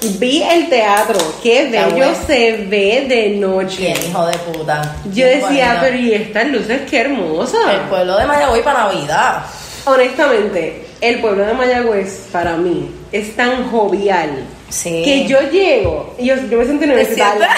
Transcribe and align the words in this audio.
Vi 0.00 0.42
el 0.42 0.68
teatro, 0.68 1.18
qué 1.42 1.68
bello 1.70 1.96
bueno. 1.96 2.14
se 2.26 2.52
ve 2.68 3.06
de 3.08 3.30
noche. 3.30 3.78
Bien, 3.78 3.96
hijo 4.10 4.26
de 4.26 4.38
puta. 4.38 4.96
Yo 5.12 5.26
decía, 5.26 5.78
pero 5.80 5.96
¿y 5.96 6.14
estas 6.14 6.46
luces 6.48 6.82
qué 6.88 7.00
hermosas? 7.00 7.60
El 7.72 7.80
pueblo 7.88 8.16
de 8.16 8.26
Mayagüey 8.26 8.62
para 8.62 8.84
Navidad. 8.84 9.42
Honestamente, 9.84 10.86
el 11.00 11.20
pueblo 11.20 11.44
de 11.46 11.52
Mayagüez 11.54 12.28
para 12.30 12.56
mí 12.56 12.94
es 13.10 13.34
tan 13.34 13.70
jovial 13.70 14.44
Sí. 14.68 15.02
que 15.02 15.26
yo 15.26 15.40
llego 15.50 16.14
y 16.18 16.26
yo, 16.26 16.34
yo 16.36 16.58
me 16.58 16.64
siento 16.64 16.80
¿Te 16.84 16.92
universitaria. 16.92 17.48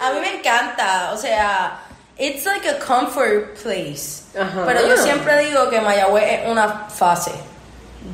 A 0.00 0.12
mí 0.12 0.20
me 0.20 0.38
encanta, 0.38 1.10
o 1.12 1.16
sea, 1.16 1.78
it's 2.16 2.46
like 2.46 2.66
a 2.66 2.78
comfort 2.78 3.58
place. 3.62 4.22
Ajá. 4.38 4.62
Pero 4.64 4.86
yo 4.86 4.96
siempre 4.96 5.44
digo 5.44 5.68
que 5.68 5.80
Mayagüez 5.80 6.24
es 6.40 6.48
una 6.48 6.86
fase. 6.88 7.32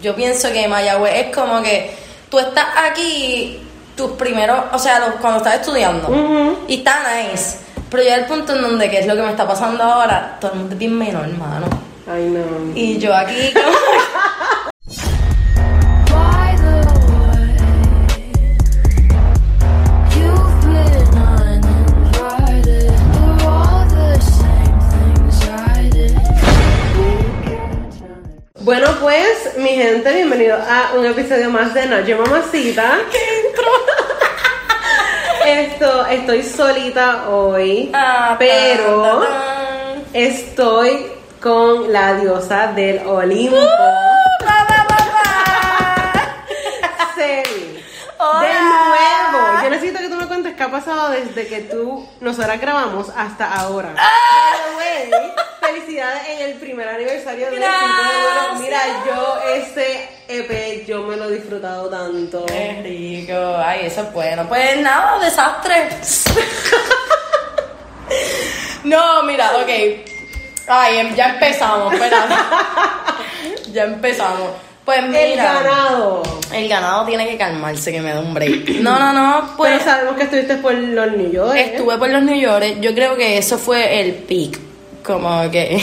Yo 0.02 0.16
pienso 0.16 0.50
que 0.52 0.66
Mayagüez 0.66 1.26
es 1.28 1.36
como 1.36 1.62
que 1.62 1.94
tú 2.36 2.40
estás 2.48 2.66
aquí, 2.90 3.58
tus 3.96 4.10
primeros, 4.12 4.64
o 4.72 4.78
sea, 4.78 4.98
los- 4.98 5.14
cuando 5.20 5.38
estás 5.38 5.54
estudiando, 5.54 6.08
Ujú. 6.08 6.58
y 6.68 6.76
está 6.76 6.98
nice. 7.22 7.60
Pero 7.90 8.02
ya 8.02 8.16
el 8.16 8.26
punto 8.26 8.54
en 8.54 8.60
donde, 8.62 8.90
que 8.90 8.98
es 8.98 9.06
lo 9.06 9.14
que 9.16 9.22
me 9.22 9.30
está 9.30 9.46
pasando 9.48 9.82
ahora, 9.82 10.36
todo 10.40 10.52
el 10.52 10.58
mundo 10.58 10.72
es 10.74 10.78
bien 10.78 10.98
menor, 10.98 11.24
hermano. 11.26 11.66
Ay, 12.12 12.28
no. 12.28 12.74
Y 12.76 12.98
yo 12.98 13.14
aquí 13.14 13.52
como... 13.54 14.75
Bueno, 28.66 28.88
pues, 29.00 29.56
mi 29.58 29.68
gente, 29.68 30.12
bienvenido 30.12 30.56
a 30.56 30.90
un 30.96 31.06
episodio 31.06 31.48
más 31.50 31.72
de 31.72 31.86
Nacho 31.86 32.18
Mamacita. 32.18 32.98
Esto, 35.46 36.04
estoy 36.06 36.42
solita 36.42 37.28
hoy, 37.28 37.92
Ah, 37.94 38.34
pero 38.36 39.24
estoy 40.12 41.06
con 41.40 41.92
la 41.92 42.14
diosa 42.14 42.72
del 42.72 43.06
Olimpo. 43.06 43.56
Celi. 47.14 47.84
Hola. 48.18 48.40
De 48.40 48.52
nuevo, 48.52 49.62
yo 49.62 49.70
necesito 49.70 50.00
que 50.00 50.08
tú 50.08 50.16
me 50.16 50.26
cuentes 50.26 50.56
qué 50.56 50.62
ha 50.64 50.70
pasado 50.72 51.10
desde 51.10 51.46
que 51.46 51.60
tú 51.60 52.04
nosotras 52.20 52.60
grabamos 52.60 53.10
hasta 53.16 53.46
ahora. 53.60 53.94
By 53.94 55.10
the 55.12 55.12
way, 55.12 55.45
felicidades 55.80 56.22
en 56.28 56.50
el 56.50 56.54
primer 56.54 56.88
aniversario 56.88 57.50
de 57.50 57.56
Gracias. 57.56 58.60
Mira, 58.60 58.80
yo 59.06 59.38
ese 59.54 60.08
EP 60.28 60.86
yo 60.86 61.02
me 61.02 61.16
lo 61.16 61.26
he 61.26 61.34
disfrutado 61.34 61.88
tanto. 61.88 62.46
Qué 62.46 62.80
rico. 62.82 63.56
Ay, 63.58 63.86
eso 63.86 64.02
es 64.02 64.12
bueno. 64.12 64.46
Pues 64.48 64.80
nada, 64.80 65.18
desastre. 65.22 65.88
no, 68.84 69.22
mira, 69.24 69.50
ok. 69.56 69.68
Ay, 70.68 70.98
em- 70.98 71.14
ya 71.14 71.30
empezamos, 71.30 71.92
espérate. 71.92 72.34
ya 73.72 73.84
empezamos. 73.84 74.50
Pues 74.84 75.02
mira. 75.02 75.22
El 75.22 75.36
ganado. 75.36 76.22
El 76.52 76.68
ganado 76.68 77.04
tiene 77.06 77.28
que 77.28 77.36
calmarse, 77.36 77.90
que 77.92 78.00
me 78.00 78.12
da 78.12 78.20
un 78.20 78.32
break. 78.32 78.68
No, 78.80 78.98
no, 78.98 79.12
no, 79.12 79.56
pues. 79.56 79.72
Pero 79.72 79.84
sabemos 79.84 80.16
que 80.16 80.22
estuviste 80.24 80.56
por 80.56 80.74
los 80.74 81.12
New 81.12 81.30
York. 81.30 81.56
Estuve 81.56 81.98
por 81.98 82.08
los 82.08 82.22
New 82.22 82.36
York. 82.36 82.76
Yo 82.80 82.94
creo 82.94 83.16
que 83.16 83.36
eso 83.38 83.58
fue 83.58 84.00
el 84.00 84.14
peak. 84.14 84.65
Como 85.06 85.50
que. 85.50 85.82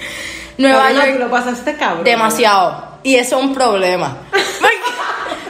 Nueva 0.58 0.90
York. 0.90 1.16
lo 1.18 1.30
pasaste 1.30 1.76
cabrón. 1.76 2.04
Demasiado. 2.04 2.96
Y 3.02 3.14
eso 3.14 3.38
es 3.38 3.44
un 3.44 3.54
problema. 3.54 4.16
Porque, 4.32 4.76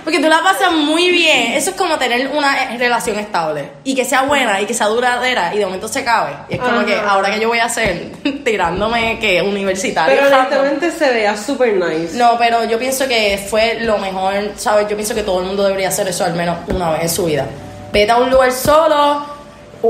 porque 0.04 0.20
tú 0.20 0.28
la 0.28 0.40
pasas 0.42 0.72
muy 0.72 1.10
bien. 1.10 1.54
Eso 1.54 1.70
es 1.70 1.76
como 1.76 1.96
tener 1.98 2.28
una 2.28 2.76
relación 2.76 3.18
estable. 3.18 3.70
Y 3.82 3.94
que 3.94 4.04
sea 4.04 4.22
buena 4.22 4.60
y 4.60 4.66
que 4.66 4.72
sea 4.74 4.86
duradera 4.86 5.52
y 5.52 5.58
de 5.58 5.64
momento 5.64 5.88
se 5.88 6.00
acabe. 6.00 6.32
Y 6.48 6.54
es 6.54 6.60
como 6.60 6.76
Ajá. 6.76 6.86
que 6.86 6.94
ahora 6.94 7.30
que 7.32 7.40
yo 7.40 7.48
voy 7.48 7.58
a 7.58 7.64
hacer 7.64 8.12
tirándome 8.44 9.18
que 9.18 9.42
universitario. 9.42 10.14
Pero 10.22 10.36
honestamente 10.36 10.92
se 10.92 11.10
veía 11.12 11.36
super 11.36 11.72
nice. 11.74 12.16
No, 12.16 12.36
pero 12.38 12.62
yo 12.64 12.78
pienso 12.78 13.08
que 13.08 13.44
fue 13.50 13.80
lo 13.80 13.98
mejor, 13.98 14.34
¿sabes? 14.56 14.86
Yo 14.88 14.94
pienso 14.96 15.12
que 15.14 15.24
todo 15.24 15.40
el 15.40 15.46
mundo 15.46 15.64
debería 15.64 15.88
hacer 15.88 16.06
eso 16.06 16.24
al 16.24 16.34
menos 16.34 16.58
una 16.68 16.90
vez 16.92 17.02
en 17.02 17.08
su 17.08 17.24
vida. 17.24 17.46
Vete 17.92 18.12
a 18.12 18.18
un 18.18 18.30
lugar 18.30 18.52
solo, 18.52 19.26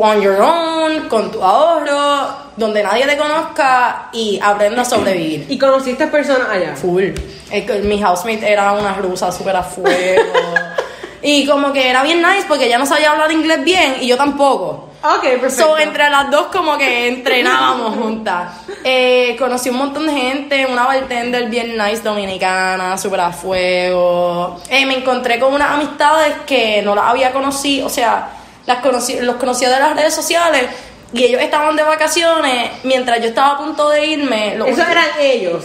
on 0.03 0.21
your 0.21 0.41
own, 0.41 1.09
con 1.09 1.31
tu 1.31 1.43
ahorro, 1.43 2.29
donde 2.57 2.83
nadie 2.83 3.07
te 3.07 3.17
conozca 3.17 4.09
y 4.13 4.39
aprenda 4.43 4.83
a 4.83 4.85
sobrevivir. 4.85 5.47
Y 5.49 5.59
conociste 5.59 6.07
personas 6.07 6.49
allá. 6.49 6.77
Full. 6.77 7.05
Que 7.51 7.81
mi 7.85 8.03
housemate 8.03 8.51
era 8.51 8.73
una 8.73 8.95
rusa 8.95 9.31
súper 9.31 9.57
a 9.57 9.63
fuego. 9.63 10.33
y 11.23 11.47
como 11.47 11.73
que 11.73 11.89
era 11.89 12.03
bien 12.03 12.23
nice 12.23 12.45
porque 12.49 12.67
ella 12.67 12.79
no 12.79 12.87
sabía 12.87 13.13
hablar 13.13 13.31
inglés 13.33 13.65
bien 13.65 13.97
y 14.01 14.09
yo 14.09 14.17
tampoco. 14.17 14.87
Ok, 15.03 15.23
perfecto. 15.41 15.67
So, 15.67 15.79
entre 15.79 16.11
las 16.11 16.31
dos 16.31 16.47
como 16.47 16.77
que 16.77 17.09
entrenábamos 17.09 17.97
juntas. 18.03 18.53
Eh, 18.83 19.37
conocí 19.39 19.69
un 19.69 19.77
montón 19.77 20.07
de 20.07 20.13
gente, 20.13 20.67
una 20.67 20.87
bartender 20.87 21.49
bien 21.49 21.77
nice 21.77 22.03
dominicana, 22.03 22.97
súper 22.99 23.21
a 23.21 23.33
fuego. 23.33 24.61
Eh, 24.69 24.85
me 24.87 24.99
encontré 24.99 25.39
con 25.39 25.55
unas 25.55 25.71
amistades 25.71 26.35
que 26.47 26.83
no 26.83 26.95
las 26.95 27.07
había 27.07 27.33
conocido, 27.33 27.87
o 27.87 27.91
sea, 27.91 28.36
las 28.67 28.79
conocí, 28.79 29.19
los 29.21 29.37
conocía 29.37 29.71
de 29.71 29.79
las 29.79 29.95
redes 29.97 30.15
sociales 30.15 30.65
y 31.13 31.25
ellos 31.25 31.41
estaban 31.41 31.77
de 31.77 31.83
vacaciones 31.85 32.71
mientras 32.83 33.21
yo 33.21 33.27
estaba 33.29 33.53
a 33.53 33.59
punto 33.59 33.89
de 33.91 34.07
irme. 34.07 34.57
último- 34.61 34.87
eran 34.91 35.07
ellos. 35.21 35.65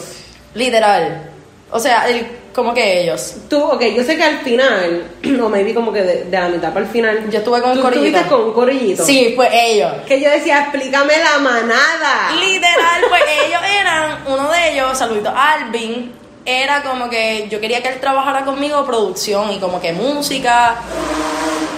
Literal. 0.53 1.29
O 1.71 1.79
sea, 1.79 2.07
el, 2.09 2.27
como 2.53 2.73
que 2.73 3.01
ellos. 3.01 3.35
Tú, 3.49 3.63
ok, 3.63 3.81
yo 3.95 4.03
sé 4.03 4.17
que 4.17 4.23
al 4.23 4.39
final, 4.39 5.07
o 5.41 5.49
maybe 5.49 5.73
como 5.73 5.91
que 5.93 6.01
de, 6.03 6.23
de 6.25 6.39
la 6.39 6.49
mitad 6.49 6.73
para 6.73 6.85
el 6.85 6.91
final. 6.91 7.29
Yo 7.31 7.39
estuve 7.39 7.61
con 7.61 7.71
un 7.71 7.77
tú 7.77 7.83
corillito. 7.83 8.07
estuviste 8.17 8.29
con 8.29 8.43
un 8.47 8.53
corillito. 8.53 9.05
Sí, 9.05 9.33
pues 9.35 9.49
ellos. 9.53 9.91
Que 10.05 10.19
yo 10.19 10.29
decía, 10.29 10.63
explícame 10.63 11.13
la 11.17 11.37
manada. 11.39 12.31
Literal, 12.39 13.01
pues 13.09 13.21
ellos 13.47 13.61
eran, 13.79 14.19
uno 14.27 14.51
de 14.51 14.73
ellos, 14.73 14.97
saludito, 14.97 15.31
Alvin, 15.35 16.11
era 16.45 16.81
como 16.83 17.09
que 17.09 17.47
yo 17.49 17.59
quería 17.59 17.81
que 17.83 17.89
él 17.89 17.99
trabajara 17.99 18.43
conmigo 18.45 18.85
producción 18.85 19.51
y 19.51 19.59
como 19.59 19.79
que 19.81 19.93
música. 19.93 20.75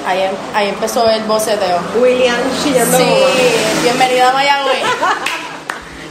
Ahí, 0.06 0.22
em- 0.22 0.36
ahí 0.54 0.70
empezó 0.70 1.10
el 1.10 1.24
boceteo. 1.24 1.80
William 2.02 2.36
chillando. 2.64 2.98
Sí, 2.98 3.06
bienvenida 3.84 4.30
a 4.30 4.34
Mayagüez. 4.34 4.78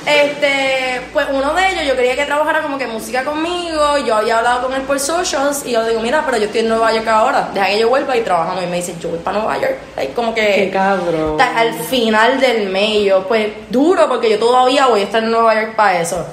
Este, 0.05 1.01
pues 1.13 1.27
uno 1.31 1.55
de 1.55 1.71
ellos, 1.71 1.85
yo 1.87 1.95
quería 1.95 2.17
que 2.17 2.25
trabajara 2.25 2.61
como 2.61 2.77
que 2.77 2.89
música 2.89 3.23
conmigo. 3.23 3.99
Yo 4.05 4.17
había 4.17 4.39
hablado 4.39 4.63
con 4.65 4.73
él 4.75 4.83
por 4.83 4.99
socials 4.99 5.63
y 5.65 5.71
yo 5.71 5.83
le 5.83 5.91
digo, 5.91 6.01
mira, 6.01 6.25
pero 6.27 6.39
yo 6.39 6.47
estoy 6.47 6.63
en 6.63 6.71
Nueva 6.71 6.93
York 6.93 7.07
ahora. 7.07 7.51
Deja 7.55 7.67
que 7.67 7.79
yo 7.79 7.89
vuelva 7.89 8.17
y 8.17 8.23
trabajamos. 8.23 8.65
Y 8.65 8.67
me 8.67 8.77
dice, 8.79 8.97
yo 9.01 9.11
voy 9.11 9.21
para 9.21 9.39
Nueva 9.39 9.59
York. 9.59 9.77
Ahí 9.97 10.09
como 10.09 10.35
que. 10.35 10.55
Qué 10.57 10.71
cabrón. 10.73 11.41
Al 11.41 11.75
final 11.85 12.41
del 12.41 12.69
mes, 12.69 13.05
yo, 13.05 13.29
pues 13.29 13.49
duro, 13.71 14.09
porque 14.09 14.29
yo 14.29 14.41
todavía 14.41 14.87
voy 14.89 15.03
a 15.03 15.05
estar 15.05 15.23
en 15.23 15.31
Nueva 15.31 15.55
York 15.55 15.77
para 15.77 16.01
eso. 16.01 16.27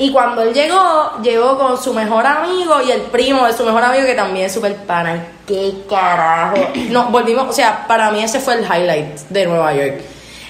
Y 0.00 0.10
cuando 0.12 0.40
él 0.40 0.54
llegó, 0.54 1.20
llegó 1.22 1.58
con 1.58 1.76
su 1.80 1.92
mejor 1.92 2.26
amigo 2.26 2.80
y 2.80 2.90
el 2.90 3.02
primo 3.02 3.46
de 3.46 3.52
su 3.52 3.64
mejor 3.64 3.84
amigo, 3.84 4.06
que 4.06 4.14
también 4.14 4.46
es 4.46 4.52
súper 4.52 4.74
pana. 4.76 5.26
¿Qué 5.46 5.74
carajo? 5.88 6.56
No, 6.88 7.10
volvimos, 7.10 7.46
o 7.46 7.52
sea, 7.52 7.86
para 7.86 8.10
mí 8.10 8.24
ese 8.24 8.40
fue 8.40 8.54
el 8.54 8.64
highlight 8.64 9.18
de 9.28 9.44
Nueva 9.44 9.74
York. 9.74 10.00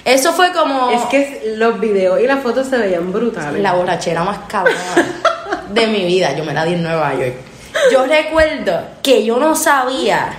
Eso 0.05 0.31
fue 0.31 0.53
como 0.53 0.89
Es 0.91 1.01
que 1.07 1.53
los 1.57 1.77
videos 1.81 2.21
y 2.21 2.27
las 2.27 2.41
fotos 2.41 2.67
se 2.67 2.77
veían 2.77 3.11
brutales. 3.11 3.61
la 3.61 3.73
borrachera 3.73 4.23
más 4.23 4.39
cabrona 4.47 4.79
de 5.69 5.87
mi 5.87 6.05
vida. 6.05 6.33
Yo 6.33 6.45
me 6.45 6.53
la 6.53 6.63
di 6.63 6.75
en 6.75 6.83
Nueva 6.83 7.13
York. 7.13 7.33
Yo 7.91 8.05
recuerdo 8.05 8.81
que 9.03 9.25
yo 9.25 9.35
no 9.37 9.53
sabía. 9.53 10.33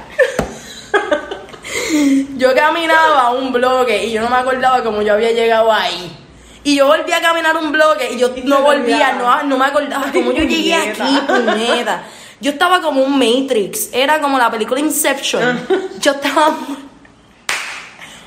Yo 2.38 2.54
caminaba 2.54 3.30
un 3.32 3.52
bloque 3.52 4.04
y 4.06 4.12
yo 4.12 4.22
no 4.22 4.30
me 4.30 4.36
acordaba 4.36 4.82
cómo 4.82 5.02
yo 5.02 5.12
había 5.12 5.32
llegado 5.32 5.70
ahí. 5.70 6.21
Y 6.64 6.76
yo 6.76 6.86
volví 6.86 7.12
a 7.12 7.20
caminar 7.20 7.56
un 7.56 7.72
bloque 7.72 8.12
y 8.12 8.18
yo 8.18 8.32
Y 8.36 8.42
no 8.42 8.62
volvía, 8.62 9.14
no, 9.14 9.42
no 9.42 9.58
me 9.58 9.64
acordaba 9.66 10.06
cómo 10.12 10.32
yo 10.32 10.44
llegué 10.44 10.76
Puñeta. 10.78 11.04
aquí, 11.04 11.20
puñeta. 11.26 12.02
Yo 12.40 12.50
estaba 12.50 12.80
como 12.80 13.02
un 13.02 13.18
Matrix, 13.18 13.90
era 13.92 14.20
como 14.20 14.38
la 14.38 14.50
película 14.50 14.80
Inception. 14.80 15.66
Yo 16.00 16.12
estaba 16.12 16.56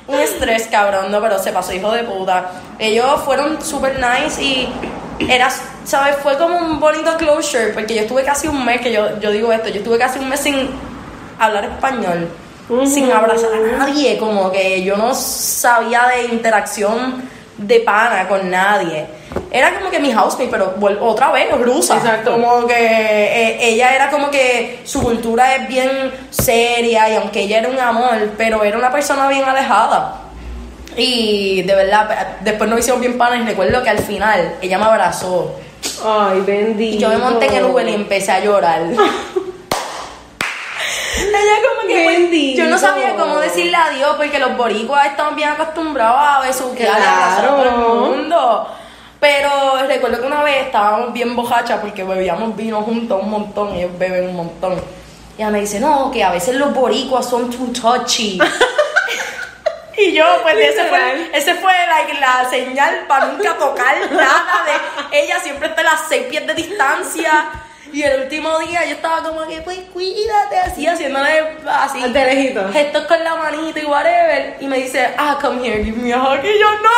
un 0.07 0.19
estrés, 0.19 0.67
cabrón, 0.67 1.11
no, 1.11 1.19
pero 1.21 1.39
se 1.39 1.51
pasó, 1.51 1.73
hijo 1.73 1.91
de 1.91 2.03
puta. 2.03 2.51
Ellos 2.77 3.21
fueron 3.25 3.61
super 3.61 3.99
nice 3.99 4.41
y 4.41 4.69
era, 5.27 5.49
¿sabes? 5.83 6.17
Fue 6.21 6.37
como 6.37 6.57
un 6.57 6.79
bonito 6.79 7.15
closure, 7.17 7.73
porque 7.73 7.95
yo 7.95 8.01
estuve 8.01 8.23
casi 8.23 8.47
un 8.47 8.63
mes, 8.63 8.81
que 8.81 8.91
yo, 8.91 9.19
yo 9.19 9.31
digo 9.31 9.51
esto, 9.51 9.69
yo 9.69 9.77
estuve 9.77 9.97
casi 9.97 10.19
un 10.19 10.29
mes 10.29 10.39
sin 10.39 10.69
hablar 11.39 11.65
español, 11.65 12.29
sin 12.85 13.11
abrazar 13.11 13.49
a 13.53 13.77
nadie, 13.77 14.17
como 14.17 14.51
que 14.51 14.83
yo 14.83 14.95
no 14.95 15.13
sabía 15.15 16.07
de 16.07 16.25
interacción 16.25 17.23
de 17.57 17.79
pana 17.79 18.27
con 18.27 18.49
nadie. 18.49 19.05
Era 19.51 19.73
como 19.77 19.89
que 19.89 19.99
mi 19.99 20.11
housemate, 20.11 20.49
pero 20.49 20.75
otra 21.01 21.31
vez, 21.31 21.49
rusa. 21.59 21.97
Exacto. 21.97 22.31
Como 22.33 22.67
que 22.67 22.75
eh, 22.75 23.57
ella 23.61 23.95
era 23.95 24.09
como 24.09 24.29
que 24.29 24.81
su 24.83 25.01
cultura 25.01 25.55
es 25.55 25.67
bien 25.67 26.11
seria 26.29 27.09
y 27.09 27.15
aunque 27.15 27.41
ella 27.41 27.59
era 27.59 27.69
un 27.69 27.79
amor, 27.79 28.31
pero 28.37 28.63
era 28.63 28.77
una 28.77 28.91
persona 28.91 29.27
bien 29.27 29.43
alejada. 29.43 30.21
Y 30.97 31.61
de 31.63 31.75
verdad, 31.75 32.37
después 32.41 32.69
nos 32.69 32.79
hicimos 32.79 33.01
bien 33.01 33.17
panas 33.17 33.41
y 33.41 33.49
recuerdo 33.49 33.83
que 33.83 33.89
al 33.89 33.99
final 33.99 34.55
ella 34.61 34.77
me 34.77 34.85
abrazó. 34.85 35.55
Ay, 36.05 36.41
bendito. 36.41 36.95
Y 36.95 36.99
yo 36.99 37.09
me 37.09 37.17
monté 37.17 37.47
en 37.47 37.55
el 37.55 37.65
Uber 37.65 37.87
y 37.87 37.93
empecé 37.93 38.31
a 38.31 38.39
llorar. 38.39 38.81
Ella 41.17 41.67
como 41.67 41.87
que 41.87 42.03
pues, 42.03 42.17
Bendito. 42.19 42.63
yo 42.63 42.69
no 42.69 42.77
sabía 42.77 43.15
cómo 43.15 43.37
decirle 43.39 43.75
adiós 43.75 44.15
porque 44.17 44.39
los 44.39 44.55
boricuas 44.57 45.05
estamos 45.07 45.35
bien 45.35 45.49
acostumbrados 45.49 46.17
a 46.19 46.39
besuquear 46.41 46.95
a 46.95 46.97
Claro. 46.99 47.47
todo 47.55 47.63
el 47.65 47.71
mundo. 48.17 48.67
Pero 49.19 49.49
recuerdo 49.87 50.19
que 50.21 50.27
una 50.27 50.43
vez 50.43 50.65
estábamos 50.65 51.13
bien 51.13 51.35
bojachas 51.35 51.79
porque 51.79 52.03
bebíamos 52.03 52.55
vino 52.55 52.81
juntos 52.81 53.19
un 53.21 53.29
montón, 53.29 53.73
ellos 53.73 53.91
beben 53.97 54.29
un 54.29 54.35
montón. 54.35 54.73
Y 55.37 55.41
ella 55.41 55.49
me 55.49 55.61
dice, 55.61 55.79
no, 55.79 56.11
que 56.11 56.23
a 56.23 56.31
veces 56.31 56.55
los 56.55 56.73
boricuas 56.73 57.27
son 57.29 57.49
too 57.49 57.71
touchy. 57.73 58.39
y 59.97 60.11
yo, 60.13 60.25
pues 60.43 60.55
ese 60.57 60.83
fue, 60.85 61.29
ese 61.33 61.55
fue 61.55 61.71
like, 61.87 62.13
la 62.19 62.47
señal 62.49 63.05
para 63.07 63.27
nunca 63.27 63.57
tocar 63.57 63.95
nada 64.11 64.63
de 65.11 65.19
ella 65.23 65.39
siempre 65.39 65.69
está 65.69 65.81
a 65.81 65.85
las 65.85 66.01
seis 66.09 66.25
pies 66.29 66.45
de 66.45 66.53
distancia. 66.53 67.49
Y 67.93 68.01
el 68.01 68.23
último 68.23 68.57
día 68.59 68.83
yo 68.85 68.95
estaba 68.95 69.23
como 69.23 69.45
que, 69.47 69.61
pues 69.61 69.79
cuídate, 69.93 70.57
así, 70.57 70.85
haciéndole 70.87 71.57
así. 71.69 72.01
De 72.01 72.25
lejito. 72.25 72.69
Gestos 72.73 73.05
con 73.05 73.23
la 73.23 73.35
manita 73.35 73.79
y 73.79 73.85
whatever. 73.85 74.57
Y 74.59 74.67
me 74.67 74.77
dice, 74.79 75.07
ah, 75.17 75.37
come 75.41 75.65
here, 75.65 75.83
give 75.83 75.97
me 75.97 76.11
a 76.11 76.17
hug. 76.19 76.39
Y 76.43 76.59
yo, 76.59 76.71
no, 76.81 76.89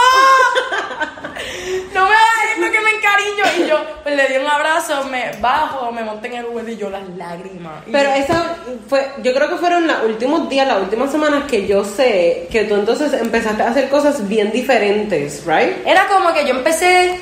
no 1.93 2.05
me 2.07 2.15
hagas 2.15 2.43
esto 2.55 2.71
que 2.71 2.79
me 2.79 2.89
encariño. 2.91 3.65
Y 3.65 3.69
yo, 3.69 3.77
pues 4.03 4.15
le 4.15 4.27
di 4.27 4.37
un 4.37 4.47
abrazo, 4.49 5.03
me 5.05 5.31
bajo, 5.39 5.91
me 5.91 6.03
monté 6.03 6.27
en 6.29 6.33
el 6.35 6.45
Uber 6.45 6.67
y 6.67 6.77
yo 6.77 6.89
las 6.89 7.07
lágrimas. 7.09 7.83
Y 7.85 7.91
Pero 7.91 8.09
yo- 8.09 8.15
esa 8.15 8.55
fue, 8.89 9.11
yo 9.21 9.33
creo 9.33 9.49
que 9.49 9.57
fueron 9.57 9.85
los 9.87 10.03
últimos 10.03 10.49
días, 10.49 10.67
las 10.67 10.79
últimas 10.81 11.11
semanas 11.11 11.43
que 11.47 11.67
yo 11.67 11.83
sé 11.83 12.47
que 12.51 12.63
tú 12.63 12.75
entonces 12.75 13.13
empezaste 13.13 13.61
a 13.61 13.69
hacer 13.69 13.89
cosas 13.89 14.27
bien 14.27 14.51
diferentes, 14.51 15.43
¿right? 15.45 15.85
Era 15.85 16.07
como 16.07 16.33
que 16.33 16.45
yo 16.45 16.55
empecé. 16.55 17.19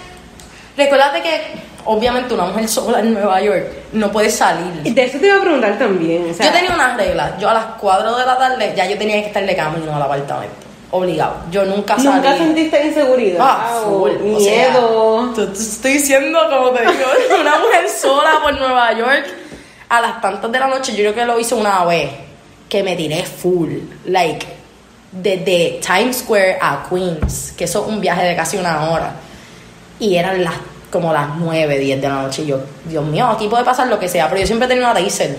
Recuérdate 0.77 1.21
que, 1.21 1.41
obviamente, 1.85 2.33
una 2.33 2.45
mujer 2.45 2.67
sola 2.67 2.99
en 2.99 3.13
Nueva 3.13 3.41
York 3.41 3.65
no 3.93 4.11
puede 4.11 4.27
Y 4.27 4.31
salir. 4.31 4.73
de 4.93 5.03
eso 5.05 5.17
te 5.19 5.27
iba 5.27 5.37
a 5.37 5.41
preguntar 5.41 5.77
también. 5.79 6.29
O 6.29 6.33
sea, 6.33 6.45
Yo 6.47 6.51
tenía 6.51 6.73
unas 6.73 6.97
reglas. 6.97 7.33
Yo 7.39 7.49
a 7.49 7.53
las 7.53 7.65
4 7.79 8.15
de 8.17 8.25
la 8.25 8.37
tarde 8.37 8.73
ya 8.75 8.85
yo 8.89 8.97
tenía 8.97 9.21
que 9.21 9.27
estar 9.27 9.45
de 9.45 9.55
camino 9.55 9.95
al 9.95 10.01
apartamento. 10.01 10.55
Obligado. 10.91 11.35
Yo 11.51 11.65
nunca 11.65 11.95
salí. 11.97 12.07
¿Nunca 12.15 12.37
sentiste 12.37 12.85
inseguridad 12.87 13.39
Ah, 13.41 13.81
full. 13.83 14.11
O 14.11 14.39
sea, 14.39 14.69
miedo? 14.69 15.33
te, 15.35 15.45
te 15.47 15.53
estoy 15.59 15.93
diciendo, 15.93 16.39
como 16.49 16.69
te 16.71 16.81
digo, 16.81 16.93
una 17.41 17.57
mujer 17.59 17.89
sola 17.89 18.31
por 18.43 18.53
Nueva 18.57 18.93
York 18.93 19.25
a 19.89 20.01
las 20.01 20.21
tantas 20.21 20.51
de 20.51 20.59
la 20.59 20.67
noche. 20.67 20.91
Yo 20.93 20.99
creo 20.99 21.15
que 21.15 21.25
lo 21.25 21.39
hice 21.39 21.55
una 21.55 21.83
vez. 21.85 22.09
Que 22.69 22.81
me 22.81 22.95
tiré 22.95 23.23
full. 23.23 23.71
Like, 24.05 24.45
desde 25.11 25.79
Times 25.85 26.17
Square 26.17 26.57
a 26.61 26.85
Queens. 26.89 27.53
Que 27.57 27.65
eso 27.65 27.81
es 27.83 27.87
un 27.93 27.99
viaje 28.01 28.23
de 28.23 28.35
casi 28.35 28.57
una 28.57 28.89
hora. 28.91 29.11
Y 29.99 30.15
eran 30.15 30.43
las 30.43 30.53
como 30.95 31.11
las 31.13 31.27
9, 31.35 31.77
10 31.77 32.01
de 32.01 32.07
la 32.07 32.15
noche. 32.23 32.41
Y 32.43 32.47
yo, 32.47 32.59
Dios 32.85 33.03
mío, 33.03 33.27
aquí 33.27 33.47
puede 33.49 33.63
pasar 33.65 33.87
lo 33.87 33.99
que 33.99 34.07
sea. 34.07 34.27
Pero 34.29 34.41
yo 34.41 34.47
siempre 34.47 34.67
tenido 34.67 34.89
una 34.89 34.97
taser. 34.99 35.37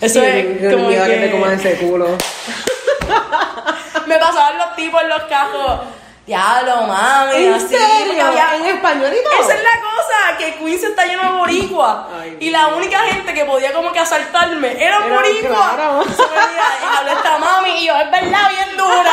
Eso 0.00 0.20
Sí, 0.20 0.26
es 0.26 0.60
Dios 0.60 0.72
como 0.74 0.88
que... 0.88 0.94
que- 0.96 1.16
te 1.16 1.30
coman 1.32 1.52
ese 1.54 1.74
culo. 1.76 2.06
Me 4.06 4.16
pasaban 4.18 4.56
los 4.58 4.76
tipos 4.76 5.02
en 5.02 5.08
los 5.08 5.22
cajos. 5.24 5.80
Diablo, 6.26 6.82
mami, 6.82 7.36
¿En 7.46 7.54
así. 7.54 7.68
serio? 7.68 8.24
había- 8.26 8.56
¿En 8.56 8.64
español 8.66 9.10
y 9.12 9.24
todo? 9.24 9.42
Esa 9.42 9.54
es 9.54 9.62
la 9.62 9.80
cosa, 9.80 10.36
que 10.38 10.54
Queens 10.56 10.82
está 10.84 11.04
lleno 11.06 11.22
de 11.22 11.38
boricua. 11.38 12.08
Ay, 12.20 12.36
y 12.38 12.50
la 12.50 12.68
única 12.68 12.98
gente 13.00 13.32
que 13.34 13.44
podía 13.46 13.72
como 13.72 13.90
que 13.92 13.98
asaltarme 13.98 14.72
era 14.72 14.98
Era 15.04 15.08
boricua. 15.08 15.72
claro. 15.74 16.02
Se 16.04 16.10
me 16.10 16.14
decía, 16.14 16.68
y 16.82 16.96
habló 16.98 17.12
esta 17.12 17.38
mami 17.38 17.70
y 17.82 17.86
yo, 17.86 17.96
es 17.96 18.10
verdad, 18.10 18.50
bien 18.50 18.76
dura. 18.76 19.12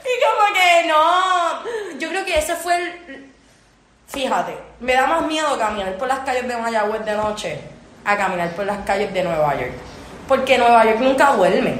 y 0.02 0.14
como 0.24 0.52
que 0.52 0.86
no, 0.88 1.98
yo 2.00 2.08
creo 2.08 2.24
que 2.24 2.38
ese 2.38 2.56
fue 2.56 2.74
el... 2.76 3.33
Fíjate, 4.14 4.56
me 4.80 4.94
da 4.94 5.06
más 5.06 5.26
miedo 5.26 5.58
caminar 5.58 5.94
por 5.96 6.08
las 6.08 6.20
calles 6.20 6.46
de 6.48 6.56
Mayagüez 6.56 7.04
de 7.04 7.12
noche 7.16 7.58
a 8.04 8.16
caminar 8.16 8.50
por 8.50 8.64
las 8.64 8.78
calles 8.86 9.12
de 9.12 9.22
Nueva 9.24 9.54
York. 9.54 9.72
Porque 10.28 10.56
Nueva 10.56 10.84
York 10.84 11.00
nunca 11.00 11.32
duerme. 11.32 11.78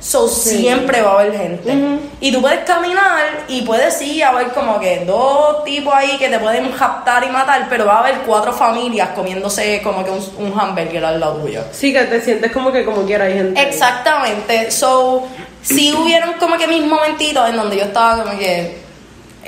So, 0.00 0.28
Sí. 0.28 0.58
siempre 0.58 1.02
va 1.02 1.10
a 1.10 1.20
haber 1.20 1.36
gente. 1.36 1.72
Y 2.20 2.30
tú 2.32 2.40
puedes 2.40 2.60
caminar 2.60 3.44
y 3.48 3.62
puedes 3.62 4.00
ir 4.00 4.22
a 4.24 4.30
ver 4.32 4.48
como 4.52 4.78
que 4.78 5.04
dos 5.04 5.64
tipos 5.64 5.92
ahí 5.92 6.16
que 6.18 6.28
te 6.28 6.38
pueden 6.38 6.76
raptar 6.78 7.24
y 7.24 7.28
matar, 7.28 7.66
pero 7.68 7.84
va 7.84 7.96
a 7.96 7.98
haber 8.00 8.18
cuatro 8.20 8.52
familias 8.52 9.08
comiéndose 9.10 9.82
como 9.82 10.04
que 10.04 10.10
un, 10.12 10.24
un 10.38 10.58
hamburger 10.60 11.04
al 11.04 11.18
lado 11.18 11.34
tuyo. 11.38 11.62
Sí, 11.72 11.92
que 11.92 12.04
te 12.04 12.20
sientes 12.20 12.52
como 12.52 12.70
que 12.70 12.84
como 12.84 13.02
quiera 13.04 13.24
hay 13.24 13.34
gente. 13.34 13.60
Exactamente. 13.60 14.70
So, 14.70 15.26
sí 15.62 15.92
hubieron 15.92 16.34
como 16.34 16.56
que 16.56 16.68
mis 16.68 16.86
momentitos 16.86 17.48
en 17.48 17.56
donde 17.56 17.76
yo 17.76 17.84
estaba 17.84 18.22
como 18.22 18.38
que. 18.38 18.87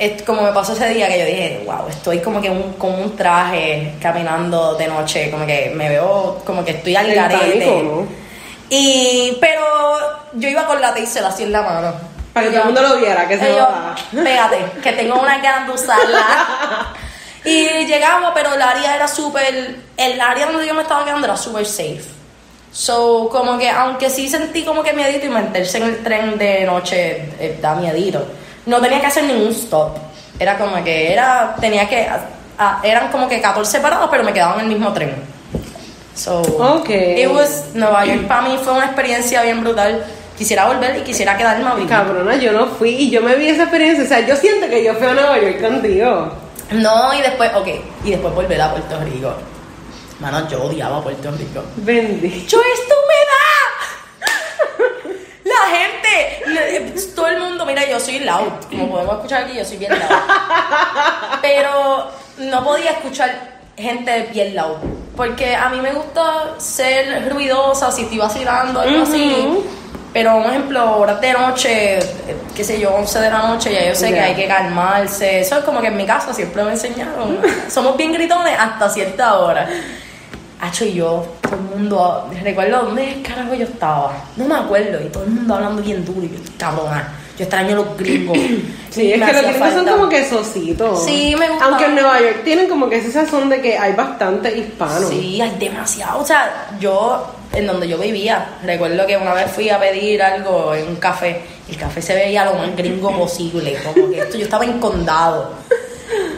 Es 0.00 0.22
como 0.22 0.40
me 0.40 0.50
pasó 0.50 0.72
ese 0.72 0.88
día 0.88 1.08
que 1.08 1.18
yo 1.18 1.26
dije, 1.26 1.62
wow, 1.66 1.86
estoy 1.86 2.20
como 2.20 2.40
que 2.40 2.48
un, 2.48 2.72
con 2.72 2.94
un 2.94 3.14
traje 3.14 3.92
caminando 4.00 4.74
de 4.74 4.88
noche, 4.88 5.30
como 5.30 5.44
que 5.44 5.72
me 5.74 5.90
veo 5.90 6.40
como 6.46 6.64
que 6.64 6.70
estoy 6.70 6.96
al 6.96 7.14
garete. 7.14 7.82
Y, 8.70 9.36
pero 9.42 9.60
yo 10.32 10.48
iba 10.48 10.64
con 10.64 10.80
la 10.80 10.94
taser 10.94 11.22
así 11.22 11.42
en 11.42 11.52
la 11.52 11.60
mano. 11.60 11.92
Para 12.32 12.46
que 12.46 12.52
todo 12.52 12.60
el 12.60 12.66
mundo 12.72 12.82
lo 12.82 12.96
viera, 12.96 13.28
que 13.28 13.38
se 13.38 13.54
yo. 13.54 13.68
Pégate, 14.24 14.80
que 14.82 14.92
tengo 14.92 15.20
una 15.20 15.36
ganas 15.36 15.66
de 15.66 15.74
usarla. 15.74 16.94
y 17.44 17.84
llegamos, 17.84 18.30
pero 18.34 18.54
el 18.54 18.62
área 18.62 18.94
era 18.94 19.06
súper. 19.06 19.76
El 19.98 20.18
área 20.18 20.46
donde 20.46 20.66
yo 20.66 20.72
me 20.72 20.80
estaba 20.80 21.04
quedando 21.04 21.26
era 21.26 21.36
súper 21.36 21.66
safe. 21.66 22.04
So, 22.72 23.28
como 23.30 23.58
que, 23.58 23.68
aunque 23.68 24.08
sí 24.08 24.30
sentí 24.30 24.64
como 24.64 24.82
que 24.82 24.94
miedito 24.94 25.26
y 25.26 25.28
meterse 25.28 25.76
en 25.76 25.84
el 25.84 26.02
tren 26.02 26.38
de 26.38 26.64
noche 26.64 27.28
eh, 27.38 27.58
da 27.60 27.74
miedito, 27.74 28.24
no 28.66 28.80
tenía 28.80 29.00
que 29.00 29.06
hacer 29.06 29.24
ningún 29.24 29.48
stop. 29.50 29.96
Era 30.38 30.56
como 30.58 30.82
que 30.82 31.12
era, 31.12 31.54
tenía 31.60 31.88
que, 31.88 32.08
eran 32.82 33.10
como 33.10 33.28
que 33.28 33.40
14 33.40 33.80
paradas, 33.80 34.08
pero 34.10 34.24
me 34.24 34.32
quedaba 34.32 34.54
en 34.54 34.60
el 34.60 34.66
mismo 34.68 34.92
tren. 34.92 35.14
So, 36.14 36.40
Ok. 36.42 36.90
it 36.90 37.28
was, 37.30 37.66
Nueva 37.74 38.04
York 38.04 38.26
para 38.26 38.42
mí 38.42 38.58
fue 38.62 38.72
una 38.74 38.86
experiencia 38.86 39.42
bien 39.42 39.60
brutal. 39.62 40.04
Quisiera 40.36 40.66
volver 40.66 40.96
y 40.96 41.00
quisiera 41.02 41.36
quedarme 41.36 41.68
a 41.68 41.74
vivir. 41.74 41.88
Cabrona, 41.88 42.36
yo 42.36 42.52
no 42.52 42.66
fui 42.66 42.90
y 42.90 43.10
yo 43.10 43.20
me 43.20 43.34
vi 43.36 43.48
esa 43.48 43.62
experiencia. 43.64 44.04
O 44.04 44.08
sea, 44.08 44.20
yo 44.26 44.34
siento 44.36 44.68
que 44.68 44.82
yo 44.82 44.94
fui 44.94 45.06
a 45.06 45.12
Nueva 45.14 45.38
York 45.38 45.60
contigo. 45.60 46.32
No, 46.72 47.12
y 47.14 47.20
después, 47.20 47.50
ok, 47.54 47.68
y 48.04 48.10
después 48.12 48.34
volver 48.34 48.60
a 48.60 48.70
Puerto 48.70 48.98
Rico. 49.00 49.34
Mano, 50.20 50.48
yo 50.48 50.62
odiaba 50.64 51.02
Puerto 51.02 51.30
Rico. 51.32 51.62
Bendito. 51.76 52.46
¡Yo 52.46 52.58
humedad! 52.58 53.09
La 55.62 55.76
gente, 55.76 56.42
le- 56.46 57.02
todo 57.14 57.26
el 57.28 57.38
mundo, 57.40 57.66
mira, 57.66 57.84
yo 57.88 58.00
soy 58.00 58.20
loud, 58.20 58.48
como 58.70 58.90
podemos 58.90 59.16
escuchar 59.16 59.42
aquí, 59.44 59.56
yo 59.56 59.64
soy 59.64 59.76
bien 59.76 59.92
loud. 59.92 60.08
Pero 61.42 62.10
no 62.38 62.64
podía 62.64 62.92
escuchar 62.92 63.30
gente 63.76 64.28
bien 64.32 64.54
loud. 64.54 64.76
Porque 65.16 65.54
a 65.54 65.68
mí 65.68 65.80
me 65.80 65.92
gusta 65.92 66.54
ser 66.58 67.30
ruidosa, 67.30 67.90
si 67.92 68.02
estoy 68.02 68.18
vacilando, 68.18 68.80
algo 68.80 69.02
así. 69.02 69.34
Ujú. 69.46 69.64
Pero, 70.12 70.36
un 70.38 70.44
ejemplo, 70.46 70.96
horas 70.98 71.20
de 71.20 71.32
noche, 71.32 71.98
eh, 71.98 72.02
qué 72.56 72.64
sé 72.64 72.80
yo, 72.80 72.92
11 72.94 73.20
de 73.20 73.30
la 73.30 73.38
noche, 73.42 73.72
ya 73.72 73.86
yo 73.88 73.94
sé 73.94 74.08
que 74.08 74.16
Ya. 74.16 74.24
hay 74.24 74.34
que 74.34 74.48
calmarse. 74.48 75.40
Eso 75.40 75.58
es 75.58 75.64
como 75.64 75.80
que 75.80 75.86
en 75.88 75.96
mi 75.96 76.04
casa 76.04 76.32
siempre 76.34 76.64
me 76.64 76.72
enseñaron. 76.72 77.38
Somos 77.70 77.96
bien 77.96 78.12
gritones 78.12 78.56
hasta 78.58 78.88
cierta 78.88 79.34
hora. 79.38 79.68
Hacho 80.60 80.84
y 80.84 80.94
yo, 80.94 81.26
todo 81.40 81.54
el 81.54 81.62
mundo, 81.62 82.30
recuerdo 82.42 82.84
dónde 82.84 83.22
carajo 83.26 83.54
yo 83.54 83.64
estaba, 83.64 84.12
no 84.36 84.44
me 84.44 84.54
acuerdo, 84.54 85.00
y 85.02 85.08
todo 85.08 85.24
el 85.24 85.30
mundo 85.30 85.54
hablando 85.54 85.82
bien 85.82 86.04
duro, 86.04 86.22
y 86.22 86.28
yo, 86.28 86.38
cabrona, 86.58 87.12
yo 87.40 87.44
extraño 87.44 87.76
los 87.76 87.96
gringos. 87.96 88.36
Sí, 88.90 89.12
es 89.14 89.22
que 89.22 89.32
los 89.32 89.42
gringos 89.42 89.72
son 89.72 89.86
como 89.86 90.08
que 90.10 90.28
sositos. 90.28 91.02
Sí, 91.06 91.34
me 91.38 91.48
gusta. 91.48 91.64
Aunque 91.64 91.86
en 91.86 91.94
Nueva 91.94 92.20
York 92.20 92.44
tienen 92.44 92.68
como 92.68 92.90
que 92.90 92.98
ese 92.98 93.10
sazón 93.10 93.48
de 93.48 93.62
que 93.62 93.78
hay 93.78 93.94
bastante 93.94 94.54
hispano. 94.58 95.08
Sí, 95.08 95.40
hay 95.40 95.56
demasiado. 95.58 96.20
O 96.20 96.26
sea, 96.26 96.68
yo, 96.78 97.26
en 97.54 97.66
donde 97.66 97.88
yo 97.88 97.96
vivía, 97.96 98.58
recuerdo 98.62 99.06
que 99.06 99.16
una 99.16 99.32
vez 99.32 99.50
fui 99.50 99.70
a 99.70 99.80
pedir 99.80 100.22
algo 100.22 100.74
en 100.74 100.88
un 100.88 100.96
café. 100.96 101.40
El 101.66 101.78
café 101.78 102.02
se 102.02 102.14
veía 102.14 102.44
lo 102.44 102.52
más 102.56 102.76
gringo 102.76 103.16
posible. 103.16 103.78
Como 103.82 104.10
que 104.10 104.18
esto, 104.18 104.36
yo 104.36 104.44
estaba 104.44 104.66
en 104.66 104.78
condado. 104.78 105.54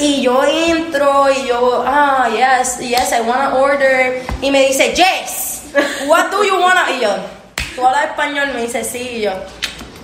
Y 0.03 0.21
yo 0.21 0.43
entro 0.43 1.31
y 1.31 1.47
yo, 1.47 1.85
ah, 1.87 2.29
yes, 2.29 2.81
yes, 2.81 3.13
I 3.13 3.21
wanna 3.21 3.55
order. 3.55 4.21
Y 4.41 4.51
me 4.51 4.67
dice, 4.67 4.93
yes, 4.97 5.63
what 6.09 6.29
do 6.29 6.43
you 6.43 6.61
wanna? 6.61 6.91
Y 6.91 7.03
yo, 7.03 7.11
tú 7.77 7.87
hablas 7.87 8.07
español, 8.07 8.49
me 8.53 8.63
dice, 8.63 8.83
sí. 8.83 8.99
Y 8.99 9.21
yo, 9.21 9.31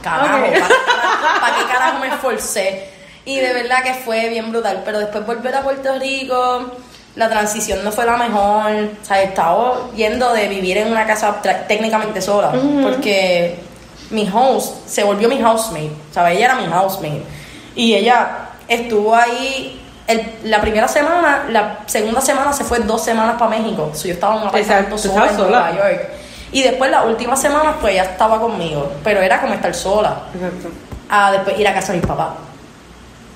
carajo. 0.00 0.38
¿para, 0.38 0.52
qué 0.52 0.60
carajo, 0.60 1.40
para 1.40 1.56
qué 1.56 1.64
carajo 1.64 1.98
me 1.98 2.06
esforcé? 2.06 2.90
Y 3.24 3.40
de 3.40 3.52
verdad 3.52 3.82
que 3.82 3.94
fue 3.94 4.28
bien 4.28 4.52
brutal. 4.52 4.82
Pero 4.84 5.00
después 5.00 5.26
volver 5.26 5.56
a 5.56 5.62
Puerto 5.62 5.98
Rico, 5.98 6.70
la 7.16 7.28
transición 7.28 7.82
no 7.82 7.90
fue 7.90 8.06
la 8.06 8.16
mejor. 8.16 8.70
O 9.02 9.04
sea, 9.04 9.20
estaba 9.20 9.90
yendo 9.96 10.32
de 10.32 10.46
vivir 10.46 10.78
en 10.78 10.92
una 10.92 11.08
casa 11.08 11.42
técnicamente 11.66 12.22
sola. 12.22 12.52
Porque 12.84 13.58
mi 14.10 14.30
host 14.32 14.86
se 14.86 15.02
volvió 15.02 15.28
mi 15.28 15.42
housemate. 15.42 15.90
¿Sabes? 16.12 16.36
Ella 16.36 16.44
era 16.44 16.54
mi 16.54 16.66
housemate. 16.66 17.24
Y 17.74 17.94
ella 17.94 18.50
estuvo 18.68 19.16
ahí 19.16 19.78
el- 20.08 20.32
la 20.44 20.60
primera 20.60 20.88
semana, 20.88 21.44
la 21.50 21.78
segunda 21.86 22.20
semana 22.20 22.52
se 22.52 22.64
fue 22.64 22.80
dos 22.80 23.04
semanas 23.04 23.36
para 23.38 23.50
México. 23.56 23.90
So, 23.94 24.08
yo 24.08 24.14
estaba 24.14 24.34
en 24.36 24.42
un 24.42 24.48
apartamento 24.48 24.98
sola 24.98 25.28
en 25.30 25.36
Nueva. 25.36 25.70
York. 25.72 26.08
Y 26.50 26.62
después 26.62 26.90
las 26.90 27.04
últimas 27.04 27.40
semanas 27.40 27.74
pues 27.80 27.92
ella 27.92 28.04
estaba 28.04 28.40
conmigo. 28.40 28.90
Pero 29.04 29.20
era 29.20 29.40
como 29.40 29.54
estar 29.54 29.74
sola. 29.74 30.16
Exacto. 30.34 30.68
A 31.10 31.30
después 31.32 31.58
ir 31.60 31.68
a 31.68 31.74
casa 31.74 31.92
de 31.92 31.98
mis 31.98 32.06
papás. 32.06 32.28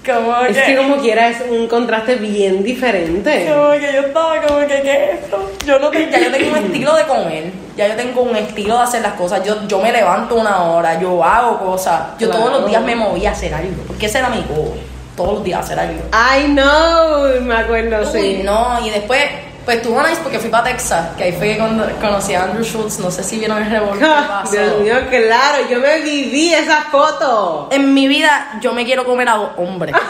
Como 0.04 0.34
Es 0.38 0.58
que 0.58 0.76
como 0.76 0.96
quiera 0.96 1.28
es 1.28 1.42
un 1.48 1.68
contraste 1.68 2.16
bien 2.16 2.64
diferente. 2.64 3.48
Como 3.48 3.70
que 3.72 3.92
yo 3.92 4.00
estaba 4.00 4.42
como 4.42 4.58
que, 4.60 4.82
¿qué 4.82 5.04
es 5.12 5.20
esto? 5.22 5.50
Yo 5.64 5.78
no 5.78 5.90
tenía, 5.90 6.18
yo 6.18 6.32
tenía 6.32 6.50
un 6.50 6.56
estilo 6.58 6.96
de 6.96 7.04
comer. 7.04 7.52
Ya 7.76 7.86
yo 7.86 7.94
tengo 7.94 8.22
un 8.22 8.34
estilo 8.34 8.78
de 8.78 8.82
hacer 8.82 9.00
las 9.02 9.12
cosas. 9.12 9.44
Yo, 9.44 9.64
yo 9.68 9.78
me 9.78 9.92
levanto 9.92 10.34
una 10.34 10.60
hora, 10.64 10.98
yo 10.98 11.22
hago 11.22 11.58
cosas. 11.60 12.00
Yo 12.18 12.30
todos 12.30 12.50
los 12.50 12.66
días 12.66 12.82
me 12.82 12.96
moví 12.96 13.26
a 13.26 13.30
hacer 13.30 13.54
algo. 13.54 13.82
Porque 13.86 14.06
ese 14.06 14.18
era 14.18 14.28
mi 14.28 14.42
goal. 14.42 14.72
Todos 15.16 15.34
los 15.34 15.44
días 15.44 15.60
hacer 15.64 15.78
algo. 15.78 16.00
I 16.12 16.44
know, 16.46 17.40
me 17.42 17.54
acuerdo, 17.54 18.00
Uy, 18.00 18.20
sí. 18.20 18.40
no, 18.42 18.78
y 18.84 18.90
después, 18.90 19.22
pues 19.64 19.82
tuvo 19.82 20.02
nice 20.02 20.20
porque 20.22 20.38
fui 20.38 20.48
para 20.48 20.64
Texas, 20.64 21.10
que 21.16 21.24
ahí 21.24 21.32
fue 21.32 21.48
que 21.52 21.58
con- 21.58 21.78
conocí 22.00 22.34
a 22.34 22.44
Andrew 22.44 22.64
Schultz. 22.64 22.98
No 22.98 23.10
sé 23.10 23.22
si 23.22 23.38
vieron 23.38 23.62
el 23.62 23.70
revolver. 23.70 24.08
Dios 24.50 24.80
mío, 24.80 24.94
claro, 25.10 25.68
yo 25.70 25.80
me 25.80 26.00
viví 26.00 26.54
esa 26.54 26.82
foto. 26.90 27.68
En 27.70 27.92
mi 27.92 28.08
vida, 28.08 28.52
yo 28.60 28.72
me 28.72 28.84
quiero 28.84 29.04
comer 29.04 29.28
a 29.28 29.34
dos 29.36 29.50
hombres. 29.58 29.94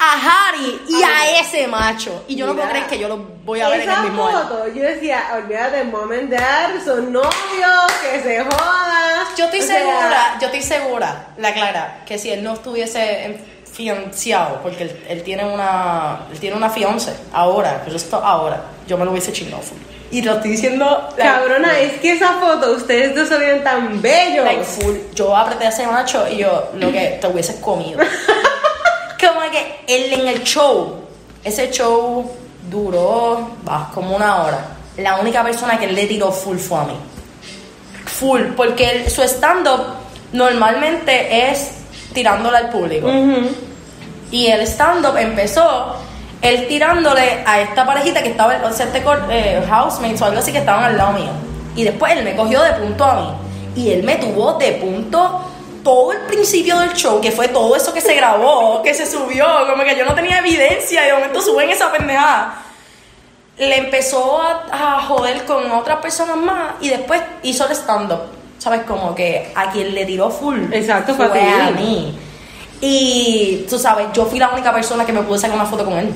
a 0.00 0.12
Harry 0.14 0.80
y 0.88 1.02
a 1.02 1.40
ese 1.40 1.66
macho. 1.66 2.24
Y 2.28 2.36
yo 2.36 2.46
no 2.46 2.52
puedo 2.54 2.66
Mira, 2.66 2.78
creer 2.78 2.90
que 2.90 2.98
yo 3.00 3.08
lo 3.08 3.16
voy 3.44 3.60
a 3.60 3.68
ver 3.68 3.80
en 3.80 3.90
el 3.90 4.00
mismo 4.02 4.26
año. 4.26 4.38
foto, 4.42 4.68
yo 4.68 4.82
decía, 4.82 5.24
olvídate, 5.34 5.84
mom 5.84 6.12
and 6.12 6.30
dad 6.30 6.70
son 6.84 7.12
novios, 7.12 7.92
que 8.02 8.20
se 8.22 8.40
jodan. 8.44 9.26
Yo 9.36 9.44
estoy 9.46 9.60
O 9.60 9.62
sea, 9.62 9.78
segura, 9.78 10.38
yo 10.40 10.46
estoy 10.46 10.62
segura, 10.62 11.26
la 11.38 11.52
Clara, 11.54 12.02
que 12.06 12.18
si 12.18 12.30
él 12.30 12.42
no 12.44 12.54
estuviese 12.54 13.40
fianciado, 13.72 14.60
porque 14.62 14.84
él, 14.84 15.04
él 15.08 15.22
tiene 15.22 15.44
una 15.44 16.20
él 16.32 16.38
tiene 16.40 16.56
una 16.56 16.68
fiance 16.70 17.12
ahora, 17.32 17.82
pero 17.84 17.96
esto 17.96 18.16
ahora, 18.16 18.60
yo 18.86 18.96
me 18.98 19.04
lo 19.04 19.10
hubiese 19.12 19.32
chingado. 19.32 19.62
full. 19.62 19.78
Y 20.10 20.22
lo 20.22 20.34
estoy 20.36 20.52
diciendo 20.52 21.08
like, 21.18 21.22
Cabrona, 21.22 21.78
es 21.80 22.00
que 22.00 22.12
esa 22.12 22.34
foto, 22.40 22.72
ustedes 22.72 23.14
dos 23.14 23.28
se 23.28 23.36
ven 23.38 23.62
tan 23.62 24.00
bellos. 24.00 24.44
like 24.44 24.64
full. 24.64 24.96
Yo 25.14 25.36
apreté 25.36 25.66
a 25.66 25.68
ese 25.68 25.86
macho 25.86 26.26
y 26.28 26.38
yo 26.38 26.70
lo 26.74 26.90
que 26.90 27.18
te 27.20 27.26
hubieses 27.26 27.56
comido. 27.56 28.00
como 29.18 29.40
que 29.50 29.80
él 29.86 30.12
en 30.20 30.28
el 30.28 30.42
show, 30.44 30.96
ese 31.44 31.70
show 31.70 32.30
duró 32.70 33.50
bah, 33.64 33.90
como 33.94 34.16
una 34.16 34.42
hora. 34.42 34.64
La 34.96 35.16
única 35.20 35.42
persona 35.44 35.78
que 35.78 35.86
él 35.86 35.94
le 35.94 36.06
tiró 36.06 36.30
full 36.32 36.56
fue 36.58 36.78
a 36.80 36.84
mí. 36.84 36.94
Full, 38.06 38.40
porque 38.56 38.90
él- 38.90 39.10
su 39.10 39.22
stand-up 39.22 39.80
normalmente 40.32 41.50
es 41.50 41.70
tirándole 42.12 42.56
al 42.56 42.70
público. 42.70 43.08
Y 44.30 44.46
el 44.48 44.60
stand-up 44.66 45.16
empezó 45.16 45.96
él 46.42 46.68
tirándole 46.68 47.42
a 47.46 47.60
esta 47.60 47.84
parejita 47.86 48.22
que 48.22 48.30
estaba, 48.30 48.60
o 48.64 48.72
sea, 48.72 48.86
este 48.86 49.02
eh, 49.30 49.62
housemates 49.68 50.20
o 50.22 50.26
algo 50.26 50.38
así 50.38 50.52
que 50.52 50.58
estaban 50.58 50.84
al 50.84 50.96
lado 50.96 51.12
mío. 51.12 51.30
Y 51.76 51.84
después 51.84 52.12
él 52.12 52.24
me 52.24 52.34
cogió 52.36 52.62
de 52.62 52.72
punto 52.72 53.04
a 53.04 53.14
mí. 53.14 53.28
Y 53.82 53.90
él 53.92 54.02
me 54.02 54.16
tuvo 54.16 54.54
de 54.54 54.72
punto 54.72 55.40
todo 55.88 56.12
el 56.12 56.18
principio 56.26 56.78
del 56.80 56.92
show, 56.92 57.18
que 57.18 57.32
fue 57.32 57.48
todo 57.48 57.74
eso 57.74 57.94
que 57.94 58.02
se 58.02 58.14
grabó, 58.14 58.82
que 58.84 58.92
se 58.92 59.06
subió, 59.06 59.46
como 59.66 59.84
que 59.84 59.96
yo 59.96 60.04
no 60.04 60.14
tenía 60.14 60.40
evidencia 60.40 61.02
y 61.02 61.06
de 61.06 61.14
momento 61.14 61.40
suben 61.40 61.70
esa 61.70 61.90
pendejada. 61.90 62.62
Le 63.56 63.78
empezó 63.78 64.38
a, 64.38 64.66
a 64.70 65.00
joder 65.00 65.46
con 65.46 65.72
otras 65.72 65.96
personas 66.00 66.36
más 66.36 66.74
y 66.82 66.90
después 66.90 67.22
hizo 67.42 67.66
el 67.66 67.72
stand-up. 67.72 68.20
¿Sabes? 68.58 68.82
Como 68.82 69.14
que 69.14 69.50
a 69.54 69.70
quien 69.70 69.94
le 69.94 70.04
tiró 70.04 70.30
full 70.30 70.58
Exacto, 70.72 71.14
fue 71.14 71.26
a 71.26 71.70
mí. 71.70 72.18
Y 72.80 73.64
tú 73.70 73.78
sabes, 73.78 74.08
yo 74.12 74.26
fui 74.26 74.38
la 74.38 74.50
única 74.50 74.72
persona 74.72 75.06
que 75.06 75.12
me 75.12 75.22
pude 75.22 75.38
sacar 75.38 75.56
una 75.56 75.64
foto 75.64 75.86
con 75.86 75.94
él. 75.94 76.12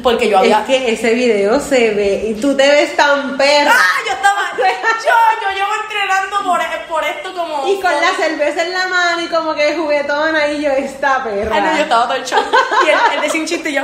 Porque 0.00 0.28
yo 0.28 0.38
había. 0.38 0.60
Es 0.60 0.66
que 0.66 0.92
ese 0.92 1.14
video 1.14 1.60
se 1.60 1.90
ve 1.90 2.26
y 2.28 2.34
tú 2.40 2.56
te 2.56 2.68
ves 2.68 2.96
tan 2.96 3.36
perra. 3.36 3.72
¡Ah! 3.74 3.98
Yo 4.06 4.12
estaba. 4.12 4.42
Yo, 5.02 5.42
yo 5.42 5.50
llevo 5.56 5.70
entrenando 5.82 6.44
por, 6.44 6.60
por 6.88 7.04
esto 7.04 7.34
como. 7.34 7.66
Y 7.66 7.80
con 7.80 7.90
la 7.90 8.10
cerveza 8.16 8.62
en 8.62 8.72
la 8.72 8.86
mano 8.86 9.22
y 9.22 9.26
como 9.26 9.54
que 9.54 9.74
juguetona 9.74 10.46
y 10.48 10.62
yo, 10.62 10.70
esta 10.70 11.24
perra. 11.24 11.56
Ay, 11.56 11.62
no, 11.62 11.76
yo 11.76 11.82
estaba 11.82 12.04
todo 12.04 12.14
el 12.14 12.24
show. 12.24 12.40
Y 12.84 12.88
él, 12.88 12.98
él 13.14 13.20
decía 13.22 13.40
un 13.40 13.46
chiste 13.46 13.70
y 13.70 13.74
yo. 13.74 13.82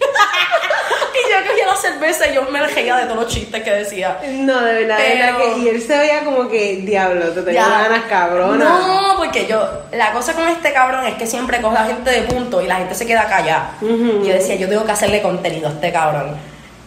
y 1.14 1.30
yo 1.30 1.48
cogía 1.50 1.66
la 1.66 1.76
cerveza 1.76 2.26
y 2.28 2.34
yo 2.34 2.42
me 2.44 2.66
reía 2.66 2.96
de 2.96 3.04
todos 3.04 3.16
los 3.24 3.26
chistes 3.32 3.62
que 3.62 3.70
decía. 3.70 4.18
No, 4.28 4.60
de 4.60 4.74
verdad, 4.80 4.98
de 4.98 5.14
verdad 5.14 5.34
Pero- 5.38 5.54
que. 5.54 5.60
Y 5.60 5.68
él 5.68 5.82
se 5.82 5.96
veía 5.98 6.24
como 6.24 6.48
que, 6.48 6.76
diablo, 6.76 7.26
te 7.28 7.42
tengo 7.42 7.50
Ya. 7.52 7.68
ganas, 7.68 8.02
cabrona. 8.08 8.64
No, 8.64 9.14
porque 9.18 9.46
yo, 9.46 9.68
la 9.92 10.12
cosa 10.12 10.34
con 10.34 10.48
este 10.48 10.72
cabrón 10.72 11.06
es 11.06 11.14
que 11.14 11.26
siempre 11.26 11.60
coge 11.60 11.76
a 11.76 11.82
la 11.82 11.86
gente 11.88 12.10
de 12.10 12.22
punto 12.22 12.60
y 12.62 12.66
la 12.66 12.76
gente 12.76 12.94
se 12.94 13.06
queda 13.06 13.26
callada. 13.28 13.72
Y 13.82 14.26
yo 14.26 14.32
decía, 14.32 14.54
yo 14.56 14.68
tengo 14.68 14.84
que 14.84 14.92
hacerle 14.92 15.22
contenido 15.22 15.68
a 15.68 15.72
este 15.72 15.92
cabrón. 15.92 16.36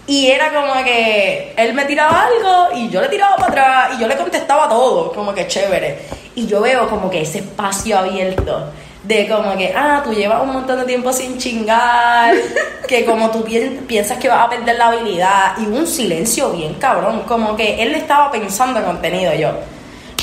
Y 0.05 0.29
era 0.31 0.51
como 0.53 0.83
que 0.83 1.53
él 1.55 1.73
me 1.73 1.85
tiraba 1.85 2.25
algo 2.25 2.75
y 2.75 2.89
yo 2.89 2.99
le 2.99 3.07
tiraba 3.07 3.37
para 3.37 3.47
atrás 3.49 3.89
y 3.97 4.01
yo 4.01 4.07
le 4.07 4.17
contestaba 4.17 4.67
todo, 4.67 5.13
como 5.13 5.33
que 5.33 5.47
chévere. 5.47 5.99
Y 6.35 6.45
yo 6.47 6.59
veo 6.61 6.89
como 6.89 7.09
que 7.09 7.21
ese 7.21 7.37
espacio 7.39 7.97
abierto 7.97 8.65
de 9.03 9.27
como 9.27 9.57
que, 9.57 9.73
ah, 9.75 10.01
tú 10.03 10.13
llevas 10.13 10.41
un 10.41 10.53
montón 10.53 10.79
de 10.79 10.85
tiempo 10.85 11.11
sin 11.11 11.37
chingar, 11.37 12.33
que 12.87 13.03
como 13.05 13.29
tú 13.31 13.43
pi- 13.43 13.79
piensas 13.87 14.17
que 14.17 14.29
vas 14.29 14.45
a 14.45 14.49
perder 14.49 14.77
la 14.77 14.87
habilidad 14.87 15.57
y 15.57 15.65
un 15.65 15.85
silencio 15.85 16.49
bien 16.51 16.75
cabrón, 16.75 17.23
como 17.27 17.55
que 17.55 17.81
él 17.83 17.93
estaba 17.95 18.31
pensando 18.31 18.79
en 18.79 18.85
contenido 18.85 19.33
yo. 19.33 19.51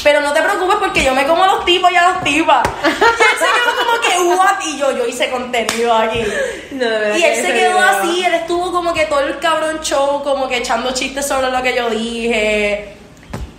Pero 0.02 0.22
no 0.22 0.32
te 0.32 0.40
preocupes 0.40 0.76
porque 0.80 1.04
yo 1.04 1.14
me 1.14 1.26
como 1.26 1.44
a 1.44 1.46
los 1.48 1.64
tipos 1.66 1.92
y 1.92 1.96
a 1.96 2.00
las 2.08 2.24
tipas. 2.24 2.66
Y 2.82 2.88
él 2.88 3.38
se 3.38 3.44
quedó 3.44 3.84
como 3.84 4.00
que, 4.00 4.34
what? 4.34 4.60
Y 4.66 4.78
yo, 4.78 4.96
yo 4.96 5.06
hice 5.06 5.28
contenido 5.28 5.92
aquí. 5.94 6.22
No, 6.70 6.86
Y 7.18 7.22
él 7.22 7.44
se 7.44 7.52
quedó 7.52 7.78
así, 7.78 8.24
él 8.24 8.32
estuvo 8.32 8.72
como 8.72 8.94
que 8.94 9.04
todo 9.04 9.20
el 9.20 9.38
cabrón 9.40 9.80
show, 9.82 10.22
como 10.22 10.48
que 10.48 10.56
echando 10.56 10.92
chistes 10.92 11.26
sobre 11.28 11.50
lo 11.50 11.62
que 11.62 11.76
yo 11.76 11.90
dije. 11.90 12.94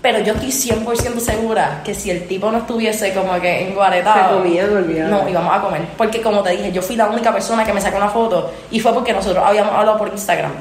Pero 0.02 0.20
yo 0.20 0.34
estoy 0.34 0.50
100% 0.50 1.20
segura 1.20 1.82
que 1.86 1.94
si 1.94 2.10
el 2.10 2.28
tipo 2.28 2.52
no 2.52 2.58
estuviese 2.60 3.14
como 3.14 3.40
que 3.40 3.68
enguaretado. 3.68 4.30
Se 4.30 4.36
comía, 4.44 4.66
olvidaba. 4.66 5.10
No, 5.10 5.30
íbamos 5.30 5.56
a 5.56 5.62
comer. 5.62 5.82
Porque 5.96 6.22
como 6.22 6.42
te 6.42 6.52
dije, 6.52 6.72
yo 6.72 6.82
fui 6.82 6.96
la 6.96 7.06
única 7.08 7.32
persona 7.32 7.64
que 7.64 7.72
me 7.72 7.80
sacó 7.82 7.98
una 7.98 8.10
foto. 8.10 8.52
Y 8.72 8.80
fue 8.80 8.94
porque 8.94 9.14
nosotros 9.14 9.44
habíamos 9.46 9.74
hablado 9.76 10.00
por 10.00 10.08
Instagram 10.08 10.54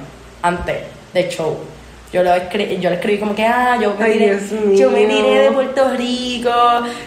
antes 0.43 0.77
del 1.15 1.29
show. 1.31 1.57
Yo, 2.13 2.23
lo 2.25 2.31
escri- 2.33 2.79
yo 2.81 2.91
le 2.91 2.97
escribí 2.97 3.19
como 3.19 3.35
que, 3.35 3.45
ah, 3.45 3.79
yo 3.81 3.95
me, 3.97 4.05
Ay, 4.05 4.19
Dios 4.19 4.43
yo 4.79 4.91
me 4.91 5.07
tiré 5.07 5.43
de 5.45 5.51
Puerto 5.53 5.91
Rico. 5.97 6.51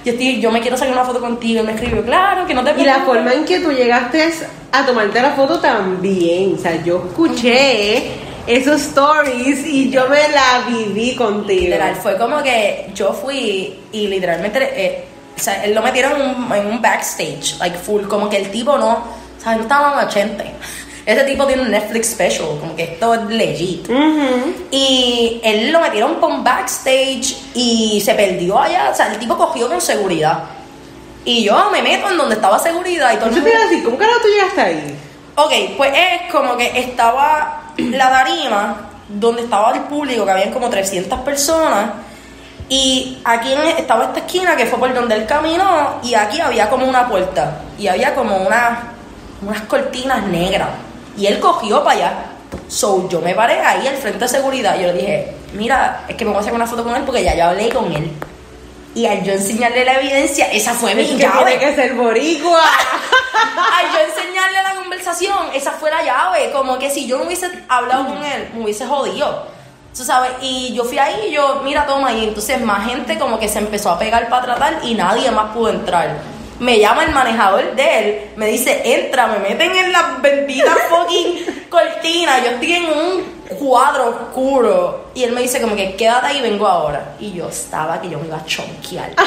Yo, 0.06 0.12
estoy, 0.14 0.40
yo 0.42 0.50
me 0.50 0.60
quiero 0.62 0.76
sacar 0.78 0.94
una 0.94 1.04
foto 1.04 1.20
contigo. 1.20 1.62
Y 1.62 1.66
me 1.66 1.74
escribió, 1.74 2.04
claro, 2.04 2.48
que 2.48 2.54
no 2.56 2.64
te 2.64 2.72
Y 2.72 2.84
la 2.86 2.94
preocupes". 2.96 3.06
forma 3.06 3.34
en 3.34 3.46
que 3.46 3.60
tú 3.60 3.72
llegaste 3.72 4.28
a 4.72 4.86
tomarte 4.86 5.22
la 5.22 5.32
foto 5.34 5.60
también. 5.60 6.56
O 6.56 6.58
sea, 6.58 6.82
yo 6.84 7.04
escuché 7.10 8.12
esos 8.48 8.82
stories 8.82 9.66
y 9.66 9.90
yo 9.90 10.08
me 10.10 10.30
la 10.30 10.66
viví 10.68 11.16
contigo. 11.16 11.62
Literal, 11.62 11.96
fue 11.96 12.18
como 12.18 12.42
que 12.44 12.90
yo 12.94 13.14
fui 13.14 13.80
y 13.92 14.08
literalmente, 14.08 14.60
eh, 14.76 15.06
o 15.36 15.40
sea, 15.40 15.64
él 15.66 15.74
lo 15.74 15.82
metieron 15.82 16.20
en 16.20 16.30
un, 16.30 16.52
en 16.54 16.68
un 16.68 16.82
backstage, 16.82 17.58
like 17.60 17.78
full, 17.78 18.04
como 18.08 18.30
que 18.30 18.38
el 18.38 18.52
tipo 18.52 18.78
no, 18.78 19.04
¿sabes? 19.42 19.58
No 19.58 19.64
estaba 19.64 19.92
en 19.92 20.06
los 20.06 20.06
80. 20.16 20.44
Ese 21.06 21.24
tipo 21.26 21.46
tiene 21.46 21.64
un 21.64 21.72
Netflix 21.72 22.12
special, 22.12 22.48
como 22.62 22.76
que 22.78 22.84
esto 22.84 23.14
es 23.14 23.22
legit. 23.26 23.90
Ujú. 23.90 24.54
Y 24.72 25.42
él 25.44 25.70
lo 25.72 25.82
metieron 25.82 26.16
por 26.16 26.32
un 26.32 26.46
backstage 26.46 27.36
y 27.54 28.02
se 28.04 28.14
perdió 28.14 28.58
allá, 28.58 28.90
o 28.90 28.96
sea, 28.96 29.12
el 29.12 29.20
tipo 29.20 29.38
cogió 29.38 29.68
con 29.68 29.82
seguridad. 29.82 30.46
Y 31.26 31.44
yo 31.44 31.70
me 31.72 31.82
meto 31.82 32.10
en 32.10 32.18
donde 32.18 32.36
estaba 32.36 32.58
seguridad 32.60 33.14
y 33.14 33.18
todo 33.18 33.32
Yo 33.32 33.44
te 33.44 33.50
iba 33.50 33.60
a 33.60 33.64
decir, 33.64 33.84
¿cómo 33.84 33.98
carajo 33.98 34.20
tú 34.22 34.28
llegaste 34.30 34.62
ahí? 34.62 34.96
Ok, 35.36 35.52
pues 35.78 35.92
es 35.94 36.32
como 36.32 36.56
que 36.56 36.72
estaba 36.80 37.63
la 37.78 38.10
tarima 38.10 38.76
donde 39.08 39.44
estaba 39.44 39.72
el 39.74 39.82
público, 39.82 40.26
que 40.26 40.32
habían 40.32 40.52
como 40.52 40.70
300 40.70 41.20
personas, 41.20 41.92
y 42.70 43.20
aquí 43.26 43.52
en- 43.52 43.78
estaba 43.78 44.06
esta 44.06 44.20
esquina 44.20 44.56
que 44.56 44.66
fue 44.66 44.80
por 44.80 44.94
donde 44.94 45.16
él 45.16 45.26
caminó, 45.26 46.00
y 46.04 46.14
aquí 46.16 46.40
había 46.40 46.70
como 46.70 46.86
una 46.88 47.08
puerta, 47.08 47.58
y 47.78 47.88
había 47.88 48.16
como 48.16 48.38
unas, 48.38 48.80
unas 49.42 49.62
cortinas 49.62 50.24
negras, 50.24 50.70
y 51.18 51.26
él 51.28 51.40
cogió 51.40 51.84
para 51.84 51.96
allá. 51.98 52.14
So 52.68 53.08
yo 53.10 53.20
me 53.22 53.36
paré 53.36 53.60
ahí 53.60 53.86
al 53.88 53.96
frente 53.98 54.20
de 54.20 54.28
seguridad, 54.28 54.76
yo 54.80 54.88
le 54.88 54.94
dije, 54.94 55.34
mira, 55.54 56.06
es 56.08 56.16
que 56.16 56.24
me 56.26 56.32
voy 56.32 56.38
a 56.38 56.42
hacer 56.42 56.54
una 56.54 56.66
foto 56.66 56.84
con 56.84 56.96
él 56.96 57.04
porque 57.04 57.24
ya 57.24 57.36
yo 57.36 57.46
hablé 57.46 57.70
con 57.70 57.92
él. 57.92 58.12
Y 58.96 59.06
al 59.08 59.24
yo 59.24 59.34
enseñarle 59.34 59.84
la 59.86 60.00
evidencia, 60.00 60.46
esa 60.52 60.74
fue 60.74 60.94
mi 60.94 61.02
Es 61.04 61.10
que 61.12 61.18
llave. 61.18 61.58
tiene 61.58 61.60
que 61.60 61.76
ser 61.76 61.94
boricua. 61.96 62.62
Ay, 63.74 63.88
yo 63.94 64.00
enseñarle 64.16 64.62
la 64.62 64.76
conversación, 64.76 65.50
esa 65.54 65.72
fue 65.72 65.90
la 65.90 66.04
llave. 66.04 66.52
Como 66.52 66.78
que 66.78 66.90
si 66.92 67.08
yo 67.08 67.18
no 67.18 67.24
hubiese 67.24 67.50
hablado 67.70 68.06
con 68.08 68.24
él, 68.24 68.50
me 68.54 68.64
hubiese 68.64 68.86
jodido. 68.86 69.48
Tú 69.96 70.04
sabes, 70.04 70.32
y 70.42 70.74
yo 70.74 70.84
fui 70.86 70.98
ahí 70.98 71.28
y 71.30 71.32
yo, 71.34 71.62
mira, 71.64 71.86
toma, 71.86 72.12
y 72.14 72.24
entonces 72.24 72.60
más 72.62 72.88
gente 72.88 73.18
como 73.20 73.40
que 73.40 73.48
se 73.48 73.60
empezó 73.60 73.92
a 73.92 74.00
pegar 74.00 74.28
para 74.28 74.44
tratar 74.46 74.80
y 74.84 74.96
nadie 74.96 75.30
más 75.32 75.52
pudo 75.54 75.70
entrar. 75.70 76.18
Me 76.60 76.80
llama 76.80 77.04
el 77.04 77.12
manejador 77.12 77.76
de 77.76 78.00
él, 78.00 78.32
me 78.36 78.48
dice, 78.48 78.82
entra, 78.86 79.28
me 79.28 79.40
meten 79.40 79.76
en 79.76 79.92
las 79.92 80.22
benditas 80.22 80.78
fucking 80.90 81.68
cortinas, 81.70 82.44
yo 82.44 82.52
estoy 82.52 82.74
en 82.74 82.86
un 82.86 83.24
cuadro 83.60 84.10
oscuro. 84.10 85.06
Y 85.14 85.24
él 85.24 85.32
me 85.32 85.42
dice 85.42 85.62
como 85.62 85.76
que 85.76 85.96
quédate 85.96 86.28
ahí, 86.28 86.42
vengo 86.42 86.68
ahora. 86.68 87.16
Y 87.20 87.34
yo 87.34 87.50
estaba 87.50 88.00
que 88.02 88.10
yo 88.10 88.20
me 88.20 88.28
iba 88.28 88.38
a 88.38 88.46
chonquear. 88.46 89.12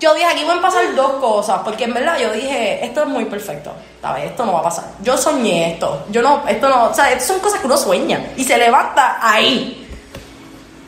Yo 0.00 0.14
dije, 0.14 0.26
aquí 0.26 0.44
van 0.44 0.60
a 0.60 0.62
pasar 0.62 0.94
dos 0.94 1.14
cosas, 1.14 1.60
porque 1.64 1.84
en 1.84 1.92
verdad 1.92 2.16
yo 2.20 2.30
dije, 2.32 2.84
esto 2.84 3.02
es 3.02 3.08
muy 3.08 3.24
perfecto, 3.24 3.72
¿sabes? 4.00 4.26
Esto 4.26 4.46
no 4.46 4.52
va 4.52 4.60
a 4.60 4.62
pasar. 4.62 4.84
Yo 5.02 5.18
soñé 5.18 5.72
esto, 5.72 6.04
yo 6.10 6.22
no, 6.22 6.44
esto 6.46 6.68
no, 6.68 6.84
o 6.90 6.94
sea, 6.94 7.18
son 7.18 7.40
cosas 7.40 7.58
que 7.58 7.66
uno 7.66 7.76
sueña 7.76 8.30
y 8.36 8.44
se 8.44 8.56
levanta 8.56 9.18
ahí. 9.20 9.87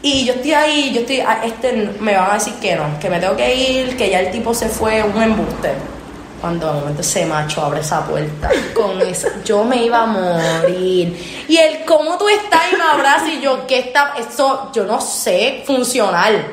Y 0.03 0.25
yo 0.25 0.33
estoy 0.33 0.55
ahí, 0.55 0.93
yo 0.95 1.01
estoy, 1.01 1.21
ah, 1.21 1.41
este, 1.45 1.73
me 2.01 2.17
van 2.17 2.31
a 2.31 2.35
decir 2.35 2.55
que 2.55 2.75
no, 2.75 2.99
que 2.99 3.11
me 3.11 3.21
tengo 3.21 3.37
que 3.37 3.55
ir, 3.55 3.97
que 3.99 4.09
ya 4.09 4.21
el 4.21 4.31
tipo 4.31 4.55
se 4.55 4.69
fue, 4.69 5.03
un 5.03 5.23
embuste. 5.23 5.73
Cuando 6.41 6.69
de 6.69 6.81
momento 6.81 7.03
ese 7.03 7.27
macho 7.27 7.63
abre 7.63 7.81
esa 7.81 8.03
puerta 8.07 8.49
con 8.75 8.99
eso, 9.03 9.29
yo 9.45 9.63
me 9.63 9.85
iba 9.85 10.05
a 10.05 10.07
morir. 10.07 11.45
Y 11.47 11.57
el 11.59 11.85
cómo 11.85 12.17
tú 12.17 12.27
estás 12.31 12.63
y 12.73 12.77
me 12.77 12.83
abrazas 12.83 13.29
y 13.29 13.43
yo, 13.43 13.67
¿qué 13.67 13.81
está? 13.81 14.15
Eso, 14.19 14.71
yo 14.73 14.85
no 14.85 15.03
sé, 15.03 15.63
funcional. 15.67 16.47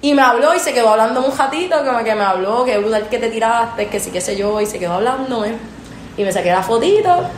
Y 0.00 0.14
me 0.14 0.22
habló 0.22 0.54
y 0.54 0.60
se 0.60 0.72
quedó 0.72 0.90
hablando 0.90 1.20
un 1.24 1.36
ratito, 1.36 1.84
como 1.84 2.04
que 2.04 2.14
me 2.14 2.22
habló, 2.22 2.64
que 2.64 2.78
brutal 2.78 3.08
que 3.08 3.18
te 3.18 3.28
tiraste, 3.28 3.88
que 3.88 3.98
sí, 3.98 4.12
qué 4.12 4.20
sé 4.20 4.36
yo, 4.36 4.60
y 4.60 4.66
se 4.66 4.78
quedó 4.78 4.92
hablando, 4.92 5.44
¿eh? 5.44 5.56
Y 6.16 6.22
me 6.22 6.30
saqué 6.30 6.52
la 6.52 6.62
fotito. 6.62 7.28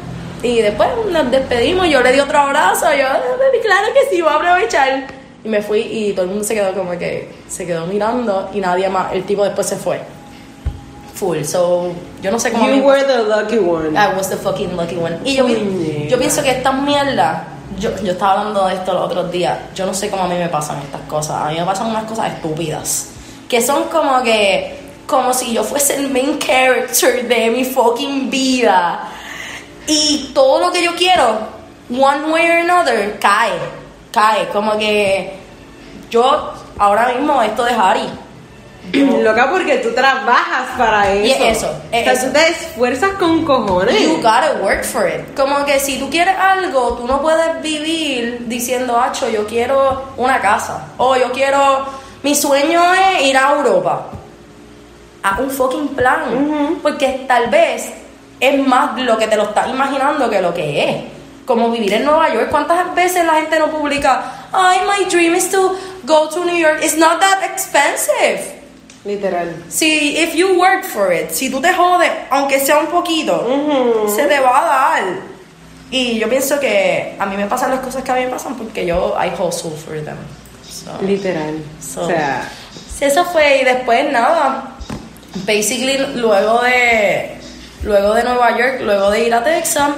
Y 0.43 0.61
después 0.61 0.91
nos 1.11 1.31
despedimos, 1.31 1.89
yo 1.89 2.03
le 2.03 2.13
di 2.13 2.21
otro 2.21 2.39
abrazo, 2.41 2.93
yo, 2.93 3.05
"Baby, 3.07 3.59
claro 3.63 3.87
que 3.95 4.15
sí, 4.15 4.21
voy 4.21 4.31
a 4.31 4.37
aprovechar. 4.37 5.20
Y 5.45 5.49
me 5.49 5.63
fui 5.63 5.81
y 5.81 6.13
todo 6.13 6.25
el 6.25 6.31
mundo 6.31 6.45
se 6.45 6.55
quedó 6.55 6.75
como 6.75 6.91
que, 6.99 7.31
se 7.49 7.67
quedó 7.67 7.87
mirando 7.87 8.51
y 8.53 8.61
nadie 8.61 8.89
más, 8.89 9.13
el 9.13 9.25
tipo 9.25 9.45
después 9.45 9.67
se 9.67 9.77
fue. 9.77 10.01
Full, 11.15 11.45
so, 11.45 11.93
yo 12.23 12.31
no 12.31 12.39
sé 12.39 12.53
cómo... 12.53 12.69
You 12.69 12.83
were 12.83 13.05
the 13.05 13.23
lucky 13.23 13.59
one. 13.59 13.97
I 13.97 14.15
was 14.15 14.29
the 14.29 14.37
fucking 14.37 14.77
lucky 14.77 14.97
one. 14.97 15.19
Y 15.25 15.37
yo, 15.37 15.47
yo 15.49 16.19
pienso 16.19 16.43
que 16.43 16.51
esta 16.51 16.73
mierda, 16.73 17.45
yo, 17.79 17.91
yo 18.03 18.13
estaba 18.13 18.41
hablando 18.41 18.67
de 18.67 18.75
esto 18.75 18.93
los 18.93 19.05
otros 19.05 19.31
días, 19.31 19.59
yo 19.75 19.87
no 19.87 19.95
sé 19.95 20.11
cómo 20.11 20.25
a 20.25 20.29
mí 20.29 20.35
me 20.35 20.49
pasan 20.49 20.79
estas 20.83 21.03
cosas, 21.03 21.43
a 21.43 21.51
mí 21.51 21.59
me 21.59 21.65
pasan 21.65 21.89
unas 21.89 22.05
cosas 22.05 22.33
estúpidas, 22.33 23.09
que 23.49 23.61
son 23.61 23.85
como 23.85 24.23
que, 24.23 24.79
como 25.07 25.35
si 25.35 25.53
yo 25.53 25.65
fuese 25.65 25.97
el 25.97 26.11
main 26.11 26.39
character 26.39 27.27
de 27.27 27.51
mi 27.51 27.65
fucking 27.65 28.31
vida. 28.31 29.09
Y 29.87 30.31
todo 30.35 30.61
lo 30.61 30.73
que 30.73 30.85
yo 30.85 30.95
quiero, 30.95 31.41
one 31.91 32.31
way 32.31 32.47
or 32.47 32.71
another, 32.71 33.19
cae, 33.19 33.53
cae, 34.13 34.49
como 34.49 34.77
que 34.79 35.35
yo 36.11 36.53
ahora 36.79 37.09
mismo 37.15 37.43
esto 37.43 37.65
de 37.65 37.73
Harry. 37.73 38.09
yo- 38.93 39.19
Loca 39.23 39.49
porque 39.51 39.79
tú 39.79 39.93
trabajas 39.95 40.67
para 40.79 41.13
eso. 41.13 41.25
Y 41.27 41.31
es 41.31 41.57
eso, 41.59 41.71
es 41.93 42.01
o 42.01 42.05
sea, 42.05 42.13
eso. 42.13 42.27
tú 42.27 42.33
te 42.33 42.49
esfuerzas 42.49 43.11
con 43.19 43.45
cojones. 43.45 44.01
You 44.03 44.17
gotta 44.17 44.55
work 44.63 44.85
for 44.85 45.07
it. 45.09 45.35
Como 45.37 45.65
que 45.65 45.79
si 45.79 45.99
tú 45.99 46.09
quieres 46.11 46.35
algo, 46.39 46.95
tú 46.95 47.07
no 47.07 47.21
puedes 47.23 47.61
vivir 47.63 48.47
diciendo, 48.49 48.99
Acho, 48.99 49.29
yo 49.29 49.47
quiero 49.47 50.05
una 50.17 50.41
casa. 50.41 50.89
O 50.97 51.17
yo 51.17 51.31
quiero. 51.33 51.85
Mi 52.23 52.35
sueño 52.35 52.83
es 52.95 53.23
ir 53.29 53.37
a 53.37 53.53
Europa. 53.53 54.07
Haz 55.23 55.39
un 55.39 55.51
fucking 55.51 55.89
plan. 55.89 56.79
Porque 56.83 57.25
tal 57.29 57.49
vez 57.49 57.93
es 58.41 58.67
más 58.67 58.99
lo 58.99 59.17
que 59.19 59.27
te 59.27 59.37
lo 59.37 59.45
estás 59.45 59.69
imaginando 59.69 60.29
que 60.31 60.41
lo 60.41 60.53
que 60.55 60.85
es. 60.91 60.97
Como 61.51 61.69
vivir 61.73 61.93
en 61.95 62.05
Nueva 62.05 62.33
York. 62.33 62.49
¿Cuántas 62.49 62.95
veces 62.95 63.25
la 63.25 63.35
gente 63.35 63.59
no 63.59 63.73
publica, 63.73 64.47
ay, 64.53 64.79
my 64.87 65.05
dream 65.11 65.35
is 65.35 65.51
to 65.51 65.77
go 66.05 66.29
to 66.29 66.45
New 66.45 66.55
York? 66.57 66.79
It's 66.81 66.97
not 66.97 67.19
that 67.19 67.43
expensive. 67.43 68.41
Literal. 69.05 69.49
Si, 69.69 70.17
if 70.17 70.33
you 70.37 70.61
work 70.61 70.85
for 70.85 71.13
it, 71.13 71.31
si 71.33 71.51
tú 71.51 71.61
te 71.61 71.73
jodes, 71.73 72.09
aunque 72.31 72.61
sea 72.61 72.79
un 72.79 72.87
poquito, 72.87 74.07
se 74.15 74.27
te 74.27 74.39
va 74.39 74.59
a 74.61 74.65
dar. 74.65 75.03
Y 75.91 76.21
yo 76.21 76.29
pienso 76.29 76.61
que 76.61 77.17
a 77.19 77.27
mí 77.27 77.37
me 77.37 77.47
pasan 77.47 77.73
las 77.73 77.81
cosas 77.81 78.05
que 78.05 78.13
a 78.13 78.15
mí 78.15 78.27
me 78.27 78.31
pasan 78.31 78.55
porque 78.55 78.87
yo, 78.87 79.17
I 79.19 79.31
hustle 79.37 79.73
for 79.73 80.01
them. 80.05 80.19
So, 80.71 81.05
Literal. 81.05 81.57
So- 81.81 82.03
o 82.03 82.07
sea, 82.07 82.49
sí, 82.97 83.07
eso 83.07 83.25
fue, 83.25 83.63
y 83.63 83.65
después 83.65 84.13
nada. 84.13 84.77
Basically, 85.47 85.99
luego 86.15 86.61
de, 86.63 87.39
luego 87.83 88.15
de 88.15 88.23
Nueva 88.23 88.57
York, 88.57 88.83
luego 88.83 89.11
de 89.11 89.27
ir 89.27 89.35
a 89.35 89.43
Texas, 89.43 89.91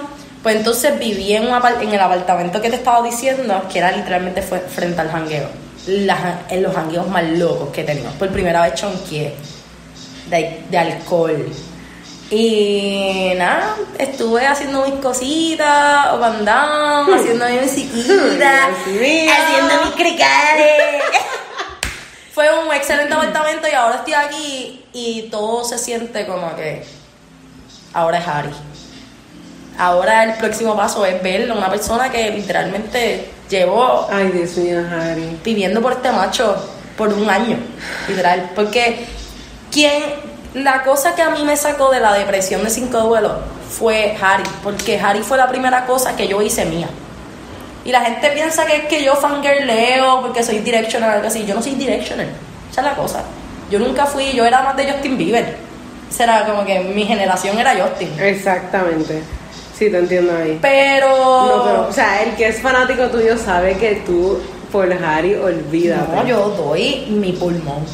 pues 0.42 0.56
entonces 0.56 0.98
viví 0.98 1.32
en, 1.34 1.46
un 1.46 1.52
apar- 1.54 1.80
en 1.82 1.90
el 1.92 2.00
apartamento 2.00 2.60
que 2.60 2.68
te 2.70 2.76
estaba 2.76 3.02
diciendo, 3.02 3.62
que 3.72 3.78
era 3.78 3.92
literalmente 3.92 4.42
fue 4.42 4.58
frente 4.60 5.00
al 5.00 5.10
jangueo. 5.10 5.48
Las- 5.86 6.50
en 6.50 6.62
los 6.62 6.74
jangueos 6.74 7.08
más 7.08 7.24
locos 7.24 7.70
que 7.70 7.84
tenido. 7.84 8.10
Por 8.12 8.28
primera 8.30 8.62
vez 8.62 8.74
chonqué 8.74 9.34
de, 10.28 10.64
de 10.70 10.78
alcohol. 10.78 11.46
Y 12.30 13.32
nada, 13.36 13.76
estuve 13.98 14.46
haciendo 14.46 14.86
mis 14.86 14.94
cositas, 15.00 16.06
andando, 16.06 17.14
haciendo 17.14 17.44
mi 17.46 17.58
musiquita, 17.58 18.68
haciendo 19.28 19.84
mis 19.84 19.94
cricales. 19.94 21.02
Fue 22.34 22.46
un 22.64 22.72
excelente 22.72 23.12
apartamento 23.12 23.68
y 23.68 23.72
ahora 23.74 23.96
estoy 23.96 24.14
aquí 24.14 24.84
y 24.94 25.28
todo 25.30 25.62
se 25.64 25.76
siente 25.76 26.26
como 26.26 26.56
que 26.56 26.82
ahora 27.92 28.18
es 28.18 28.26
Harry. 28.26 28.50
Ahora 29.78 30.24
el 30.24 30.34
próximo 30.34 30.76
paso 30.76 31.04
es 31.06 31.22
verlo, 31.22 31.56
una 31.56 31.70
persona 31.70 32.10
que 32.10 32.30
literalmente 32.30 33.30
llevó 33.48 34.06
ay, 34.10 34.28
Dios 34.28 34.56
mío, 34.56 34.80
Harry. 34.90 35.38
viviendo 35.42 35.80
por 35.80 35.92
este 35.92 36.12
macho 36.12 36.56
por 36.96 37.08
un 37.08 37.28
año, 37.28 37.56
literal. 38.08 38.50
Porque 38.54 39.06
quien, 39.70 40.02
la 40.54 40.82
cosa 40.82 41.14
que 41.14 41.22
a 41.22 41.30
mí 41.30 41.42
me 41.44 41.56
sacó 41.56 41.90
de 41.90 42.00
la 42.00 42.12
depresión 42.12 42.62
de 42.62 42.70
cinco 42.70 43.00
duelos 43.00 43.32
fue 43.70 44.16
Harry, 44.20 44.48
porque 44.62 44.98
Harry 45.00 45.22
fue 45.22 45.38
la 45.38 45.48
primera 45.48 45.86
cosa 45.86 46.14
que 46.16 46.28
yo 46.28 46.42
hice 46.42 46.64
mía. 46.66 46.88
Y 47.84 47.90
la 47.90 48.02
gente 48.02 48.30
piensa 48.30 48.64
que 48.66 48.76
es 48.76 48.84
que 48.84 49.02
yo 49.02 49.16
fangirleo 49.16 50.20
porque 50.20 50.42
soy 50.42 50.58
directioner 50.58 51.08
o 51.08 51.12
algo 51.14 51.26
así. 51.26 51.44
Yo 51.44 51.54
no 51.54 51.62
soy 51.62 51.74
directioner, 51.74 52.28
esa 52.70 52.80
es 52.80 52.86
la 52.86 52.94
cosa. 52.94 53.22
Yo 53.70 53.78
nunca 53.78 54.06
fui, 54.06 54.32
yo 54.32 54.44
era 54.44 54.62
más 54.62 54.76
de 54.76 54.92
Justin 54.92 55.16
Bieber. 55.16 55.56
Esa 56.10 56.24
era 56.24 56.44
como 56.44 56.64
que 56.64 56.78
mi 56.80 57.04
generación 57.04 57.58
era 57.58 57.74
Justin. 57.74 58.20
Exactamente. 58.20 59.22
Sí, 59.82 59.90
te 59.90 59.98
entiendo 59.98 60.36
ahí. 60.36 60.60
Pero... 60.62 61.08
No, 61.08 61.64
pero, 61.64 61.88
o 61.88 61.92
sea, 61.92 62.22
el 62.22 62.36
que 62.36 62.46
es 62.46 62.62
fanático 62.62 63.08
tuyo 63.08 63.36
sabe 63.36 63.76
que 63.76 63.96
tú, 64.06 64.40
por 64.70 64.92
Harry, 64.92 65.34
olvídate. 65.34 66.14
No, 66.14 66.24
yo 66.24 66.50
doy 66.50 67.06
mi 67.08 67.32
pulmón. 67.32 67.84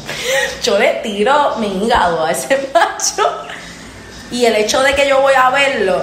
Yo 0.61 0.77
le 0.77 0.99
tiro 1.01 1.55
mi 1.57 1.83
hígado 1.83 2.23
a 2.23 2.31
ese 2.31 2.69
macho. 2.73 3.27
Y 4.29 4.45
el 4.45 4.55
hecho 4.57 4.83
de 4.83 4.93
que 4.93 5.09
yo 5.09 5.19
voy 5.19 5.33
a 5.33 5.49
verlo, 5.49 5.99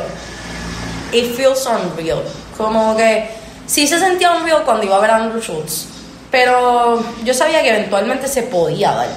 it 1.12 1.36
feels 1.36 1.64
unreal. 1.66 2.24
Como 2.56 2.96
que 2.96 3.30
sí 3.68 3.86
se 3.86 4.00
sentía 4.00 4.32
unreal 4.32 4.64
cuando 4.64 4.86
iba 4.86 4.96
a 4.96 5.00
ver 5.00 5.10
a 5.12 5.16
Andrew 5.18 5.40
Schultz. 5.40 5.86
Pero 6.32 7.00
yo 7.22 7.32
sabía 7.32 7.62
que 7.62 7.68
eventualmente 7.68 8.26
se 8.26 8.42
podía 8.42 8.90
dar. 8.90 9.08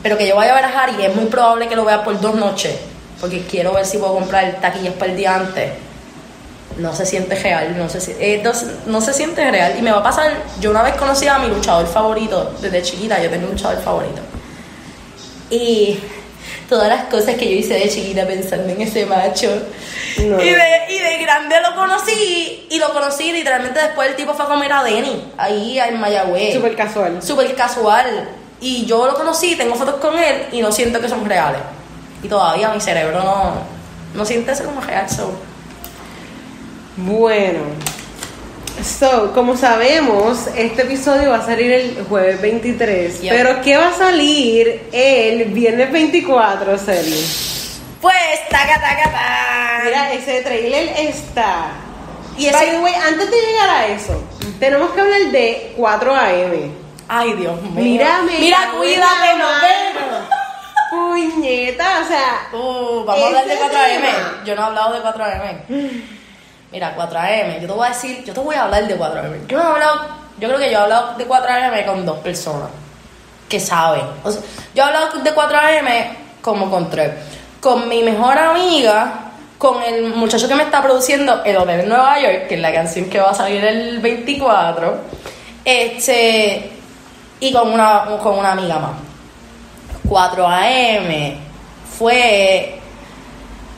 Pero 0.00 0.16
que 0.16 0.28
yo 0.28 0.36
vaya 0.36 0.52
a 0.52 0.54
ver 0.54 0.64
a 0.64 0.80
Harry, 0.80 1.04
es 1.04 1.16
muy 1.16 1.24
probable 1.24 1.66
que 1.66 1.74
lo 1.74 1.84
vea 1.84 2.04
por 2.04 2.20
dos 2.20 2.36
noches. 2.36 2.91
Porque 3.22 3.40
quiero 3.46 3.72
ver 3.72 3.86
si 3.86 3.96
puedo 3.96 4.12
comprar 4.14 4.60
taquillas 4.60 4.92
para 4.94 5.12
el 5.12 5.16
día 5.16 5.34
antes 5.36 5.70
no 6.78 6.94
se 6.96 7.04
siente 7.04 7.34
real, 7.34 7.76
no 7.76 7.86
se, 7.88 7.98
eh, 8.18 8.42
no, 8.86 9.00
se- 9.02 9.12
siente 9.12 9.50
real. 9.50 9.74
Y 9.78 9.82
me 9.82 9.92
va 9.92 9.98
a 9.98 10.02
pasar, 10.02 10.32
yo 10.58 10.70
una 10.70 10.82
vez 10.82 10.94
conocí 10.94 11.28
a 11.28 11.38
mi 11.38 11.48
luchador 11.48 11.86
favorito, 11.86 12.54
desde 12.62 12.80
chiquita 12.82 13.22
yo 13.22 13.28
tenía 13.28 13.44
un 13.46 13.52
luchador 13.52 13.82
favorito. 13.82 14.22
Y 15.50 15.98
todas 16.68 16.88
las 16.88 17.04
cosas 17.04 17.34
que 17.34 17.44
yo 17.50 17.56
hice 17.58 17.74
de 17.74 17.88
chiquita 17.90 18.26
pensando 18.26 18.72
en 18.72 18.80
ese 18.80 19.04
macho. 19.04 19.50
No. 20.18 20.42
Y, 20.42 20.48
de, 20.48 20.62
y 20.88 20.98
de 20.98 21.18
grande 21.22 21.56
lo 21.60 21.74
conocí, 21.76 22.66
y 22.70 22.78
lo 22.78 22.92
conocí 22.94 23.32
literalmente 23.32 23.78
después 23.80 24.08
el 24.08 24.16
tipo 24.16 24.32
fue 24.34 24.46
a 24.46 24.48
comer 24.48 24.72
a 24.72 24.82
Denny, 24.82 25.32
ahí 25.36 25.78
en 25.78 26.00
Mayagüez. 26.00 26.54
Súper 26.54 26.74
casual. 26.74 27.22
Súper 27.22 27.54
casual. 27.54 28.28
Y 28.60 28.86
yo 28.86 29.06
lo 29.06 29.14
conocí, 29.14 29.56
tengo 29.56 29.74
fotos 29.74 29.96
con 29.96 30.16
él 30.18 30.46
y 30.52 30.62
no 30.62 30.72
siento 30.72 31.00
que 31.00 31.08
son 31.08 31.24
reales. 31.26 31.60
Y 32.22 32.28
todavía 32.28 32.68
mi 32.70 32.80
cerebro 32.80 33.20
no, 33.22 33.52
no 34.14 34.24
siente 34.24 34.52
eso 34.52 34.64
como 34.64 34.80
real. 34.80 35.08
So. 35.10 35.32
Bueno. 36.96 37.60
So, 38.82 39.32
como 39.32 39.56
sabemos, 39.56 40.46
este 40.56 40.82
episodio 40.82 41.30
va 41.30 41.36
a 41.38 41.46
salir 41.46 41.70
el 41.72 42.04
jueves 42.08 42.40
23. 42.40 43.20
Yep. 43.20 43.32
Pero 43.32 43.60
¿qué 43.62 43.76
va 43.76 43.88
a 43.88 43.92
salir 43.94 44.88
el 44.92 45.44
viernes 45.52 45.92
24, 45.92 46.78
Celi? 46.78 47.24
Pues, 48.00 48.16
taca, 48.50 48.74
taca, 48.80 49.04
taca. 49.04 49.80
Mira, 49.84 50.12
ese 50.14 50.40
trailer 50.42 50.88
está. 50.98 51.66
Y 52.36 52.46
ese- 52.46 52.56
By 52.56 52.70
the 52.70 52.78
way, 52.80 52.94
antes 52.94 53.30
de 53.30 53.36
llegar 53.36 53.68
a 53.70 53.86
eso, 53.88 54.20
tenemos 54.58 54.90
que 54.92 55.00
hablar 55.00 55.20
de 55.30 55.74
4 55.76 56.16
AM. 56.16 56.72
Ay, 57.08 57.34
Dios 57.34 57.60
mío. 57.62 57.72
Mírame. 57.74 58.38
Mira, 58.40 58.70
cuídate, 58.76 59.36
nos 59.38 59.60
vemos. 59.60 60.28
Puñeta, 61.12 62.00
o 62.02 62.08
sea. 62.08 62.48
Uh, 62.52 63.04
vamos 63.04 63.22
a 63.22 63.26
hablar 63.26 63.44
de 63.46 63.54
Ese 63.54 63.62
4AM. 63.62 64.00
tema. 64.00 64.42
Yo 64.44 64.56
no 64.56 64.62
he 64.62 64.64
hablado 64.64 64.92
de 64.94 65.00
4AM. 65.02 66.02
Mira, 66.72 66.96
4AM. 66.96 67.60
Yo 67.60 67.66
te 67.66 67.72
voy 67.74 67.86
a 67.86 67.90
decir, 67.90 68.24
yo 68.24 68.32
te 68.32 68.40
voy 68.40 68.56
a 68.56 68.62
hablar 68.62 68.86
de 68.86 68.98
4AM. 68.98 69.46
Yo 69.46 69.58
no 69.58 69.62
he 69.62 69.66
hablado, 69.72 70.00
yo 70.38 70.48
creo 70.48 70.58
que 70.58 70.70
yo 70.70 70.78
he 70.78 70.82
hablado 70.82 71.18
de 71.18 71.28
4AM 71.28 71.86
con 71.86 72.06
dos 72.06 72.18
personas 72.20 72.68
que 73.48 73.60
saben. 73.60 74.04
O 74.24 74.30
sea, 74.30 74.40
yo 74.74 74.82
he 74.82 74.86
hablado 74.86 75.18
de 75.18 75.34
4AM 75.34 76.16
como 76.40 76.70
con 76.70 76.88
tres. 76.88 77.12
Con 77.60 77.88
mi 77.88 78.02
mejor 78.02 78.38
amiga, 78.38 79.32
con 79.58 79.82
el 79.82 80.14
muchacho 80.14 80.48
que 80.48 80.54
me 80.54 80.62
está 80.64 80.82
produciendo 80.82 81.44
El 81.44 81.56
Hotel 81.58 81.80
en 81.80 81.88
Nueva 81.90 82.18
York, 82.18 82.48
que 82.48 82.54
es 82.54 82.60
la 82.60 82.72
canción 82.72 83.10
que 83.10 83.20
va 83.20 83.30
a 83.30 83.34
salir 83.34 83.62
el 83.64 83.98
24. 84.00 84.96
Este. 85.64 86.72
Y 87.38 87.52
con 87.52 87.70
una, 87.72 88.04
con 88.22 88.38
una 88.38 88.52
amiga 88.52 88.78
más. 88.78 89.11
4 90.12 90.46
AM 90.46 91.38
fue 91.98 92.78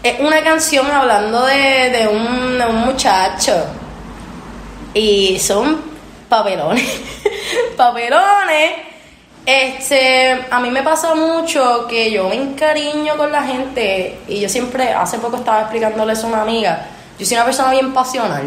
es 0.02 0.18
una 0.18 0.42
canción 0.42 0.90
hablando 0.90 1.46
de, 1.46 1.90
de 1.90 2.08
un, 2.08 2.60
un 2.60 2.76
muchacho. 2.86 3.52
Y 4.92 5.38
son 5.38 5.80
papelones 6.28 7.00
papelones. 7.76 8.72
Este, 9.46 10.44
a 10.50 10.58
mí 10.58 10.70
me 10.70 10.82
pasa 10.82 11.14
mucho 11.14 11.86
que 11.86 12.10
yo 12.10 12.28
me 12.28 12.34
encariño 12.34 13.16
con 13.16 13.30
la 13.30 13.44
gente 13.44 14.18
y 14.26 14.40
yo 14.40 14.48
siempre, 14.48 14.92
hace 14.92 15.18
poco 15.18 15.36
estaba 15.36 15.60
explicándole 15.60 16.14
a 16.14 16.26
una 16.26 16.42
amiga, 16.42 16.86
yo 17.16 17.24
soy 17.24 17.36
una 17.36 17.44
persona 17.44 17.70
bien 17.70 17.92
pasional. 17.94 18.42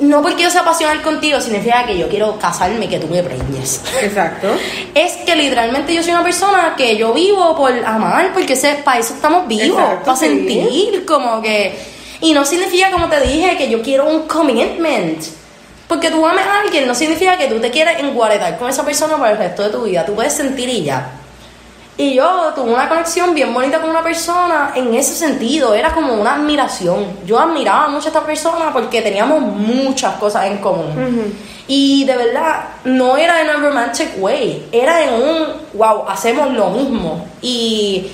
No 0.00 0.22
porque 0.22 0.42
yo 0.42 0.50
sea 0.50 0.64
pasional 0.64 1.02
contigo 1.02 1.40
significa 1.40 1.84
que 1.86 1.96
yo 1.96 2.08
quiero 2.08 2.38
casarme 2.38 2.86
y 2.86 2.88
que 2.88 2.98
tú 2.98 3.08
me 3.08 3.22
preñes. 3.22 3.80
Exacto. 4.02 4.48
Es 4.94 5.16
que 5.24 5.36
literalmente 5.36 5.94
yo 5.94 6.02
soy 6.02 6.12
una 6.12 6.24
persona 6.24 6.74
que 6.76 6.96
yo 6.96 7.12
vivo 7.12 7.54
por 7.56 7.72
amar, 7.84 8.32
porque 8.32 8.56
sé, 8.56 8.80
para 8.84 9.00
eso 9.00 9.14
estamos 9.14 9.46
vivos, 9.46 9.78
Exacto, 9.78 10.04
para 10.04 10.16
sí. 10.16 10.26
sentir 10.26 11.04
como 11.04 11.40
que... 11.42 11.78
Y 12.20 12.32
no 12.32 12.44
significa, 12.44 12.90
como 12.90 13.08
te 13.08 13.20
dije, 13.20 13.56
que 13.56 13.68
yo 13.68 13.82
quiero 13.82 14.08
un 14.08 14.28
commitment. 14.28 15.22
Porque 15.88 16.10
tú 16.10 16.26
ames 16.26 16.46
a 16.46 16.60
alguien 16.60 16.86
no 16.86 16.94
significa 16.94 17.36
que 17.36 17.48
tú 17.48 17.60
te 17.60 17.70
quieres 17.70 17.98
enguaretar 18.00 18.58
con 18.58 18.70
esa 18.70 18.84
persona 18.84 19.16
por 19.16 19.28
el 19.28 19.36
resto 19.36 19.62
de 19.64 19.70
tu 19.70 19.82
vida. 19.82 20.06
Tú 20.06 20.14
puedes 20.14 20.32
sentir 20.32 20.68
y 20.68 20.84
ya. 20.84 21.10
Y 22.02 22.14
yo 22.14 22.52
tuve 22.52 22.74
una 22.74 22.88
conexión 22.88 23.32
bien 23.32 23.54
bonita 23.54 23.80
con 23.80 23.88
una 23.88 24.02
persona 24.02 24.72
en 24.74 24.92
ese 24.92 25.14
sentido, 25.14 25.72
era 25.72 25.94
como 25.94 26.14
una 26.14 26.34
admiración. 26.34 27.18
Yo 27.24 27.38
admiraba 27.38 27.86
mucho 27.86 28.06
a 28.06 28.08
esta 28.08 28.26
persona 28.26 28.72
porque 28.72 29.02
teníamos 29.02 29.40
muchas 29.40 30.14
cosas 30.14 30.46
en 30.46 30.58
común. 30.58 31.32
Y 31.68 32.04
de 32.04 32.16
verdad, 32.16 32.64
no 32.82 33.16
era 33.16 33.40
en 33.40 33.56
un 33.56 33.62
romantic 33.62 34.20
way, 34.20 34.66
era 34.72 35.00
en 35.00 35.14
un, 35.14 35.46
wow, 35.74 36.08
hacemos 36.08 36.52
lo 36.52 36.70
mismo. 36.70 37.24
Y 37.40 38.08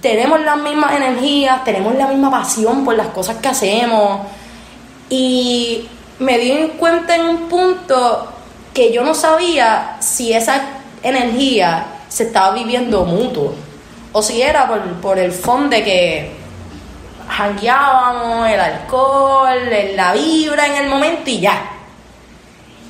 tenemos 0.00 0.40
las 0.40 0.56
mismas 0.56 0.96
energías, 0.96 1.64
tenemos 1.64 1.94
la 1.96 2.06
misma 2.06 2.30
pasión 2.30 2.82
por 2.82 2.94
las 2.94 3.08
cosas 3.08 3.36
que 3.36 3.48
hacemos. 3.48 4.20
Y 5.10 5.86
me 6.18 6.38
di 6.38 6.72
cuenta 6.78 7.14
en 7.14 7.28
un 7.28 7.36
punto 7.50 8.26
que 8.72 8.90
yo 8.90 9.04
no 9.04 9.12
sabía 9.12 9.98
si 10.00 10.32
esa 10.32 10.62
energía 11.02 11.88
se 12.16 12.22
estaba 12.22 12.54
viviendo 12.54 13.04
mutuo 13.04 13.52
o 14.10 14.22
si 14.22 14.40
era 14.40 14.66
por, 14.66 14.80
por 15.02 15.18
el 15.18 15.32
fondo 15.32 15.76
de 15.76 15.84
que 15.84 16.30
jangueábamos, 17.28 18.48
el 18.48 18.58
alcohol, 18.58 19.58
la 19.94 20.14
vibra 20.14 20.66
en 20.66 20.76
el 20.76 20.88
momento 20.88 21.28
y 21.28 21.40
ya. 21.40 21.72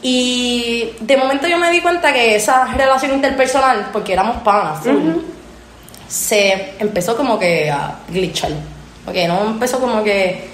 Y 0.01 0.93
de 1.01 1.17
momento 1.17 1.49
yo 1.49 1.59
me 1.59 1.73
di 1.73 1.81
cuenta 1.81 2.13
que 2.13 2.37
esa 2.37 2.67
relación 2.67 3.15
interpersonal, 3.15 3.89
porque 3.93 4.13
éramos 4.13 4.37
panas, 4.45 4.85
se 6.07 6.75
empezó 6.79 7.17
como 7.17 7.37
que 7.37 7.69
a 7.69 7.97
glitchar. 8.09 8.53
Porque 9.05 9.27
no 9.27 9.45
empezó 9.47 9.81
como 9.81 10.05
que, 10.05 10.49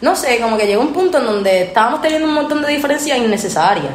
no 0.00 0.16
sé, 0.16 0.40
como 0.40 0.56
que 0.56 0.66
llegó 0.66 0.82
un 0.82 0.92
punto 0.92 1.18
en 1.18 1.26
donde 1.26 1.62
estábamos 1.62 2.02
teniendo 2.02 2.26
un 2.26 2.34
montón 2.34 2.60
de 2.60 2.72
diferencias 2.72 3.18
innecesarias. 3.18 3.92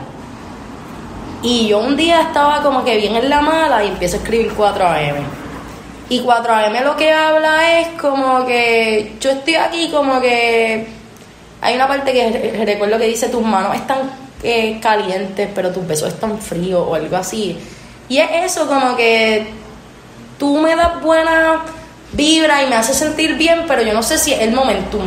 Y 1.44 1.68
yo 1.68 1.80
un 1.80 1.98
día 1.98 2.22
estaba 2.22 2.62
como 2.62 2.84
que 2.86 2.98
bien 2.98 3.16
en 3.16 3.30
la 3.30 3.42
mala 3.42 3.84
y 3.84 3.88
empiezo 3.88 4.18
a 4.18 4.20
escribir 4.20 4.54
4am. 4.56 5.16
Y 6.10 6.22
4am 6.22 6.84
lo 6.84 6.96
que 6.96 7.12
habla 7.12 7.80
es 7.80 7.88
como 8.00 8.46
que 8.46 9.16
yo 9.20 9.32
estoy 9.32 9.56
aquí 9.56 9.90
como 9.90 10.20
que 10.22 10.86
hay 11.62 11.76
una 11.76 11.88
parte 11.88 12.12
que 12.12 12.30
re- 12.58 12.66
recuerdo 12.66 12.98
que 12.98 13.06
dice 13.08 13.30
tus 13.30 13.42
manos 13.42 13.76
están 13.76 14.12
eh, 14.44 14.80
calientes 14.82 15.48
pero 15.56 15.72
tus 15.72 15.86
besos 15.88 16.10
están 16.10 16.38
fríos 16.40 16.84
o 16.88 16.96
algo 16.96 17.16
así. 17.18 17.58
Y 18.10 18.18
es 18.18 18.30
eso 18.52 18.68
como 18.68 18.96
que 18.98 19.48
tú 20.38 20.60
me 20.60 20.76
das 20.76 21.02
buena 21.02 21.62
vibra 22.12 22.62
y 22.62 22.68
me 22.68 22.76
haces 22.76 22.98
sentir 22.98 23.36
bien, 23.36 23.64
pero 23.68 23.82
yo 23.84 23.94
no 23.94 24.04
sé 24.04 24.18
si 24.18 24.34
es 24.34 24.42
el 24.42 24.52
momentum. 24.52 25.02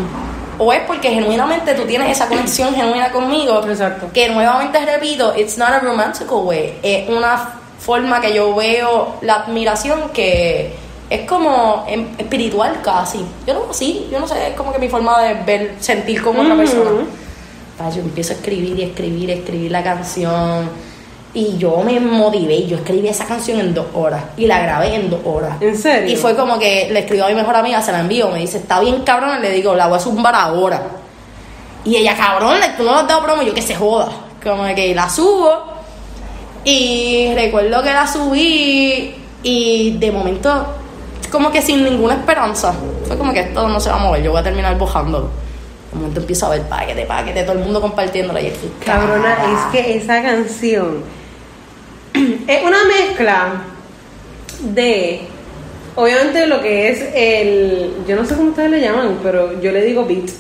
O 0.58 0.72
es 0.72 0.80
porque 0.80 1.10
genuinamente 1.10 1.74
tú 1.74 1.84
tienes 1.84 2.10
esa 2.10 2.28
conexión 2.28 2.74
genuina 2.74 3.10
conmigo. 3.10 3.62
Exacto. 3.66 4.08
Que 4.12 4.28
nuevamente 4.28 4.84
repito, 4.84 5.34
it's 5.36 5.58
not 5.58 5.70
a 5.70 5.80
romantical 5.80 6.38
way. 6.44 6.78
Es 6.82 7.08
una 7.08 7.60
forma 7.78 8.20
que 8.20 8.34
yo 8.34 8.54
veo 8.54 9.16
la 9.22 9.34
admiración 9.34 10.10
que 10.12 10.74
es 11.10 11.28
como 11.28 11.84
em, 11.86 12.08
espiritual 12.18 12.80
casi. 12.82 13.24
Yo 13.46 13.54
no 13.54 13.72
sí, 13.72 14.08
yo 14.10 14.18
no 14.20 14.26
sé, 14.26 14.48
es 14.48 14.54
como 14.54 14.72
que 14.72 14.78
mi 14.78 14.88
forma 14.88 15.20
de 15.22 15.34
ver, 15.34 15.74
sentir 15.80 16.22
con 16.22 16.38
otra 16.38 16.56
persona. 16.56 16.90
Pa, 17.76 17.90
yo 17.90 18.00
empiezo 18.00 18.32
a 18.32 18.36
escribir 18.36 18.78
y 18.78 18.82
escribir, 18.82 19.30
escribir 19.30 19.70
la 19.70 19.82
canción. 19.82 20.70
Y 21.36 21.58
yo 21.58 21.78
me 21.78 21.98
motivé, 21.98 22.64
yo 22.64 22.76
escribí 22.76 23.08
esa 23.08 23.24
canción 23.24 23.58
en 23.58 23.74
dos 23.74 23.86
horas 23.92 24.22
y 24.36 24.46
la 24.46 24.60
grabé 24.60 24.94
en 24.94 25.10
dos 25.10 25.18
horas. 25.24 25.60
¿En 25.60 25.76
serio? 25.76 26.12
Y 26.12 26.14
fue 26.14 26.36
como 26.36 26.60
que 26.60 26.88
le 26.92 27.00
escribo 27.00 27.24
a 27.24 27.28
mi 27.28 27.34
mejor 27.34 27.56
amiga, 27.56 27.82
se 27.82 27.90
la 27.90 28.00
envío, 28.00 28.28
me 28.28 28.38
dice, 28.38 28.58
está 28.58 28.78
bien 28.78 29.02
cabrón, 29.02 29.42
le 29.42 29.50
digo, 29.50 29.74
la 29.74 29.88
voy 29.88 29.96
a 29.96 30.00
zumbar 30.00 30.32
ahora. 30.32 30.80
Y 31.84 31.96
ella, 31.96 32.16
cabrón, 32.16 32.58
tú 32.76 32.84
no 32.84 32.94
has 32.94 33.08
dado 33.08 33.24
promo, 33.24 33.42
yo 33.42 33.52
que 33.52 33.62
se 33.62 33.74
joda. 33.74 34.10
Como 34.44 34.64
que 34.76 34.94
la 34.94 35.10
subo. 35.10 35.74
Y 36.62 37.34
recuerdo 37.34 37.82
que 37.82 37.92
la 37.92 38.06
subí 38.06 39.14
y 39.42 39.96
de 39.98 40.12
momento, 40.12 40.66
como 41.32 41.50
que 41.50 41.60
sin 41.60 41.82
ninguna 41.82 42.14
esperanza. 42.14 42.72
Fue 43.08 43.18
como 43.18 43.32
que 43.32 43.40
esto 43.40 43.68
no 43.68 43.80
se 43.80 43.90
va 43.90 43.96
a 43.96 43.98
mover, 43.98 44.22
yo 44.22 44.30
voy 44.30 44.40
a 44.40 44.44
terminar 44.44 44.78
bojándolo. 44.78 45.30
De 45.90 45.98
momento 45.98 46.20
empiezo 46.20 46.46
a 46.46 46.50
ver 46.50 46.62
paquete, 46.62 47.04
paquete, 47.06 47.42
todo 47.42 47.58
el 47.58 47.64
mundo 47.64 47.80
compartiéndola 47.80 48.40
y 48.40 48.46
estoy, 48.46 48.72
Cabrona, 48.84 49.36
es 49.52 49.72
que 49.72 49.96
esa 49.96 50.22
canción 50.22 51.04
es 52.46 52.62
una 52.62 52.84
mezcla 52.84 53.46
de, 54.60 55.26
obviamente 55.96 56.46
lo 56.46 56.60
que 56.62 56.88
es 56.90 57.00
el, 57.14 57.94
yo 58.06 58.16
no 58.16 58.24
sé 58.24 58.34
cómo 58.36 58.50
ustedes 58.50 58.70
le 58.70 58.80
llaman, 58.80 59.18
pero 59.22 59.60
yo 59.60 59.72
le 59.72 59.82
digo 59.82 60.04
beat. 60.04 60.30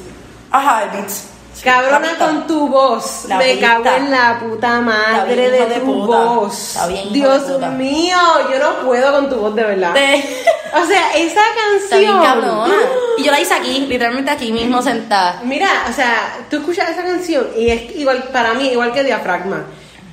Ajá, 0.50 0.84
el 0.84 0.90
beats. 0.90 1.28
Cabrona 1.62 2.18
con 2.18 2.46
tu 2.48 2.68
voz, 2.68 3.26
La 3.28 3.38
me 3.38 3.58
cago 3.60 3.84
en 3.96 4.10
la 4.10 4.40
puta 4.40 4.80
madre 4.80 5.50
de 5.50 5.66
de 5.66 5.74
tu 5.76 5.84
puta. 5.86 6.24
voz. 6.24 6.68
Está 6.74 6.86
bien, 6.88 7.00
hijo 7.06 7.12
Dios 7.14 7.42
puta. 7.44 7.70
mío, 7.70 8.18
yo 8.52 8.58
no 8.58 8.86
puedo 8.86 9.12
con 9.12 9.30
tu 9.30 9.36
voz 9.36 9.54
de 9.54 9.62
verdad. 9.62 9.92
O 9.92 10.84
sea, 10.84 11.12
esa 11.16 11.40
Está 11.76 11.96
bien 11.96 12.10
canción. 12.10 12.22
cabrona. 12.22 12.74
Y 13.18 13.22
yo 13.22 13.30
la 13.30 13.40
hice 13.40 13.54
aquí, 13.54 13.86
literalmente 13.88 14.32
aquí 14.32 14.52
mismo 14.52 14.82
sentada. 14.82 15.40
Mira, 15.44 15.68
o 15.88 15.92
sea, 15.92 16.38
tú 16.50 16.56
escuchas 16.56 16.90
esa 16.90 17.04
canción 17.04 17.46
y 17.56 17.70
es 17.70 17.94
igual 17.96 18.24
para 18.32 18.54
mí, 18.54 18.68
igual 18.70 18.92
que 18.92 19.04
diafragma. 19.04 19.64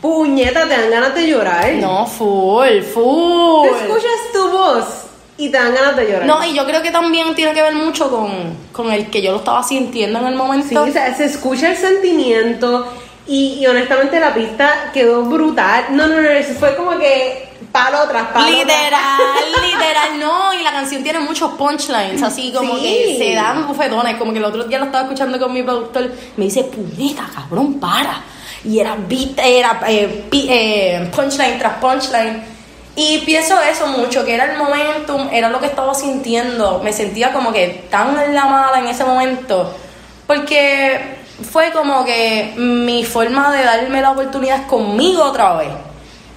Puñeta, 0.01 0.67
te 0.67 0.75
dan 0.77 0.89
ganas 0.89 1.13
de 1.15 1.27
llorar. 1.27 1.73
No, 1.73 2.05
full, 2.07 2.81
full. 2.81 3.67
Tú 3.69 3.75
escuchas 3.75 4.11
tu 4.33 4.49
voz 4.49 4.85
y 5.37 5.49
te 5.49 5.57
dan 5.57 5.73
ganas 5.75 5.95
de 5.95 6.05
llorar. 6.11 6.25
No, 6.25 6.43
y 6.45 6.53
yo 6.55 6.65
creo 6.65 6.81
que 6.81 6.91
también 6.91 7.35
tiene 7.35 7.53
que 7.53 7.61
ver 7.61 7.75
mucho 7.75 8.09
con, 8.09 8.31
con 8.71 8.91
el 8.91 9.09
que 9.11 9.21
yo 9.21 9.31
lo 9.31 9.37
estaba 9.37 9.61
sintiendo 9.63 10.19
en 10.19 10.25
el 10.27 10.33
Sí, 10.33 10.37
momento. 10.37 10.81
o 10.83 10.87
sea, 10.91 11.15
se 11.15 11.25
escucha 11.25 11.69
el 11.71 11.77
sentimiento 11.77 12.87
y, 13.27 13.59
y 13.59 13.67
honestamente 13.67 14.19
la 14.19 14.33
pista 14.33 14.89
quedó 14.93 15.21
brutal. 15.23 15.85
No, 15.91 16.07
no, 16.07 16.19
no, 16.19 16.29
eso 16.29 16.53
fue 16.59 16.75
como 16.75 16.97
que 16.97 17.49
palo 17.71 17.99
tras 18.09 18.27
palo. 18.29 18.45
tras- 18.47 18.57
Literal, 18.57 19.19
literal, 19.71 20.19
no. 20.19 20.53
Y 20.59 20.63
la 20.63 20.71
canción 20.71 21.03
tiene 21.03 21.19
muchos 21.19 21.51
punchlines, 21.53 22.21
así 22.23 22.51
como 22.51 22.75
Sí. 22.77 22.81
que 22.81 23.15
se 23.19 23.35
dan 23.35 23.67
bufetones. 23.67 24.15
Como 24.17 24.31
que 24.33 24.39
el 24.39 24.45
otro 24.45 24.63
día 24.63 24.79
lo 24.79 24.85
estaba 24.85 25.03
escuchando 25.03 25.37
con 25.39 25.53
mi 25.53 25.61
productor. 25.61 26.11
Me 26.37 26.45
dice, 26.45 26.63
puñeta, 26.63 27.29
cabrón, 27.33 27.75
para. 27.79 28.23
Y 28.63 28.79
era 28.79 28.95
beat, 28.95 29.39
era 29.39 29.81
eh, 29.87 30.25
eh, 30.31 31.09
punchline 31.15 31.57
tras 31.57 31.73
punchline. 31.77 32.43
Y 32.95 33.19
pienso 33.19 33.59
eso 33.61 33.87
mucho, 33.87 34.25
que 34.25 34.33
era 34.33 34.51
el 34.51 34.57
momentum, 34.57 35.29
era 35.31 35.49
lo 35.49 35.59
que 35.59 35.67
estaba 35.67 35.93
sintiendo. 35.93 36.81
Me 36.83 36.91
sentía 36.91 37.31
como 37.31 37.51
que 37.53 37.85
tan 37.89 38.19
en 38.19 38.35
la 38.35 38.45
mala 38.45 38.79
en 38.79 38.87
ese 38.87 39.03
momento. 39.05 39.73
Porque 40.27 41.17
fue 41.49 41.71
como 41.71 42.05
que 42.05 42.53
mi 42.57 43.03
forma 43.03 43.51
de 43.51 43.63
darme 43.63 44.01
la 44.01 44.11
oportunidad 44.11 44.67
conmigo 44.67 45.23
otra 45.23 45.55
vez. 45.55 45.69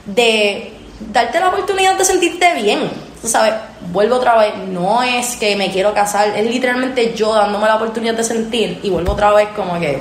De 0.06 0.72
darte 1.12 1.40
la 1.40 1.48
oportunidad 1.48 1.96
de 1.96 2.04
sentirte 2.04 2.54
bien. 2.54 2.90
Sabes, 3.22 3.54
vuelvo 3.92 4.16
otra 4.16 4.36
vez. 4.38 4.56
No 4.68 5.02
es 5.02 5.36
que 5.36 5.56
me 5.56 5.70
quiero 5.70 5.92
casar, 5.92 6.28
es 6.36 6.46
literalmente 6.46 7.14
yo 7.14 7.34
dándome 7.34 7.66
la 7.66 7.76
oportunidad 7.76 8.14
de 8.14 8.24
sentir. 8.24 8.80
Y 8.82 8.90
vuelvo 8.90 9.12
otra 9.12 9.32
vez 9.32 9.48
como 9.56 9.78
que 9.80 9.98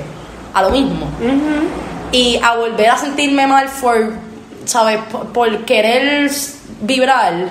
a 0.52 0.62
lo 0.62 0.70
mismo. 0.70 1.08
Y 2.14 2.38
a 2.40 2.54
volver 2.54 2.90
a 2.90 2.96
sentirme 2.96 3.46
mal 3.46 3.68
por, 3.80 4.12
¿sabes? 4.64 5.00
Por, 5.10 5.32
por 5.32 5.64
querer 5.64 6.30
vibrar. 6.80 7.50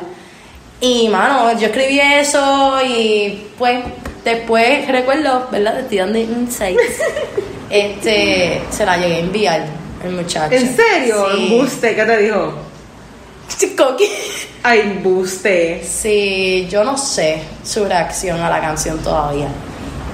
Y, 0.80 1.10
mano, 1.10 1.52
yo 1.60 1.68
escribí 1.68 2.00
eso 2.00 2.78
y, 2.86 3.48
pues, 3.58 3.84
después 4.24 4.88
recuerdo, 4.88 5.48
¿verdad? 5.52 5.80
Estoy 5.82 5.98
dando 5.98 6.18
insights. 6.18 6.82
este, 7.70 8.62
se 8.70 8.86
la 8.86 8.98
llegué 8.98 9.16
a 9.16 9.20
enviar 9.20 9.66
el 10.04 10.12
muchacho. 10.12 10.56
¿En 10.56 10.76
serio? 10.76 11.28
Sí. 11.36 11.44
Embuste, 11.44 11.96
¿qué 11.96 12.06
te 12.06 12.18
dijo? 12.20 12.54
Coqui. 13.78 14.10
Ay, 14.64 14.80
embuste. 14.80 15.84
Sí, 15.84 16.68
yo 16.70 16.84
no 16.84 16.98
sé 16.98 17.42
su 17.64 17.84
reacción 17.84 18.40
a 18.40 18.50
la 18.50 18.62
canción 18.62 18.98
todavía. 19.00 19.50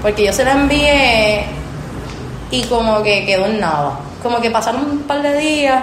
Porque 0.02 0.24
yo 0.24 0.32
se 0.32 0.44
la 0.44 0.52
envié 0.52 1.44
y 2.50 2.62
como 2.64 3.02
que 3.02 3.24
quedó 3.26 3.46
en 3.46 3.60
nada. 3.60 3.98
Como 4.22 4.40
que 4.40 4.50
pasaron 4.50 4.84
un 4.84 5.02
par 5.02 5.22
de 5.22 5.38
días 5.38 5.82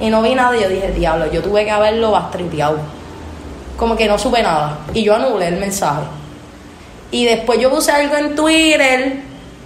y 0.00 0.08
no 0.08 0.22
vi 0.22 0.34
nada 0.34 0.56
y 0.56 0.62
yo 0.62 0.68
dije, 0.68 0.92
diablo, 0.92 1.30
yo 1.30 1.42
tuve 1.42 1.64
que 1.64 1.70
haberlo 1.70 2.10
bastripeado. 2.10 2.78
Como 3.76 3.96
que 3.96 4.08
no 4.08 4.18
supe 4.18 4.42
nada. 4.42 4.78
Y 4.94 5.04
yo 5.04 5.14
anulé 5.14 5.48
el 5.48 5.56
mensaje. 5.56 6.02
Y 7.10 7.24
después 7.26 7.60
yo 7.60 7.70
puse 7.70 7.92
algo 7.92 8.16
en 8.16 8.34
Twitter 8.34 9.22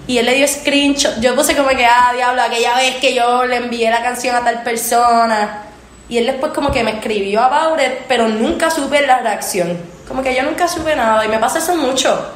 y 0.07 0.19
él 0.19 0.27
le 0.27 0.35
dio 0.35 0.49
screenshot. 0.49 1.21
Yo 1.21 1.35
puse 1.37 1.57
como 1.57 1.69
que, 1.69 1.87
ah, 1.87 2.13
diablo, 2.15 2.43
aquella 2.43 2.77
vez 2.77 2.97
que 2.97 3.15
yo 3.15 3.45
le 3.47 3.57
envié 3.57 3.91
la 3.91 4.03
canción 4.03 4.35
a 4.35 4.45
tal 4.45 4.63
persona. 4.63 5.63
Y 6.09 6.19
él 6.19 6.27
después 6.27 6.53
como 6.53 6.71
que 6.71 6.83
me 6.83 6.93
escribió 6.97 7.43
about 7.43 7.81
it, 7.81 8.07
pero 8.09 8.29
nunca 8.29 8.71
supe 8.71 9.07
la 9.07 9.21
reacción. 9.21 9.79
Como 10.09 10.23
que 10.23 10.35
yo 10.35 10.43
nunca 10.43 10.69
supe 10.69 10.95
nada 10.97 11.25
y 11.25 11.29
me 11.29 11.39
pasa 11.39 11.59
eso 11.59 11.77
mucho. 11.77 12.33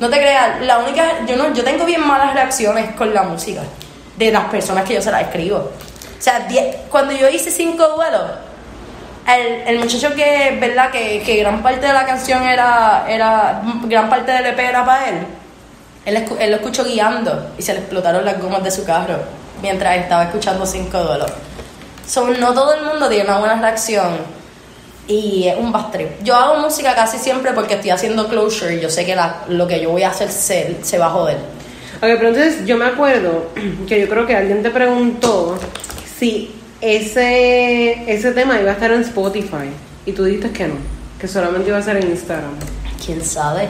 No 0.00 0.10
te 0.10 0.18
creas, 0.18 0.60
la 0.62 0.78
única, 0.78 1.24
yo 1.26 1.36
no, 1.36 1.54
yo 1.54 1.64
tengo 1.64 1.86
bien 1.86 2.06
malas 2.06 2.34
reacciones 2.34 2.94
con 2.96 3.14
la 3.14 3.22
música 3.22 3.62
de 4.16 4.30
las 4.32 4.44
personas 4.46 4.84
que 4.84 4.94
yo 4.94 5.02
se 5.02 5.10
las 5.10 5.22
escribo. 5.22 5.56
O 5.58 6.22
sea, 6.22 6.40
die- 6.48 6.76
cuando 6.90 7.12
yo 7.12 7.28
hice 7.28 7.50
cinco 7.50 7.86
duelos, 7.88 8.22
el, 9.26 9.68
el 9.68 9.78
muchacho 9.80 10.14
que, 10.14 10.56
¿verdad? 10.60 10.90
Que, 10.90 11.22
que 11.22 11.36
gran 11.36 11.62
parte 11.62 11.86
de 11.86 11.92
la 11.92 12.06
canción 12.06 12.42
era, 12.44 13.04
era, 13.08 13.60
gran 13.84 14.08
parte 14.08 14.32
del 14.32 14.46
EP 14.46 14.58
era 14.58 14.84
para 14.84 15.08
él. 15.08 15.26
Él, 16.04 16.24
él 16.38 16.50
lo 16.50 16.56
escuchó 16.56 16.84
guiando 16.84 17.50
y 17.58 17.62
se 17.62 17.72
le 17.74 17.80
explotaron 17.80 18.24
las 18.24 18.40
gomas 18.40 18.62
de 18.62 18.70
su 18.70 18.84
carro 18.84 19.18
mientras 19.60 19.96
estaba 19.96 20.24
escuchando 20.24 20.64
cinco 20.64 20.98
duelos. 20.98 21.30
So, 22.06 22.28
no 22.28 22.54
todo 22.54 22.72
el 22.74 22.84
mundo 22.84 23.08
tiene 23.08 23.24
una 23.24 23.38
buena 23.38 23.60
reacción 23.60 24.16
y 25.08 25.48
es 25.48 25.56
un 25.58 25.72
bad 25.72 25.90
trip. 25.90 26.22
Yo 26.22 26.36
hago 26.36 26.60
música 26.60 26.94
casi 26.94 27.18
siempre 27.18 27.52
porque 27.52 27.74
estoy 27.74 27.90
haciendo 27.90 28.28
closure 28.28 28.76
y 28.76 28.80
yo 28.80 28.88
sé 28.88 29.04
que 29.04 29.16
lo 29.48 29.66
que 29.66 29.80
yo 29.80 29.90
voy 29.90 30.04
a 30.04 30.10
hacer 30.10 30.30
se, 30.30 30.78
se 30.84 30.98
va 30.98 31.06
a 31.06 31.10
joder. 31.10 31.38
Ok, 31.96 32.02
pero 32.02 32.28
entonces 32.28 32.66
yo 32.66 32.76
me 32.76 32.84
acuerdo 32.86 33.50
que 33.88 34.00
yo 34.00 34.08
creo 34.08 34.26
que 34.26 34.36
alguien 34.36 34.62
te 34.62 34.70
preguntó 34.70 35.58
si 36.18 36.54
ese, 36.80 38.10
ese 38.12 38.32
tema 38.32 38.60
iba 38.60 38.70
a 38.70 38.74
estar 38.74 38.90
en 38.90 39.00
Spotify 39.00 39.70
y 40.04 40.12
tú 40.12 40.24
dijiste 40.24 40.50
que 40.50 40.68
no, 40.68 40.74
que 41.20 41.26
solamente 41.26 41.68
iba 41.68 41.78
a 41.78 41.80
estar 41.80 41.96
en 41.96 42.10
Instagram. 42.10 42.52
¿Quién 43.04 43.24
sabe? 43.24 43.68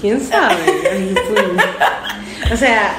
¿Quién 0.00 0.20
sabe? 0.26 0.56
O 2.52 2.56
sea, 2.56 2.92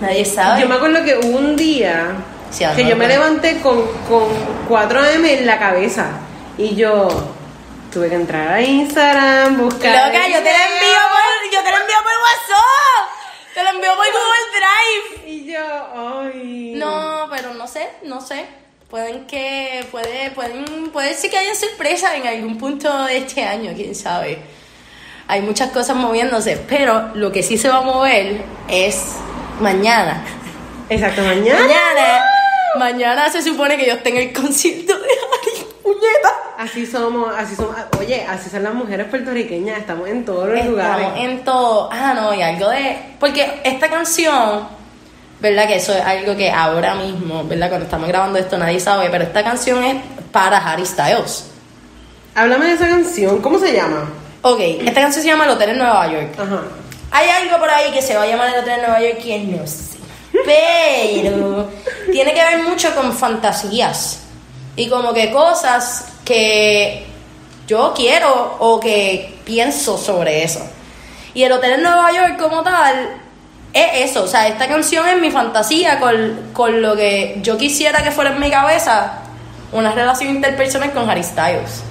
Nadie 0.00 0.24
sabe. 0.24 0.62
yo 0.62 0.68
me 0.68 0.76
acuerdo 0.76 1.04
que 1.04 1.16
hubo 1.18 1.36
un 1.38 1.56
día 1.56 2.12
Sí, 2.50 2.64
que 2.76 2.84
no, 2.84 2.90
yo 2.90 2.96
me 2.96 3.06
levanté 3.08 3.60
con, 3.60 3.82
con 4.08 4.24
4am 4.68 5.26
en 5.26 5.46
la 5.46 5.58
cabeza 5.58 6.06
y 6.56 6.74
yo 6.74 7.08
tuve 7.92 8.08
que 8.08 8.14
entrar 8.14 8.48
a 8.48 8.62
Instagram, 8.62 9.58
buscar... 9.58 9.90
Loca, 10.06 10.26
yo 10.28 10.38
te 10.38 10.52
la 10.52 10.64
envío 10.64 11.00
por, 11.10 11.52
yo 11.52 11.62
te 11.62 11.70
la 11.70 11.76
envío 11.80 11.96
por 12.02 12.12
WhatsApp. 12.24 13.17
Te 13.58 13.64
la 13.64 13.70
envío 13.70 13.90
por 13.90 14.04
Google 14.06 14.46
Drive. 14.54 15.30
Y 15.32 15.52
yo, 15.52 16.22
ay... 16.22 16.74
No, 16.76 17.26
pero 17.28 17.54
no 17.54 17.66
sé, 17.66 17.88
no 18.04 18.20
sé. 18.20 18.46
Pueden 18.88 19.26
que, 19.26 19.84
puede, 19.90 20.30
pueden, 20.30 20.90
puede 20.92 21.12
ser 21.14 21.28
que 21.28 21.38
haya 21.38 21.56
sorpresa 21.56 22.14
en 22.14 22.24
algún 22.24 22.56
punto 22.56 23.06
de 23.06 23.16
este 23.16 23.42
año, 23.42 23.72
quién 23.74 23.96
sabe. 23.96 24.38
Hay 25.26 25.40
muchas 25.40 25.72
cosas 25.72 25.96
moviéndose, 25.96 26.56
pero 26.68 27.10
lo 27.16 27.32
que 27.32 27.42
sí 27.42 27.58
se 27.58 27.68
va 27.68 27.78
a 27.78 27.80
mover 27.80 28.42
es 28.68 29.16
mañana. 29.58 30.24
Exacto, 30.88 31.22
mañana. 31.22 31.58
Mañana, 31.58 32.24
mañana 32.78 33.28
se 33.28 33.42
supone 33.42 33.76
que 33.76 33.86
yo 33.86 33.94
esté 33.94 34.10
en 34.10 34.16
el 34.18 34.32
concierto 34.32 34.96
de 34.96 35.08
Ari, 35.08 35.66
puñeta. 35.82 36.47
Así 36.58 36.84
somos, 36.86 37.32
así 37.38 37.54
somos. 37.54 37.76
Oye, 38.00 38.26
así 38.28 38.50
son 38.50 38.64
las 38.64 38.74
mujeres 38.74 39.06
puertorriqueñas, 39.06 39.78
estamos 39.78 40.08
en 40.08 40.24
todos 40.24 40.48
los 40.48 40.58
Estamos 40.58 40.72
lugares. 40.72 41.06
en 41.18 41.44
todo. 41.44 41.88
Ah, 41.92 42.14
no, 42.14 42.34
y 42.34 42.42
algo 42.42 42.68
de. 42.68 42.98
Porque 43.20 43.60
esta 43.62 43.88
canción, 43.88 44.66
¿verdad? 45.38 45.68
Que 45.68 45.76
eso 45.76 45.94
es 45.94 46.02
algo 46.04 46.36
que 46.36 46.50
ahora 46.50 46.96
mismo, 46.96 47.44
¿verdad? 47.44 47.68
Cuando 47.68 47.84
estamos 47.84 48.08
grabando 48.08 48.40
esto 48.40 48.58
nadie 48.58 48.80
sabe, 48.80 49.08
pero 49.08 49.22
esta 49.22 49.44
canción 49.44 49.84
es 49.84 50.02
para 50.32 50.58
Harry 50.58 50.84
Styles. 50.84 51.46
Háblame 52.34 52.66
de 52.66 52.72
esa 52.72 52.88
canción, 52.88 53.40
¿cómo 53.40 53.60
se 53.60 53.72
llama? 53.72 54.10
Ok, 54.42 54.58
esta 54.60 55.00
canción 55.00 55.22
se 55.22 55.28
llama 55.28 55.44
El 55.44 55.50
Hotel 55.50 55.70
en 55.70 55.78
Nueva 55.78 56.10
York. 56.10 56.34
Ajá. 56.40 56.62
Hay 57.12 57.28
algo 57.28 57.56
por 57.58 57.70
ahí 57.70 57.92
que 57.92 58.02
se 58.02 58.16
va 58.16 58.24
a 58.24 58.26
llamar 58.26 58.48
El 58.48 58.60
Hotel 58.62 58.80
en 58.80 58.80
Nueva 58.80 59.00
York 59.00 59.18
que 59.22 59.38
no 59.38 59.64
sé. 59.64 59.96
Pero 60.44 61.68
tiene 62.12 62.34
que 62.34 62.40
ver 62.44 62.58
mucho 62.64 62.92
con 62.96 63.12
fantasías. 63.12 64.24
Y 64.78 64.88
como 64.88 65.12
que 65.12 65.32
cosas 65.32 66.04
que 66.24 67.04
yo 67.66 67.92
quiero 67.96 68.58
o 68.60 68.78
que 68.78 69.40
pienso 69.44 69.98
sobre 69.98 70.44
eso. 70.44 70.60
Y 71.34 71.42
el 71.42 71.50
hotel 71.50 71.72
en 71.72 71.82
Nueva 71.82 72.12
York 72.12 72.38
como 72.38 72.62
tal 72.62 73.08
es 73.72 74.08
eso. 74.08 74.22
O 74.22 74.28
sea, 74.28 74.46
esta 74.46 74.68
canción 74.68 75.08
es 75.08 75.20
mi 75.20 75.32
fantasía 75.32 75.98
con, 75.98 76.50
con 76.52 76.80
lo 76.80 76.94
que 76.94 77.40
yo 77.42 77.58
quisiera 77.58 78.04
que 78.04 78.12
fuera 78.12 78.30
en 78.30 78.38
mi 78.38 78.52
cabeza 78.52 79.14
una 79.72 79.90
relación 79.90 80.30
interpersonal 80.30 80.92
con 80.92 81.10
Harry 81.10 81.24
Styles. 81.24 81.82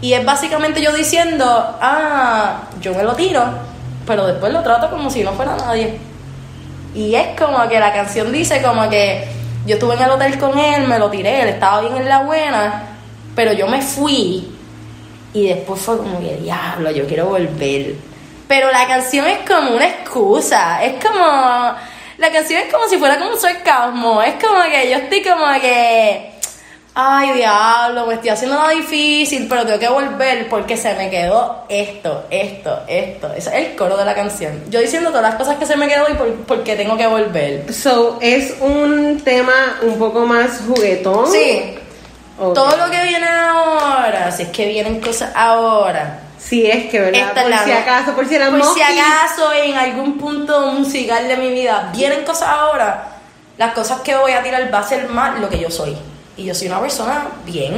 Y 0.00 0.12
es 0.12 0.24
básicamente 0.24 0.80
yo 0.80 0.92
diciendo, 0.92 1.44
ah, 1.80 2.68
yo 2.80 2.94
me 2.94 3.02
lo 3.02 3.16
tiro, 3.16 3.42
pero 4.06 4.28
después 4.28 4.52
lo 4.52 4.62
trato 4.62 4.88
como 4.90 5.10
si 5.10 5.24
no 5.24 5.32
fuera 5.32 5.56
nadie. 5.56 5.98
Y 6.94 7.16
es 7.16 7.36
como 7.36 7.68
que 7.68 7.80
la 7.80 7.92
canción 7.92 8.30
dice 8.30 8.62
como 8.62 8.88
que 8.88 9.41
yo 9.66 9.74
estuve 9.74 9.94
en 9.94 10.02
el 10.02 10.10
hotel 10.10 10.38
con 10.38 10.58
él, 10.58 10.86
me 10.86 10.98
lo 10.98 11.10
tiré, 11.10 11.42
él 11.42 11.48
estaba 11.48 11.80
bien 11.80 11.96
en 11.96 12.08
la 12.08 12.22
buena, 12.22 12.82
pero 13.34 13.52
yo 13.52 13.66
me 13.68 13.80
fui 13.80 14.48
y 15.32 15.46
después 15.46 15.80
fue 15.80 15.98
como 15.98 16.20
que 16.20 16.36
diablo, 16.36 16.90
yo 16.90 17.06
quiero 17.06 17.26
volver. 17.26 17.94
Pero 18.48 18.70
la 18.70 18.86
canción 18.86 19.26
es 19.26 19.48
como 19.48 19.76
una 19.76 19.86
excusa, 19.86 20.82
es 20.84 21.02
como 21.04 21.74
la 22.18 22.30
canción 22.30 22.60
es 22.60 22.72
como 22.72 22.86
si 22.88 22.98
fuera 22.98 23.18
como 23.18 23.30
un 23.30 23.38
sarcasmo, 23.38 24.22
es 24.22 24.34
como 24.34 24.62
que 24.64 24.90
yo 24.90 24.96
estoy 24.96 25.22
como 25.22 25.46
que 25.60 26.31
Ay, 26.94 27.32
diablo, 27.32 28.06
me 28.06 28.14
estoy 28.14 28.28
haciendo 28.28 28.56
nada 28.58 28.70
difícil, 28.70 29.46
pero 29.48 29.64
tengo 29.64 29.78
que 29.78 29.88
volver 29.88 30.46
porque 30.50 30.76
se 30.76 30.92
me 30.94 31.08
quedó 31.08 31.64
esto, 31.70 32.26
esto, 32.28 32.80
esto. 32.86 33.32
Ese 33.34 33.48
es 33.48 33.66
el 33.66 33.76
coro 33.76 33.96
de 33.96 34.04
la 34.04 34.14
canción. 34.14 34.62
Yo 34.68 34.78
diciendo 34.78 35.08
todas 35.08 35.22
las 35.22 35.34
cosas 35.36 35.56
que 35.56 35.64
se 35.64 35.74
me 35.76 35.88
quedó 35.88 36.10
y 36.10 36.14
por, 36.14 36.30
porque 36.44 36.76
tengo 36.76 36.98
que 36.98 37.06
volver. 37.06 37.72
So, 37.72 38.18
es 38.20 38.56
un 38.60 39.22
tema 39.24 39.78
un 39.80 39.98
poco 39.98 40.26
más 40.26 40.60
juguetón. 40.66 41.32
Sí, 41.32 41.76
todo 42.36 42.76
lo 42.76 42.90
que 42.90 43.02
viene 43.04 43.26
ahora, 43.26 44.30
si 44.30 44.42
es 44.42 44.48
que 44.50 44.68
vienen 44.68 45.00
cosas 45.00 45.30
ahora. 45.34 46.20
Si 46.38 46.66
es 46.66 46.90
que, 46.90 47.00
¿verdad? 47.00 47.22
Esta 47.28 47.40
es 47.40 47.42
por 47.42 47.50
la 47.50 47.64
si 47.64 47.72
acaso, 47.72 48.12
por 48.14 48.28
si 48.28 48.34
eran 48.34 48.50
Por 48.50 48.60
si 48.60 48.66
mosquitos. 48.66 48.92
acaso 49.06 49.52
en 49.54 49.76
algún 49.76 50.18
punto 50.18 50.60
musical 50.72 51.26
de 51.26 51.36
mi 51.38 51.50
vida 51.52 51.90
vienen 51.94 52.22
cosas 52.24 52.48
ahora, 52.48 53.12
las 53.56 53.72
cosas 53.72 54.00
que 54.00 54.14
voy 54.16 54.32
a 54.32 54.42
tirar 54.42 54.68
va 54.74 54.80
a 54.80 54.86
ser 54.86 55.08
más 55.08 55.38
lo 55.40 55.48
que 55.48 55.58
yo 55.58 55.70
soy. 55.70 55.96
Y 56.36 56.44
yo 56.44 56.54
soy 56.54 56.68
una 56.68 56.80
persona 56.80 57.28
bien, 57.44 57.74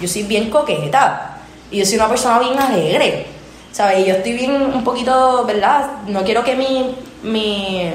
yo 0.00 0.08
soy 0.08 0.22
bien 0.24 0.50
coqueta. 0.50 1.38
Y 1.70 1.78
yo 1.78 1.86
soy 1.86 1.96
una 1.96 2.08
persona 2.08 2.38
bien 2.38 2.58
alegre. 2.58 3.26
¿Sabes? 3.72 4.00
Y 4.00 4.06
yo 4.06 4.14
estoy 4.14 4.32
bien 4.32 4.50
un 4.50 4.82
poquito, 4.82 5.44
¿verdad? 5.44 5.90
No 6.08 6.24
quiero 6.24 6.42
que 6.42 6.56
mi, 6.56 6.96
mi, 7.22 7.92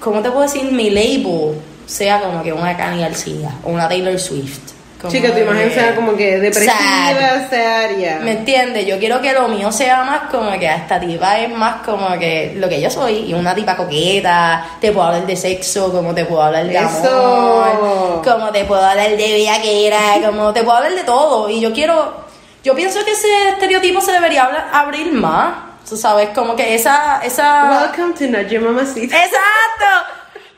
¿cómo 0.00 0.20
te 0.20 0.30
puedo 0.30 0.42
decir? 0.42 0.70
Mi 0.70 0.90
label 0.90 1.58
sea 1.86 2.20
como 2.20 2.42
que 2.42 2.52
una 2.52 2.76
Kanye 2.76 3.02
García 3.02 3.58
o 3.64 3.70
una 3.70 3.88
Taylor 3.88 4.18
Swift. 4.18 4.72
Como 5.02 5.12
que 5.12 5.28
tu 5.30 5.38
imagen 5.38 5.70
sea 5.72 5.94
como 5.96 6.16
que 6.16 6.38
depresiva, 6.38 6.72
Sad. 6.74 7.50
seria. 7.50 8.18
¿Me 8.22 8.32
entiendes? 8.32 8.86
Yo 8.86 8.98
quiero 8.98 9.20
que 9.20 9.32
lo 9.32 9.48
mío 9.48 9.70
sea 9.72 10.04
más 10.04 10.30
como 10.30 10.50
que 10.58 10.66
esta 10.66 11.00
tipa 11.00 11.38
es 11.40 11.50
más 11.50 11.82
como 11.84 12.18
que 12.18 12.52
lo 12.56 12.68
que 12.68 12.80
yo 12.80 12.88
soy. 12.88 13.30
Y 13.30 13.34
una 13.34 13.54
tipa 13.54 13.76
coqueta, 13.76 14.64
te 14.80 14.92
puedo 14.92 15.08
hablar 15.08 15.26
de 15.26 15.36
sexo, 15.36 15.90
como 15.92 16.14
te 16.14 16.24
puedo 16.24 16.42
hablar 16.42 16.64
de 16.66 16.76
Eso. 16.76 17.64
amor, 17.64 18.22
como 18.24 18.50
te 18.52 18.64
puedo 18.64 18.82
hablar 18.84 19.10
de 19.10 19.34
viaquera, 19.34 20.00
como 20.24 20.52
te 20.52 20.62
puedo 20.62 20.76
hablar 20.78 20.94
de 20.94 21.04
todo. 21.04 21.48
Y 21.50 21.60
yo 21.60 21.72
quiero, 21.72 22.14
yo 22.62 22.74
pienso 22.74 23.04
que 23.04 23.10
ese 23.12 23.48
estereotipo 23.50 24.00
se 24.00 24.12
debería 24.12 24.44
hablar- 24.44 24.68
abrir 24.72 25.12
más. 25.12 25.54
Tú 25.88 25.96
sabes, 25.96 26.28
como 26.28 26.54
que 26.54 26.74
esa, 26.76 27.20
esa... 27.24 27.88
Welcome 27.96 28.14
to 28.14 28.24
Not 28.38 28.48
Your 28.48 28.62
Mamacita. 28.62 29.16
¡Exacto! 29.16 30.08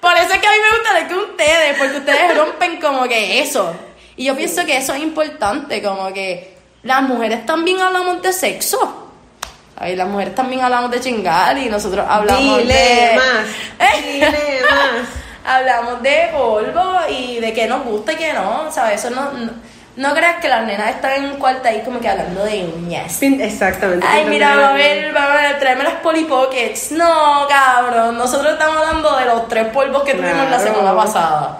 Por 0.00 0.12
eso 0.18 0.34
es 0.34 0.38
que 0.38 0.46
a 0.46 0.50
mí 0.50 0.56
me 0.70 0.76
gusta 0.78 0.94
de 1.00 1.06
que 1.08 1.14
ustedes, 1.14 1.78
porque 1.78 1.96
ustedes 1.96 2.36
rompen 2.36 2.78
como 2.78 3.04
que 3.04 3.40
eso. 3.40 3.74
Y 4.16 4.24
yo 4.24 4.36
pienso 4.36 4.64
que 4.64 4.76
eso 4.76 4.94
es 4.94 5.02
importante, 5.02 5.82
como 5.82 6.12
que 6.12 6.56
las 6.82 7.02
mujeres 7.02 7.44
también 7.46 7.80
hablamos 7.80 8.22
de 8.22 8.32
sexo. 8.32 9.10
Ay, 9.76 9.96
las 9.96 10.06
mujeres 10.06 10.34
también 10.34 10.60
hablamos 10.60 10.90
de 10.90 11.00
chingar 11.00 11.58
y 11.58 11.68
nosotros 11.68 12.06
hablamos 12.08 12.58
Dile 12.58 12.74
de... 12.74 13.16
más, 13.16 13.96
dile 14.04 14.60
más. 14.70 15.08
hablamos 15.44 16.02
de 16.02 16.30
polvo 16.32 16.92
y 17.10 17.40
de 17.40 17.52
qué 17.52 17.66
nos 17.66 17.84
gusta 17.84 18.12
y 18.12 18.16
qué 18.16 18.32
no, 18.32 18.70
¿sabes? 18.70 19.04
Eso 19.04 19.14
no... 19.14 19.32
No, 19.32 19.52
no 19.96 20.12
creas 20.12 20.40
que 20.40 20.48
las 20.48 20.66
nenas 20.66 20.90
están 20.90 21.12
en 21.12 21.30
un 21.30 21.36
cuarto 21.36 21.68
ahí 21.68 21.82
como 21.84 22.00
que 22.00 22.08
hablando 22.08 22.44
de 22.44 22.64
uñas. 22.64 23.22
Exactamente. 23.22 24.04
Ay, 24.08 24.24
mira, 24.26 24.56
va 24.56 24.70
a 24.70 24.72
ver 24.72 25.14
va 25.16 25.32
a 25.32 25.36
ver, 25.36 25.58
tráeme 25.60 25.84
las 25.84 25.94
Polly 25.94 26.24
Pockets. 26.24 26.90
No, 26.92 27.46
cabrón. 27.48 28.18
Nosotros 28.18 28.54
estamos 28.54 28.76
hablando 28.76 29.16
de 29.16 29.24
los 29.26 29.46
tres 29.46 29.68
polvos 29.68 30.02
que 30.02 30.14
tuvimos 30.14 30.50
la 30.50 30.58
semana 30.58 30.96
pasada. 30.96 31.58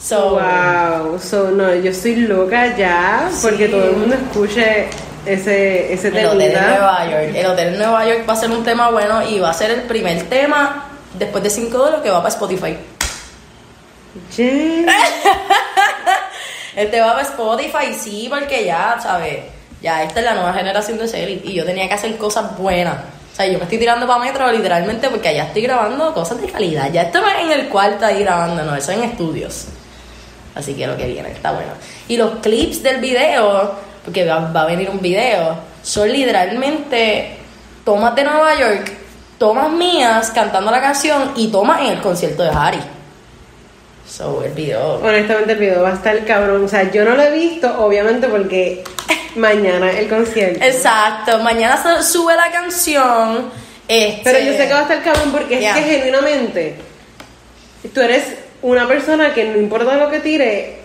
So, 0.00 0.30
Wow, 0.38 1.18
so 1.18 1.50
no, 1.50 1.74
yo 1.74 1.90
estoy 1.90 2.16
loca 2.16 2.76
ya 2.76 3.30
porque 3.42 3.66
Sí. 3.66 3.70
todo 3.72 3.84
el 3.84 3.96
mundo 3.96 4.14
escuche 4.16 4.88
ese, 5.24 5.92
ese 5.94 6.08
el 6.08 6.26
hotel 6.26 6.42
en. 6.42 6.52
Nueva 6.62 7.06
York. 7.10 7.32
El 7.34 7.46
hotel 7.46 7.68
en 7.68 7.78
Nueva 7.78 8.06
York 8.06 8.24
va 8.28 8.32
a 8.34 8.36
ser 8.36 8.50
un 8.50 8.62
tema 8.64 8.90
bueno 8.90 9.26
y 9.26 9.38
va 9.38 9.50
a 9.50 9.54
ser 9.54 9.70
el 9.70 9.82
primer 9.82 10.24
tema 10.28 10.88
después 11.18 11.42
de 11.42 11.48
5 11.50 11.84
de 11.86 11.90
lo 11.92 12.02
que 12.02 12.10
va 12.10 12.18
para 12.18 12.28
Spotify. 12.28 12.76
Yeah. 14.36 14.86
El 16.76 16.90
tema 16.90 17.06
va 17.06 17.12
para 17.14 17.28
Spotify, 17.28 17.94
sí, 17.98 18.26
porque 18.28 18.64
ya, 18.64 18.98
¿sabes? 19.00 19.38
Ya 19.80 20.02
esta 20.02 20.18
es 20.20 20.24
la 20.26 20.34
nueva 20.34 20.52
generación 20.52 20.98
de 20.98 21.06
series 21.08 21.40
y 21.44 21.54
yo 21.54 21.64
tenía 21.64 21.86
que 21.88 21.94
hacer 21.94 22.16
cosas 22.16 22.58
buenas. 22.58 22.96
O 23.32 23.36
sea, 23.36 23.46
yo 23.46 23.58
me 23.58 23.64
estoy 23.64 23.78
tirando 23.78 24.06
para 24.06 24.20
metro 24.20 24.50
literalmente 24.52 25.08
porque 25.08 25.28
allá 25.28 25.44
estoy 25.44 25.62
grabando 25.62 26.12
cosas 26.14 26.40
de 26.40 26.48
calidad. 26.48 26.90
Ya 26.92 27.02
esto 27.02 27.20
no 27.20 27.28
es 27.28 27.36
en 27.44 27.52
el 27.52 27.68
cuarto 27.68 28.04
ahí 28.06 28.20
grabando, 28.22 28.62
no, 28.64 28.74
eso 28.76 28.92
es 28.92 28.98
en 28.98 29.04
estudios. 29.04 29.66
Así 30.54 30.74
que 30.74 30.86
lo 30.86 30.96
que 30.96 31.06
viene 31.06 31.30
está 31.30 31.52
bueno. 31.52 31.72
Y 32.08 32.16
los 32.16 32.36
clips 32.40 32.82
del 32.82 33.00
video, 33.00 33.74
porque 34.04 34.24
va, 34.24 34.52
va 34.52 34.62
a 34.62 34.66
venir 34.66 34.88
un 34.90 35.00
video, 35.00 35.56
son 35.82 36.10
literalmente 36.10 37.36
tomas 37.84 38.14
de 38.14 38.24
Nueva 38.24 38.54
York, 38.58 38.92
tomas 39.38 39.70
mías 39.70 40.30
cantando 40.30 40.70
la 40.70 40.80
canción 40.80 41.32
y 41.36 41.48
tomas 41.48 41.80
en 41.80 41.86
el 41.88 42.00
concierto 42.00 42.42
de 42.42 42.50
Harry. 42.50 42.80
So, 44.08 44.44
el 44.44 44.52
video. 44.52 45.00
Honestamente 45.02 45.52
el 45.52 45.58
video 45.58 45.82
va 45.82 45.90
a 45.90 45.94
estar 45.94 46.24
cabrón. 46.24 46.64
O 46.64 46.68
sea, 46.68 46.90
yo 46.90 47.04
no 47.04 47.14
lo 47.14 47.22
he 47.22 47.32
visto, 47.32 47.84
obviamente, 47.84 48.28
porque 48.28 48.84
mañana 49.34 49.90
el 49.90 50.08
concierto. 50.08 50.64
Exacto, 50.64 51.38
mañana 51.40 52.02
sube 52.02 52.34
la 52.36 52.50
canción. 52.52 53.50
Este, 53.88 54.20
Pero 54.24 54.38
yo 54.38 54.52
sé 54.52 54.66
que 54.66 54.72
va 54.72 54.80
a 54.80 54.82
estar 54.82 55.02
cabrón 55.02 55.32
porque 55.32 55.66
es 55.66 55.74
que 55.74 55.82
genuinamente 55.82 56.76
tú 57.92 58.00
eres 58.00 58.43
una 58.64 58.88
persona 58.88 59.32
que 59.34 59.44
no 59.44 59.58
importa 59.58 59.96
lo 59.96 60.10
que 60.10 60.20
tire, 60.20 60.78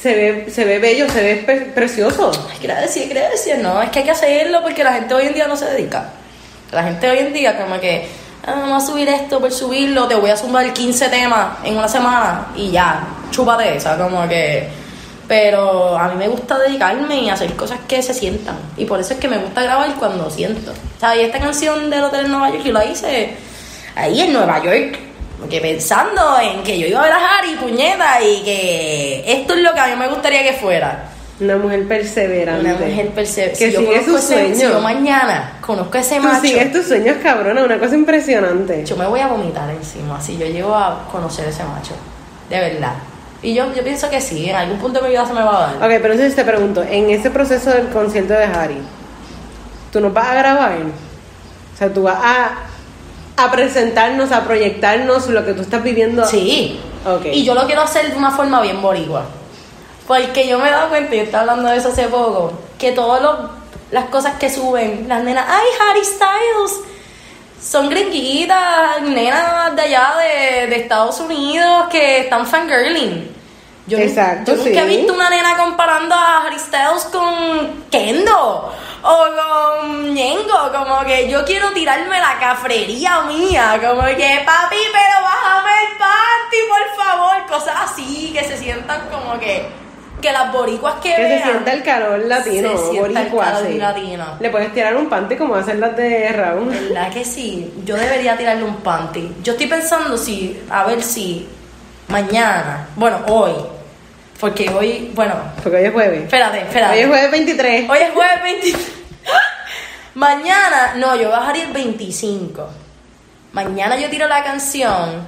se 0.00 0.14
ve, 0.14 0.50
se 0.50 0.64
ve 0.64 0.78
bello, 0.78 1.08
se 1.10 1.22
ve 1.22 1.34
pe- 1.44 1.72
precioso. 1.74 2.30
Ay, 2.50 2.58
gracias, 2.62 3.08
gracias. 3.08 3.58
No, 3.58 3.82
es 3.82 3.90
que 3.90 3.98
hay 4.00 4.04
que 4.04 4.10
hacerlo 4.12 4.62
porque 4.62 4.84
la 4.84 4.92
gente 4.94 5.14
hoy 5.14 5.26
en 5.26 5.34
día 5.34 5.48
no 5.48 5.56
se 5.56 5.64
dedica. 5.66 6.10
La 6.70 6.84
gente 6.84 7.10
hoy 7.10 7.18
en 7.18 7.32
día 7.32 7.58
como 7.60 7.80
que, 7.80 8.06
ah, 8.46 8.54
vamos 8.60 8.84
a 8.84 8.86
subir 8.86 9.08
esto 9.08 9.40
por 9.40 9.50
subirlo, 9.50 10.06
te 10.06 10.14
voy 10.14 10.30
a 10.30 10.36
sumar 10.36 10.72
15 10.72 11.08
temas 11.08 11.58
en 11.64 11.76
una 11.76 11.88
semana 11.88 12.48
y 12.54 12.70
ya, 12.70 13.02
chúpate 13.30 13.76
esa, 13.76 13.98
como 13.98 14.28
que... 14.28 14.68
Pero 15.26 15.98
a 15.98 16.08
mí 16.08 16.14
me 16.16 16.28
gusta 16.28 16.58
dedicarme 16.58 17.16
y 17.22 17.28
hacer 17.28 17.52
cosas 17.54 17.80
que 17.86 18.00
se 18.02 18.14
sientan. 18.14 18.56
Y 18.78 18.86
por 18.86 18.98
eso 19.00 19.12
es 19.12 19.18
que 19.18 19.28
me 19.28 19.36
gusta 19.38 19.62
grabar 19.62 19.92
cuando 19.96 20.30
siento. 20.30 20.70
O 20.70 21.00
sea, 21.00 21.14
y 21.16 21.20
esta 21.20 21.38
canción 21.38 21.90
del 21.90 22.04
Hotel 22.04 22.24
en 22.26 22.30
Nueva 22.30 22.48
York 22.50 22.62
yo 22.64 22.72
la 22.72 22.84
hice 22.86 23.34
ahí 23.94 24.20
en 24.22 24.32
Nueva 24.32 24.62
York. 24.62 24.98
Porque 25.38 25.60
pensando 25.60 26.38
en 26.40 26.62
que 26.62 26.78
yo 26.78 26.86
iba 26.86 27.00
a 27.00 27.04
ver 27.04 27.12
a 27.12 27.38
Harry, 27.38 27.54
puñeta, 27.54 28.20
y 28.22 28.42
que 28.42 29.24
esto 29.26 29.54
es 29.54 29.60
lo 29.62 29.72
que 29.72 29.80
a 29.80 29.86
mí 29.86 29.96
me 29.96 30.08
gustaría 30.08 30.42
que 30.42 30.54
fuera. 30.54 31.10
Una 31.40 31.56
mujer 31.56 31.86
perseverante. 31.86 32.60
Una 32.68 32.74
mujer 32.74 33.08
perseverante. 33.10 33.58
Que 33.58 33.66
si 33.66 33.72
yo 33.72 33.80
sigue 33.80 33.92
conozco 33.92 34.12
sus 34.12 34.24
ese, 34.24 34.34
sueños. 34.34 34.58
si 34.58 34.64
yo 34.64 34.80
mañana 34.80 35.58
conozco 35.60 35.96
a 35.96 36.00
ese 36.00 36.16
Tú 36.16 36.22
macho, 36.22 36.40
sigues 36.40 36.72
tus 36.72 36.86
sueños, 36.86 37.16
cabrona, 37.22 37.62
una 37.62 37.78
cosa 37.78 37.94
impresionante. 37.94 38.84
yo 38.84 38.96
me 38.96 39.06
voy 39.06 39.20
a 39.20 39.28
vomitar 39.28 39.70
encima 39.70 40.20
si 40.20 40.36
yo 40.36 40.46
llego 40.46 40.74
a 40.74 41.06
conocer 41.12 41.46
a 41.46 41.50
ese 41.50 41.62
macho. 41.62 41.94
De 42.50 42.58
verdad. 42.58 42.94
Y 43.40 43.54
yo, 43.54 43.72
yo 43.72 43.84
pienso 43.84 44.10
que 44.10 44.20
sí, 44.20 44.50
en 44.50 44.56
algún 44.56 44.78
punto 44.78 44.98
de 44.98 45.04
mi 45.04 45.10
vida 45.12 45.24
se 45.24 45.32
me 45.32 45.42
va 45.42 45.56
a 45.56 45.60
dar. 45.68 45.76
Ok, 45.76 46.00
pero 46.02 46.14
entonces 46.14 46.34
te 46.34 46.44
pregunto, 46.44 46.82
en 46.82 47.08
ese 47.10 47.30
proceso 47.30 47.70
del 47.70 47.86
concierto 47.90 48.32
de 48.32 48.44
Harry, 48.44 48.78
¿tú 49.92 50.00
nos 50.00 50.12
vas 50.12 50.26
a 50.26 50.34
grabar? 50.34 50.72
O 50.72 51.78
sea, 51.78 51.92
tú 51.92 52.02
vas 52.02 52.18
a, 52.20 52.50
a 53.38 53.50
presentarnos, 53.50 54.32
a 54.32 54.44
proyectarnos 54.44 55.28
lo 55.28 55.44
que 55.44 55.54
tú 55.54 55.62
estás 55.62 55.82
viviendo. 55.82 56.24
Sí. 56.26 56.78
Ok. 57.06 57.26
Y 57.32 57.44
yo 57.44 57.54
lo 57.54 57.66
quiero 57.66 57.82
hacer 57.82 58.10
de 58.10 58.16
una 58.16 58.30
forma 58.30 58.60
bien 58.60 58.82
boricua. 58.82 59.24
Porque 60.06 60.48
yo 60.48 60.58
me 60.58 60.68
he 60.68 60.70
dado 60.70 60.88
cuenta, 60.88 61.14
y 61.14 61.20
estaba 61.20 61.42
hablando 61.42 61.68
de 61.70 61.76
eso 61.76 61.88
hace 61.88 62.08
poco, 62.08 62.52
que 62.78 62.92
todas 62.92 63.22
las 63.90 64.04
cosas 64.06 64.34
que 64.34 64.50
suben, 64.50 65.06
las 65.06 65.22
nenas, 65.22 65.44
¡ay, 65.48 65.66
Harry 65.80 66.04
Styles! 66.04 66.80
Son 67.60 67.88
gringuitas, 67.88 69.02
nenas 69.02 69.74
de 69.74 69.82
allá 69.82 70.14
de, 70.16 70.66
de 70.68 70.76
Estados 70.76 71.20
Unidos 71.20 71.86
que 71.90 72.20
están 72.20 72.46
fangirling. 72.46 73.37
Yo, 73.88 73.96
Exacto, 73.98 74.54
yo 74.54 74.64
nunca 74.64 74.82
he 74.82 74.86
visto 74.86 75.14
una 75.14 75.30
nena 75.30 75.56
comparando 75.56 76.14
a 76.14 76.44
Harry 76.46 76.58
Styles 76.58 77.04
con 77.10 77.84
Kendo 77.90 78.74
o 79.02 79.24
con 79.38 80.14
Ñengo. 80.14 80.70
Como 80.72 81.00
que 81.06 81.26
yo 81.28 81.42
quiero 81.46 81.70
tirarme 81.72 82.20
la 82.20 82.38
cafrería 82.38 83.22
mía. 83.22 83.80
Como 83.82 84.02
que, 84.02 84.42
papi, 84.44 84.76
pero 84.92 85.22
bájame 85.22 85.70
el 85.90 85.96
panty, 85.96 86.56
por 86.68 87.04
favor. 87.04 87.46
Cosas 87.48 87.74
así, 87.84 88.30
que 88.34 88.44
se 88.44 88.58
sientan 88.58 89.08
como 89.10 89.38
que. 89.40 89.66
Que 90.20 90.32
las 90.32 90.52
boricuas 90.52 90.94
que, 90.96 91.14
Que 91.14 91.38
se 91.38 91.42
sienta 91.44 91.72
el 91.72 91.82
calor 91.84 92.18
latino, 92.26 92.76
Se 92.76 92.90
sienta 92.90 93.20
el 93.20 93.28
boricua, 93.28 93.44
calor 93.44 93.66
sí. 93.68 93.78
latino. 93.78 94.26
Le 94.40 94.50
puedes 94.50 94.74
tirar 94.74 94.96
un 94.96 95.08
panty 95.08 95.36
como 95.36 95.54
hacen 95.54 95.80
las 95.80 95.96
de 95.96 96.30
Raúl. 96.32 96.68
¿Verdad 96.68 97.10
que 97.12 97.24
sí? 97.24 97.72
Yo 97.84 97.94
debería 97.96 98.36
tirarle 98.36 98.64
un 98.64 98.76
panty. 98.78 99.36
Yo 99.44 99.52
estoy 99.52 99.68
pensando 99.68 100.18
si, 100.18 100.60
a 100.68 100.84
ver 100.84 101.02
si 101.04 101.48
mañana, 102.08 102.88
bueno, 102.96 103.20
hoy, 103.28 103.52
porque 104.40 104.70
hoy, 104.70 105.10
bueno, 105.14 105.34
Porque 105.62 105.78
hoy 105.78 105.84
es 105.84 105.92
jueves. 105.92 106.22
espérate, 106.22 106.60
espérate. 106.60 106.94
Hoy 106.94 107.00
es 107.00 107.08
jueves 107.08 107.30
23. 107.30 107.90
Hoy 107.90 107.98
es 107.98 108.12
jueves 108.12 108.42
23. 108.42 108.88
Mañana, 110.14 110.94
no, 110.96 111.16
yo 111.16 111.30
bajaría 111.30 111.64
el 111.64 111.72
25. 111.72 112.68
Mañana 113.52 113.98
yo 113.98 114.08
tiro 114.08 114.28
la 114.28 114.44
canción 114.44 115.26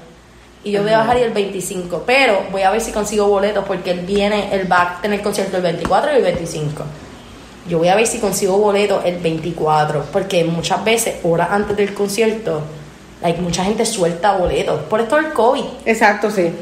y 0.63 0.71
yo 0.73 0.83
voy 0.83 0.93
a 0.93 0.99
bajar 0.99 1.17
el 1.17 1.33
25. 1.33 2.05
Pero 2.07 2.47
voy 2.53 2.63
a 2.63 2.71
ver 2.71 2.81
si 2.81 2.93
consigo 2.93 3.27
boletos 3.27 3.65
porque 3.65 3.91
él 3.91 4.01
viene, 4.01 4.55
él 4.55 4.71
va 4.71 4.83
a 4.83 5.01
tener 5.01 5.23
concierto 5.23 5.57
el 5.57 5.65
24 5.65 6.13
y 6.13 6.17
el 6.17 6.23
25. 6.23 6.85
Yo 7.69 7.79
voy 7.79 7.89
a 7.89 7.97
ver 7.97 8.07
si 8.07 8.19
consigo 8.19 8.59
boletos 8.59 9.05
el 9.05 9.19
24. 9.19 10.07
Porque 10.13 10.45
muchas 10.45 10.85
veces, 10.85 11.17
horas 11.25 11.49
antes 11.51 11.77
del 11.77 11.95
concierto, 11.95 12.63
like, 13.23 13.41
mucha 13.41 13.65
gente 13.65 13.85
suelta 13.85 14.37
boletos. 14.37 14.83
Por 14.83 15.01
esto 15.01 15.17
del 15.17 15.33
COVID. 15.33 15.65
Exacto, 15.85 16.31
sí. 16.31 16.53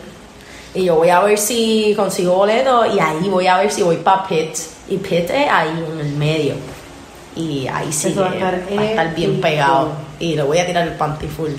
Y 0.75 0.85
yo 0.85 0.97
voy 0.97 1.09
a 1.11 1.21
ver 1.21 1.39
si 1.39 1.95
consigo 1.97 2.35
boleto 2.37 2.85
y 2.87 2.99
ahí 3.01 3.29
voy 3.29 3.47
a 3.47 3.59
ver 3.59 3.71
si 3.71 3.83
voy 3.83 3.97
para 3.97 4.27
Pitt. 4.27 4.57
Y 4.89 4.97
Pitt 4.99 5.31
es 5.31 5.49
ahí 5.51 5.69
en 5.93 6.01
el 6.01 6.13
medio. 6.13 6.55
Y 7.35 7.67
ahí 7.69 7.93
sí 7.93 8.13
va 8.15 8.31
a 8.31 8.35
estar 8.35 8.61
va 8.77 8.83
a 8.83 8.85
estar 8.85 9.15
bien 9.15 9.41
pegado. 9.41 9.93
Y 10.19 10.35
le 10.37 10.43
voy 10.43 10.59
a 10.59 10.67
tirar 10.67 10.87
el 10.87 10.95
panty 10.95 11.27
full. 11.27 11.51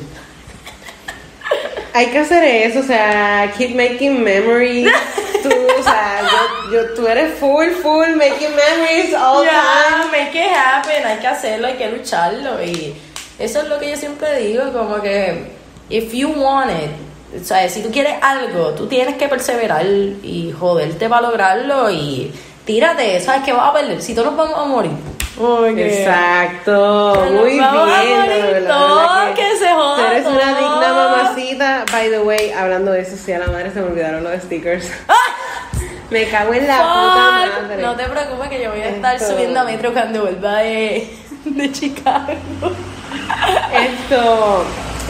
Hay 1.94 2.08
que 2.08 2.20
hacer 2.20 2.44
eso, 2.44 2.80
o 2.80 2.84
sea, 2.84 3.52
keep 3.58 3.72
making 3.76 4.24
memories. 4.24 4.92
Tú, 5.44 5.50
o 5.50 5.84
sea, 5.84 6.22
yo, 6.22 6.72
yo- 6.74 6.94
tú 6.96 7.08
eres 7.08 7.40
full, 7.40 7.70
full 7.82 8.10
making 8.16 8.54
memories 8.56 9.14
all 9.16 9.44
Ya, 9.46 9.62
time. 9.90 10.12
make 10.12 10.38
it 10.38 10.52
happen, 10.54 11.06
hay 11.06 11.18
que 11.20 11.28
hacerlo, 11.28 11.68
hay 11.68 11.76
que 11.76 11.90
lucharlo. 11.90 12.62
Y 12.64 12.94
eso 13.40 13.62
es 13.62 13.68
lo 13.70 13.80
que 13.80 13.90
yo 13.90 13.96
siempre 13.98 14.38
digo, 14.40 14.72
como 14.74 15.02
que, 15.02 15.46
if 15.90 16.14
you 16.14 16.30
want 16.36 16.70
it, 16.72 16.92
o 17.40 17.44
sea, 17.44 17.68
si 17.70 17.82
tú 17.84 17.92
quieres 17.92 18.16
algo, 18.22 18.70
tú 18.72 18.88
tienes 18.88 19.16
que 19.18 19.28
perseverar 19.28 19.86
y 19.86 20.54
joderte 20.58 21.08
para 21.10 21.22
lograrlo 21.28 21.90
y 21.92 22.34
tírate, 22.66 23.20
¿sabes 23.20 23.44
qué 23.44 23.54
vas 23.54 23.70
a 23.70 23.74
perder? 23.74 24.02
Si 24.02 24.14
todos 24.16 24.28
nos 24.34 24.38
vamos 24.38 24.58
a 24.60 24.66
morir. 24.66 24.92
Porque- 25.38 26.02
Exacto, 26.02 27.16
Nos 27.16 27.32
muy 27.32 27.52
bien. 27.52 27.64
morir 27.72 28.16
verdad 28.52 29.34
que 29.34 29.56
se 29.58 29.70
joda 29.72 29.96
Tú 29.96 30.02
eres 30.12 30.26
una 30.26 30.48
digna 30.58 30.94
mamacita. 30.94 31.86
By 31.92 32.10
the 32.10 32.20
way, 32.20 32.52
hablando 32.52 32.92
de 32.92 33.02
eso, 33.02 33.16
sí, 33.16 33.32
a 33.32 33.40
la 33.40 33.48
madre 33.48 33.72
se 33.72 33.80
me 33.80 33.88
olvidaron 33.88 34.24
los 34.24 34.34
stickers. 34.44 34.90
Me 36.10 36.28
cago 36.28 36.54
en 36.56 36.68
la 36.68 36.78
puta 36.78 37.32
madre. 37.62 37.82
No 37.84 37.96
te 37.96 38.04
preocupes 38.06 38.50
que 38.50 38.64
yo 38.64 38.72
voy 38.72 38.82
a 38.82 38.90
estar 38.90 39.16
Esto- 39.16 39.32
subiendo 39.32 39.60
a 39.60 39.64
metro 39.64 39.94
cuando 39.94 40.22
vuelva 40.24 40.58
de, 40.58 41.16
de 41.46 41.72
Chicago. 41.72 42.34
Esto, 43.72 44.64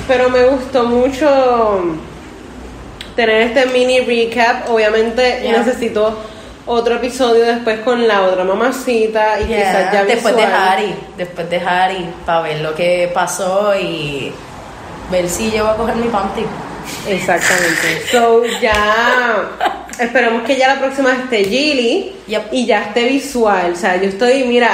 pero 0.07 0.29
me 0.29 0.43
gustó 0.45 0.83
mucho 0.83 1.81
tener 3.19 3.41
este 3.41 3.65
mini 3.67 3.99
recap. 4.01 4.69
Obviamente 4.69 5.41
Yeah. 5.43 5.57
necesito 5.59 6.17
otro 6.65 6.95
episodio 6.95 7.45
después 7.45 7.79
con 7.79 8.07
la 8.07 8.21
otra 8.23 8.43
mamacita 8.43 9.39
y 9.41 9.45
quizás 9.45 9.91
ya 9.91 10.05
después 10.05 10.35
de 10.35 10.41
visual. 10.45 10.61
Harry, 10.69 10.95
después 11.17 11.49
de 11.49 11.57
Harry, 11.57 12.05
para 12.25 12.41
ver 12.41 12.59
lo 12.61 12.73
que 12.75 13.09
pasó 13.13 13.73
y 13.75 14.31
ver 15.11 15.27
si 15.27 15.51
yo 15.51 15.63
voy 15.65 15.73
a 15.73 15.77
coger 15.77 15.95
mi 15.97 16.07
panty. 16.07 16.45
Exactamente. 17.07 18.03
So 18.11 18.43
ya 18.61 19.49
esperemos 19.99 20.43
que 20.43 20.55
ya 20.57 20.75
la 20.75 20.79
próxima 20.79 21.13
esté 21.13 21.43
Gilly 21.43 22.15
Yep. 22.27 22.43
y 22.53 22.65
ya 22.65 22.83
esté 22.83 23.05
visual. 23.05 23.73
O 23.73 23.75
sea, 23.75 23.95
yo 23.97 24.09
estoy, 24.09 24.43
mira, 24.45 24.71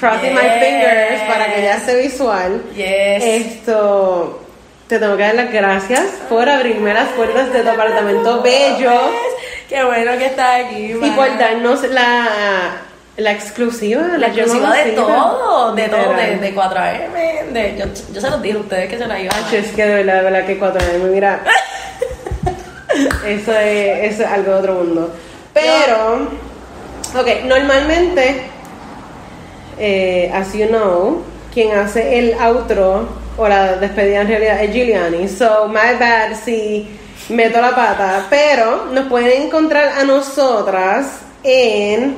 crossing 0.00 0.34
my 0.34 0.40
Yes. 0.40 0.52
fingers 0.64 1.22
para 1.28 1.54
que 1.54 1.62
ya 1.62 1.76
esté 1.76 1.96
visual. 2.02 2.62
Yes. 2.74 3.22
Esto 3.24 4.40
te 4.88 4.98
tengo 4.98 5.16
que 5.16 5.22
dar 5.22 5.34
las 5.34 5.52
gracias 5.52 6.02
por 6.28 6.48
abrirme 6.48 6.92
las 6.92 7.08
puertas 7.10 7.52
de 7.52 7.62
tu 7.62 7.68
apartamento 7.68 8.42
bello 8.42 9.00
Qué 9.68 9.82
bueno 9.82 10.12
que 10.18 10.26
estás 10.26 10.66
aquí, 10.66 10.92
y 10.92 10.94
man. 10.94 11.16
por 11.16 11.38
darnos 11.38 11.82
la, 11.84 12.76
la 13.16 13.32
exclusiva, 13.32 14.02
la 14.18 14.26
exclusiva 14.26 14.74
de 14.74 14.92
todo, 14.92 15.74
de 15.74 15.88
todo, 15.88 16.14
de, 16.14 16.36
de 16.36 16.54
4M, 16.54 17.52
de, 17.52 17.76
yo, 17.78 17.86
yo 18.12 18.20
se 18.20 18.30
los 18.30 18.42
dije 18.42 18.58
a 18.58 18.60
ustedes 18.60 18.90
que 18.90 18.98
se 18.98 19.06
la 19.06 19.18
iban 19.18 19.36
es 19.52 19.72
que 19.72 19.86
de 19.86 19.94
verdad, 19.94 20.16
de 20.16 20.22
verdad 20.22 20.46
que 20.46 20.58
cuatro 20.58 20.80
años, 20.80 21.10
mira. 21.10 21.40
Eso 23.26 23.52
es, 23.52 24.12
eso 24.12 24.22
es 24.22 24.28
algo 24.28 24.52
de 24.52 24.58
otro 24.58 24.74
mundo. 24.74 25.12
Pero, 25.52 26.28
ok, 27.18 27.44
normalmente, 27.44 28.42
eh, 29.78 30.30
as 30.32 30.52
you 30.52 30.68
know, 30.68 31.24
quien 31.52 31.76
hace 31.76 32.20
el 32.20 32.34
outro 32.34 33.08
o 33.36 33.48
la 33.48 33.76
despedida 33.76 34.20
en 34.22 34.28
realidad 34.28 34.62
es 34.62 34.72
Giuliani. 34.72 35.28
So, 35.28 35.68
my 35.68 35.98
bad 35.98 36.36
si 36.44 36.88
meto 37.28 37.60
la 37.60 37.74
pata. 37.74 38.26
Pero 38.30 38.86
nos 38.92 39.06
pueden 39.06 39.42
encontrar 39.42 39.98
a 39.98 40.04
nosotras 40.04 41.20
en 41.42 42.16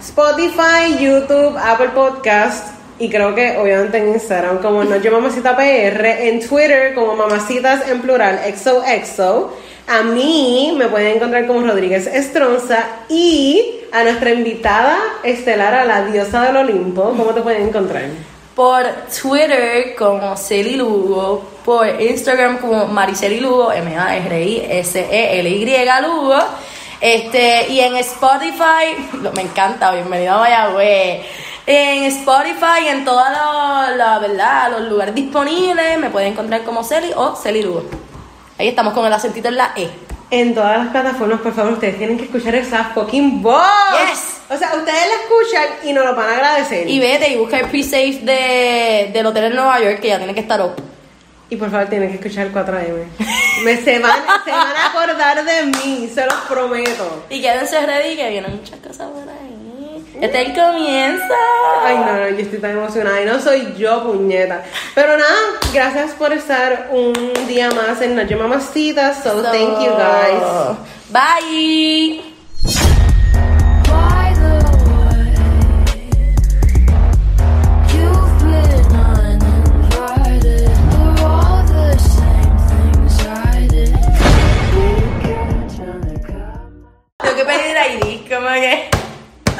Spotify, 0.00 0.96
YouTube, 0.98 1.56
Apple 1.56 1.90
Podcast 1.94 2.78
y 3.00 3.08
creo 3.08 3.34
que 3.34 3.56
obviamente 3.58 3.98
en 3.98 4.08
Instagram 4.08 4.58
como 4.58 4.82
Noche 4.82 5.10
Mamacita 5.10 5.56
PR, 5.56 6.28
en 6.28 6.40
Twitter 6.46 6.94
como 6.94 7.14
Mamacitas 7.14 7.88
en 7.88 8.00
plural, 8.00 8.40
XOXO, 8.56 9.56
A 9.86 10.02
mí 10.02 10.74
me 10.76 10.88
pueden 10.88 11.16
encontrar 11.16 11.46
como 11.46 11.60
Rodríguez 11.60 12.06
Estronza 12.06 12.84
y 13.08 13.80
a 13.92 14.02
nuestra 14.02 14.32
invitada 14.32 14.98
estelar, 15.22 15.74
a 15.74 15.84
la 15.84 16.04
diosa 16.06 16.42
del 16.42 16.56
Olimpo, 16.56 17.14
¿cómo 17.16 17.32
te 17.32 17.40
pueden 17.40 17.68
encontrar? 17.68 18.04
Por 18.58 18.82
Twitter 19.06 19.94
como 19.94 20.36
Celi 20.36 20.74
Lugo, 20.74 21.44
por 21.64 21.86
Instagram 21.88 22.58
como 22.58 22.86
Mariceli 22.88 23.38
Lugo, 23.38 23.70
M-A-R-I-S-E-L-Y 23.70 24.44
Lugo. 26.02 26.34
Este, 27.00 27.68
y 27.70 27.78
en 27.78 27.94
Spotify, 27.98 28.96
me 29.32 29.42
encanta, 29.42 29.92
bienvenido 29.92 30.34
a 30.34 30.38
Mayagüez. 30.40 31.24
En 31.66 32.02
Spotify, 32.06 32.88
en 32.88 33.04
todos 33.04 33.22
los, 33.96 34.88
lugares 34.90 35.14
disponibles, 35.14 35.96
me 36.00 36.10
pueden 36.10 36.32
encontrar 36.32 36.64
como 36.64 36.82
Celi 36.82 37.12
o 37.14 37.36
Celi 37.36 37.62
Lugo. 37.62 37.84
Ahí 38.58 38.66
estamos 38.66 38.92
con 38.92 39.06
el 39.06 39.12
acentito 39.12 39.46
en 39.46 39.56
la 39.56 39.72
E. 39.76 40.07
En 40.30 40.54
todas 40.54 40.76
las 40.78 40.88
plataformas, 40.88 41.40
por 41.40 41.54
favor, 41.54 41.72
ustedes 41.72 41.96
tienen 41.96 42.18
que 42.18 42.24
escuchar 42.24 42.54
esa 42.54 42.84
fucking 42.94 43.40
voz. 43.40 43.62
Yes. 44.10 44.40
O 44.50 44.56
sea, 44.58 44.74
ustedes 44.76 45.02
la 45.08 45.14
escuchan 45.22 45.88
y 45.88 45.92
nos 45.92 46.04
lo 46.04 46.14
van 46.14 46.28
a 46.28 46.34
agradecer. 46.34 46.88
Y 46.88 46.98
vete 46.98 47.30
y 47.30 47.36
busca 47.36 47.58
el 47.58 47.66
pre-save 47.68 48.20
de, 48.22 49.10
del 49.12 49.26
hotel 49.26 49.44
en 49.44 49.56
Nueva 49.56 49.80
York, 49.80 50.00
que 50.00 50.08
ya 50.08 50.18
tiene 50.18 50.34
que 50.34 50.40
estar 50.40 50.60
up. 50.60 50.72
Y 51.50 51.56
por 51.56 51.70
favor, 51.70 51.88
tienen 51.88 52.10
que 52.10 52.16
escuchar 52.16 52.46
el 52.46 52.52
4AM. 52.52 53.06
Me, 53.64 53.76
se, 53.78 53.98
van, 53.98 54.20
se 54.44 54.50
van 54.50 54.76
a 54.76 54.86
acordar 54.90 55.44
de 55.44 55.62
mí, 55.66 56.10
se 56.12 56.24
los 56.26 56.34
prometo. 56.48 57.24
Y 57.30 57.40
quédense 57.40 57.84
ready 57.86 58.14
que 58.14 58.28
vienen 58.28 58.54
muchas 58.54 58.78
cosas 58.80 59.08
ahí. 59.40 59.47
Este 60.20 60.42
es 60.42 60.48
el 60.48 60.54
comienzo. 60.54 61.34
Ay, 61.84 61.96
no, 61.98 62.16
no, 62.16 62.28
yo 62.30 62.38
estoy 62.38 62.58
tan 62.58 62.72
emocionada 62.72 63.22
y 63.22 63.24
no 63.24 63.40
soy 63.40 63.74
yo, 63.78 64.02
puñeta. 64.02 64.64
Pero 64.92 65.16
nada, 65.16 65.30
gracias 65.72 66.10
por 66.12 66.32
estar 66.32 66.88
un 66.90 67.14
día 67.46 67.70
más 67.70 68.00
en 68.02 68.16
Noche 68.16 68.34
Mamacitas. 68.34 69.22
So, 69.22 69.42
thank 69.42 69.78
you 69.78 69.92
guys. 69.92 70.76
Bye. 71.10 72.20
Tengo 87.18 87.36
que 87.36 87.44
pedir 87.44 87.76
ID, 87.76 88.28
como 88.28 88.48
que. 88.48 89.07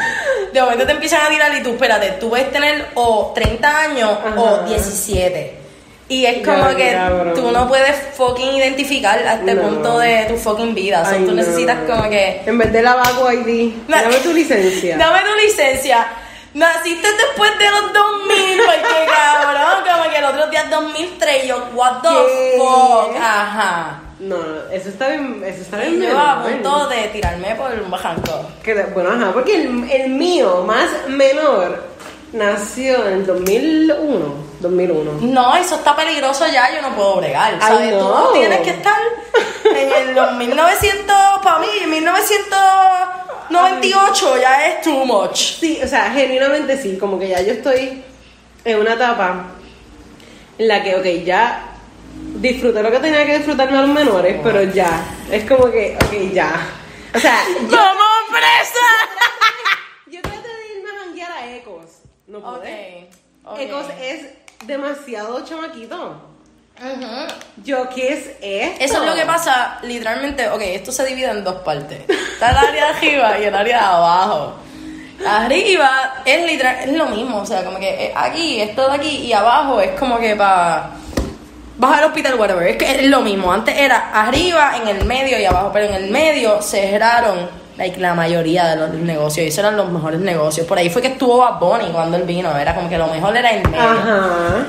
De 0.52 0.62
momento 0.62 0.86
te 0.86 0.92
empiezan 0.92 1.26
a 1.26 1.28
tirar 1.28 1.54
y 1.54 1.62
tú, 1.62 1.70
espérate, 1.70 2.12
tú 2.12 2.30
puedes 2.30 2.50
tener 2.52 2.86
o 2.94 3.32
30 3.34 3.78
años 3.80 4.10
o 4.36 4.46
Ajá. 4.46 4.62
17. 4.66 5.58
Y 6.10 6.24
es 6.24 6.38
como 6.46 6.70
Ya, 6.70 6.76
que 6.76 7.32
tú 7.34 7.50
no 7.50 7.68
puedes 7.68 7.94
fucking 8.16 8.54
identificar 8.54 9.18
a 9.18 9.34
este 9.34 9.54
No. 9.54 9.62
punto 9.62 9.98
de 9.98 10.24
tu 10.24 10.36
fucking 10.38 10.74
vida. 10.74 11.02
O 11.02 11.04
sea, 11.04 11.18
tú 11.18 11.26
no. 11.26 11.34
necesitas 11.34 11.76
como 11.86 12.08
que. 12.08 12.40
En 12.46 12.56
vez 12.56 12.72
de 12.72 12.80
la 12.82 12.94
Vago 12.94 13.30
ID, 13.30 13.72
dame 13.86 14.16
tu 14.22 14.32
licencia. 14.32 14.96
Dame 14.98 15.20
tu 15.20 15.34
licencia. 15.36 16.06
Naciste 16.54 17.06
después 17.12 17.50
de 17.58 17.70
los 17.70 17.92
2000, 17.92 18.60
porque 18.64 19.06
cabrón, 19.06 19.84
como 19.86 20.10
que 20.10 20.16
el 20.16 20.24
otro 20.24 20.46
día 20.46 20.62
es 20.62 20.70
2003, 20.70 21.46
yo, 21.46 21.68
what 21.74 22.00
the 22.02 22.08
¿Qué? 22.08 22.54
fuck, 22.58 23.14
ajá. 23.20 24.00
No, 24.20 24.36
eso 24.72 24.88
está 24.88 25.08
bien, 25.08 25.42
eso 25.46 25.62
está 25.62 25.84
Y 25.86 25.96
bien. 25.96 26.10
yo 26.10 26.18
a 26.18 26.42
punto 26.42 26.88
de 26.88 27.04
tirarme 27.08 27.54
por 27.54 27.70
un 27.72 27.90
bajanco. 27.90 28.46
Bueno, 28.94 29.10
ajá, 29.10 29.32
porque 29.32 29.62
el, 29.62 29.88
el 29.90 30.10
mío, 30.10 30.64
más 30.66 30.88
menor, 31.08 31.84
nació 32.32 33.06
en 33.06 33.12
el 33.14 33.26
2001. 33.26 34.48
2001. 34.60 35.12
No, 35.20 35.54
eso 35.56 35.76
está 35.76 35.94
peligroso 35.94 36.44
ya, 36.48 36.74
yo 36.74 36.82
no 36.82 36.92
puedo 36.96 37.16
bregar, 37.18 37.54
Ay, 37.54 37.60
¿sabes? 37.60 37.94
no. 37.94 38.24
Tú 38.24 38.32
tienes 38.32 38.60
que 38.62 38.70
estar 38.70 38.96
en 39.64 39.92
el 40.08 40.14
los 40.16 40.32
1900, 40.34 41.06
para 41.44 41.58
mí, 41.60 41.68
1998 41.86 44.36
ya 44.40 44.66
es 44.66 44.82
too 44.82 45.04
much. 45.04 45.36
Sí, 45.60 45.78
o 45.82 45.86
sea, 45.86 46.10
genuinamente 46.10 46.76
sí, 46.80 46.98
como 46.98 47.18
que 47.20 47.28
ya 47.28 47.40
yo 47.40 47.52
estoy 47.52 48.02
en 48.64 48.80
una 48.80 48.94
etapa 48.94 49.44
en 50.58 50.66
la 50.68 50.82
que, 50.82 50.96
ok, 50.96 51.04
ya 51.24 51.67
disfruté 52.40 52.82
lo 52.82 52.90
que 52.90 52.98
tenía 52.98 53.26
que 53.26 53.38
disfrutar 53.38 53.68
a 53.68 53.82
los 53.82 53.88
menores, 53.88 54.40
pero 54.42 54.62
ya, 54.62 55.04
es 55.30 55.44
como 55.48 55.70
que, 55.70 55.96
ok, 55.96 56.32
ya. 56.32 56.68
O 57.14 57.18
sea, 57.18 57.38
yo, 57.68 57.76
¡Vamos 57.76 58.06
presa! 58.30 58.86
yo 60.06 60.22
traté 60.22 60.48
de 60.48 60.76
irme 60.76 60.90
a 60.90 61.04
janguear 61.04 61.32
a 61.32 61.54
Ecos, 61.56 62.02
no 62.26 62.40
pude. 62.40 63.08
Ecos 63.58 63.86
es 64.00 64.26
demasiado 64.66 65.44
chamaquito. 65.44 66.22
Ujú. 66.80 67.34
Yo, 67.64 67.88
¿qué 67.90 68.12
es 68.12 68.26
esto? 68.40 68.84
Eso 68.84 69.02
es 69.02 69.08
lo 69.08 69.14
que 69.16 69.26
pasa, 69.26 69.78
literalmente, 69.82 70.48
ok, 70.48 70.60
esto 70.60 70.92
se 70.92 71.06
divide 71.06 71.30
en 71.30 71.42
dos 71.42 71.56
partes. 71.62 72.08
Está 72.08 72.50
el 72.50 72.56
área 72.56 72.92
de 72.92 72.98
arriba 72.98 73.38
y 73.40 73.44
el 73.44 73.54
área 73.54 73.78
de 73.78 73.84
abajo. 73.84 74.54
Arriba 75.26 76.22
es 76.24 76.46
literal, 76.46 76.76
es 76.88 76.92
lo 76.92 77.06
mismo, 77.06 77.38
o 77.38 77.46
sea, 77.46 77.64
como 77.64 77.80
que 77.80 77.88
eh, 77.88 78.12
aquí, 78.14 78.60
esto 78.60 78.88
de 78.88 78.94
aquí 78.94 79.08
y 79.08 79.32
abajo 79.32 79.80
es 79.80 79.98
como 79.98 80.20
que 80.20 80.36
para 80.36 80.92
bajar 81.78 82.00
al 82.00 82.04
hospital, 82.06 82.34
whatever, 82.34 82.66
es 82.66 82.76
que 82.76 82.90
es 82.90 83.06
lo 83.06 83.22
mismo. 83.22 83.52
Antes 83.52 83.78
era 83.78 84.10
arriba, 84.12 84.72
en 84.82 84.88
el 84.88 85.04
medio 85.06 85.38
y 85.38 85.44
abajo, 85.44 85.70
pero 85.72 85.86
en 85.86 85.94
el 85.94 86.10
medio 86.10 86.60
cerraron 86.60 87.48
like, 87.78 87.98
la 88.00 88.14
mayoría 88.14 88.66
de 88.66 88.76
los 88.76 88.90
negocios 88.90 89.46
y 89.46 89.48
esos 89.48 89.60
eran 89.60 89.76
los 89.76 89.90
mejores 89.90 90.20
negocios. 90.20 90.66
Por 90.66 90.76
ahí 90.76 90.90
fue 90.90 91.00
que 91.00 91.08
estuvo 91.08 91.38
Bad 91.38 91.60
Bunny 91.60 91.90
cuando 91.92 92.16
él 92.16 92.24
vino, 92.24 92.54
era 92.56 92.74
como 92.74 92.88
que 92.88 92.98
lo 92.98 93.06
mejor 93.06 93.36
era 93.36 93.50
el 93.50 93.66
medio. 93.68 93.82
Ajá. 93.82 94.66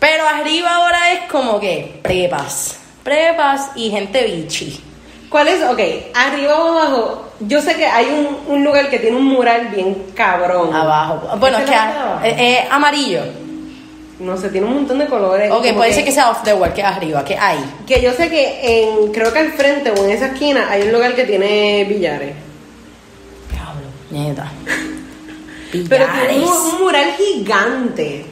Pero 0.00 0.24
arriba 0.26 0.74
ahora 0.74 1.12
es 1.12 1.30
como 1.30 1.60
que 1.60 2.00
prepas. 2.02 2.78
Prepas 3.02 3.70
y 3.76 3.90
gente 3.90 4.24
bichi. 4.24 4.82
¿Cuál 5.28 5.48
es? 5.48 5.62
Ok, 5.62 5.80
arriba 6.14 6.54
o 6.54 6.78
abajo. 6.78 7.22
Yo 7.40 7.60
sé 7.60 7.76
que 7.76 7.86
hay 7.86 8.06
un, 8.06 8.54
un 8.54 8.64
lugar 8.64 8.88
que 8.88 8.98
tiene 8.98 9.16
un 9.16 9.24
mural 9.24 9.68
bien 9.68 10.06
cabrón. 10.14 10.74
Abajo. 10.74 11.36
Bueno, 11.38 11.58
es 11.58 11.64
¿Ese 11.64 11.72
que 11.72 12.28
es 12.28 12.34
es, 12.34 12.64
es 12.64 12.72
amarillo. 12.72 13.20
No 14.18 14.36
sé, 14.36 14.48
tiene 14.48 14.66
un 14.66 14.74
montón 14.74 14.98
de 14.98 15.06
colores. 15.06 15.50
Ok, 15.52 15.74
puede 15.74 15.92
ser 15.92 16.04
que 16.04 16.10
sea 16.12 16.30
off 16.30 16.42
the 16.42 16.54
wall, 16.54 16.72
que 16.72 16.80
es 16.80 16.86
arriba, 16.86 17.22
que 17.24 17.36
hay. 17.36 17.58
Que 17.86 18.00
yo 18.00 18.12
sé 18.14 18.30
que 18.30 18.60
en, 18.62 19.12
creo 19.12 19.30
que 19.32 19.38
al 19.40 19.52
frente 19.52 19.90
o 19.90 20.04
en 20.04 20.10
esa 20.10 20.26
esquina 20.28 20.68
hay 20.70 20.82
un 20.82 20.92
lugar 20.92 21.14
que 21.14 21.24
tiene 21.24 21.84
billares. 21.84 22.34
Cabrón, 23.50 23.92
neta. 24.10 24.50
Pero 25.88 26.06
tiene 26.06 26.44
un, 26.44 26.50
un 26.50 26.80
mural 26.80 27.12
gigante. 27.18 28.24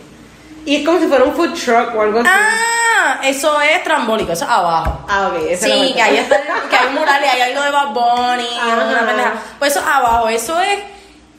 Y 0.64 0.76
es 0.76 0.86
como 0.86 0.98
si 0.98 1.06
fuera 1.06 1.24
un 1.24 1.34
food 1.34 1.52
truck 1.52 1.94
o 1.94 2.00
algo 2.00 2.20
así. 2.20 2.30
Ah, 2.32 3.20
eso 3.22 3.60
es 3.60 3.84
trambólico, 3.84 4.32
eso 4.32 4.44
es 4.46 4.50
abajo. 4.50 5.04
Ah, 5.06 5.28
ok, 5.30 5.42
es 5.50 5.60
la 5.60 5.74
Sí, 5.74 5.92
que 5.94 6.00
ahí 6.00 6.16
está, 6.16 6.40
que 6.70 6.76
hay 6.76 6.94
murales, 6.94 7.30
hay 7.30 7.40
algo 7.42 7.62
de 7.62 7.70
Bad 7.70 7.88
Bunny, 7.92 8.48
Ajá. 8.58 8.88
una 8.88 9.06
pendeja. 9.06 9.32
Pues 9.58 9.76
eso 9.76 9.84
abajo, 9.86 10.28
eso 10.30 10.58
es, 10.62 10.78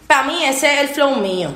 para 0.06 0.24
mí 0.24 0.43
ese 0.46 0.72
es 0.76 0.82
el 0.82 0.88
flow 0.89 1.16
mío. 1.16 1.50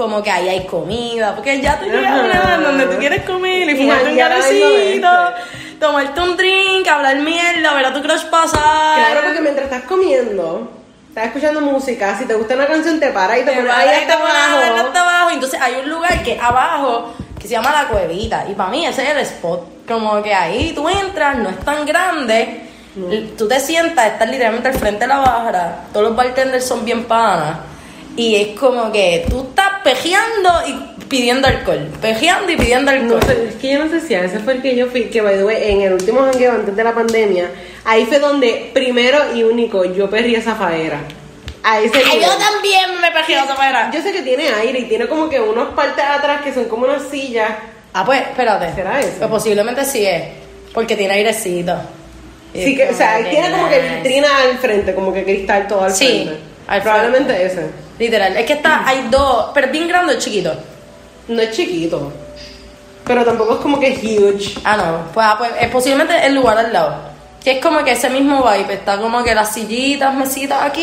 Como 0.00 0.22
que 0.22 0.30
ahí 0.30 0.48
hay 0.48 0.64
comida, 0.64 1.34
porque 1.36 1.60
ya 1.60 1.78
tú 1.78 1.84
llegas 1.84 2.10
a 2.10 2.24
una 2.24 2.32
edad 2.32 2.60
donde 2.60 2.86
tú 2.86 2.96
quieres 2.96 3.22
comer 3.24 3.68
y 3.68 3.72
Y 3.72 3.76
fumarte 3.76 4.08
un 4.08 5.00
con 5.02 5.34
tomarte 5.78 6.20
un 6.22 6.36
drink, 6.38 6.88
hablar 6.88 7.16
mierda, 7.16 7.74
ver 7.74 7.84
a 7.84 7.92
tu 7.92 8.00
crush 8.00 8.24
pasar. 8.30 8.96
Claro, 8.96 9.20
porque 9.26 9.42
mientras 9.42 9.70
estás 9.70 9.82
comiendo, 9.82 10.70
estás 11.06 11.26
escuchando 11.26 11.60
música, 11.60 12.16
si 12.16 12.24
te 12.24 12.32
gusta 12.32 12.54
una 12.54 12.66
canción 12.66 12.98
te 12.98 13.10
para 13.10 13.38
y 13.38 13.44
te, 13.44 13.50
te 13.50 13.56
pones 13.58 13.74
ahí 13.74 13.88
hasta 13.90 14.14
abajo. 14.14 14.86
hasta 14.86 15.00
abajo. 15.02 15.30
Entonces 15.34 15.60
hay 15.60 15.74
un 15.84 15.90
lugar 15.90 16.22
que 16.22 16.40
abajo 16.40 17.12
que 17.38 17.42
se 17.46 17.50
llama 17.50 17.70
la 17.70 17.88
cuevita. 17.88 18.46
Y 18.48 18.54
para 18.54 18.70
mí 18.70 18.86
ese 18.86 19.02
es 19.02 19.10
el 19.10 19.18
spot. 19.18 19.86
Como 19.86 20.22
que 20.22 20.32
ahí 20.32 20.72
tú 20.74 20.88
entras, 20.88 21.36
no 21.36 21.50
es 21.50 21.60
tan 21.60 21.84
grande. 21.84 22.62
Tú 23.36 23.46
te 23.46 23.60
sientas, 23.60 24.12
estás 24.12 24.30
literalmente 24.30 24.68
al 24.68 24.78
frente 24.78 25.00
de 25.00 25.08
la 25.08 25.18
barra. 25.18 25.74
Todos 25.92 26.06
los 26.06 26.16
bartenders 26.16 26.66
son 26.66 26.86
bien 26.86 27.04
panas. 27.04 27.69
Y 28.20 28.36
es 28.36 28.58
como 28.58 28.92
que 28.92 29.24
tú 29.30 29.46
estás 29.48 29.80
pejeando 29.82 30.50
y 30.66 31.04
pidiendo 31.08 31.48
alcohol. 31.48 31.88
Pejeando 32.02 32.52
y 32.52 32.56
pidiendo 32.56 32.90
alcohol. 32.90 33.20
No 33.20 33.26
sé, 33.26 33.48
es 33.48 33.54
que 33.56 33.72
yo 33.72 33.84
no 33.84 33.90
sé 33.90 34.00
si 34.06 34.14
a 34.14 34.24
ese 34.24 34.38
fue 34.40 34.54
el 34.54 34.62
que 34.62 34.76
yo 34.76 34.86
fui, 34.88 35.04
que 35.04 35.20
by 35.22 35.36
the 35.36 35.44
way, 35.44 35.72
en 35.72 35.80
el 35.82 35.92
último 35.94 36.20
jangueo 36.22 36.52
antes 36.52 36.76
de 36.76 36.84
la 36.84 36.92
pandemia, 36.94 37.50
ahí 37.84 38.04
fue 38.06 38.18
donde 38.18 38.70
primero 38.74 39.18
y 39.34 39.42
único 39.42 39.84
yo 39.84 40.10
perrí 40.10 40.34
esa 40.34 40.54
faera. 40.54 41.00
A 41.62 41.80
ese 41.80 41.96
Ay, 41.98 42.04
nivel. 42.16 42.20
yo 42.22 42.36
también 42.38 43.00
me 43.00 43.10
pejeo 43.10 43.42
esa 43.44 43.54
manera. 43.54 43.90
Yo 43.92 44.02
sé 44.02 44.12
que 44.12 44.22
tiene 44.22 44.48
aire 44.48 44.78
y 44.80 44.84
tiene 44.84 45.06
como 45.06 45.28
que 45.28 45.40
unos 45.40 45.74
partes 45.74 46.04
atrás 46.04 46.42
que 46.42 46.52
son 46.54 46.64
como 46.66 46.84
unas 46.86 47.02
sillas. 47.10 47.50
Ah, 47.92 48.04
pues, 48.04 48.20
espérate. 48.22 48.72
¿Será 48.74 49.00
eso? 49.00 49.12
Pues 49.18 49.30
posiblemente 49.30 49.84
sí 49.84 50.04
es. 50.06 50.22
Porque 50.72 50.96
tiene 50.96 51.14
airecito. 51.14 51.74
Sí 52.54 52.76
que, 52.76 52.88
o 52.88 52.94
sea, 52.94 53.18
que 53.18 53.24
tiene 53.30 53.50
como 53.50 53.68
que 53.68 53.78
vitrina 53.80 54.28
al 54.42 54.58
frente, 54.58 54.94
como 54.94 55.12
que 55.12 55.22
cristal 55.24 55.66
todo 55.68 55.84
al 55.84 55.92
Sí, 55.92 56.06
frente. 56.24 56.40
al 56.66 56.82
Probablemente 56.82 57.44
ese. 57.46 57.66
Literal, 58.00 58.36
es 58.36 58.46
que 58.46 58.54
está, 58.54 58.84
hay 58.88 59.06
dos, 59.10 59.50
pero 59.54 59.68
bien 59.70 59.86
grande 59.86 60.14
o 60.16 60.18
chiquito. 60.18 60.52
No 61.28 61.40
es 61.40 61.50
chiquito. 61.52 62.12
Pero 63.04 63.24
tampoco 63.24 63.54
es 63.54 63.60
como 63.60 63.78
que 63.78 63.90
huge. 63.92 64.58
Ah, 64.64 64.76
no, 64.76 65.12
pues, 65.12 65.26
ah, 65.28 65.34
pues 65.38 65.50
es 65.60 65.68
posiblemente 65.70 66.14
el 66.26 66.34
lugar 66.34 66.58
al 66.58 66.72
lado. 66.72 66.94
Que 67.44 67.52
es 67.52 67.58
como 67.62 67.84
que 67.84 67.92
ese 67.92 68.10
mismo 68.10 68.42
vibe, 68.42 68.72
está 68.74 68.98
como 68.98 69.22
que 69.22 69.34
las 69.34 69.52
sillitas, 69.52 70.14
mesitas 70.14 70.62
aquí 70.62 70.82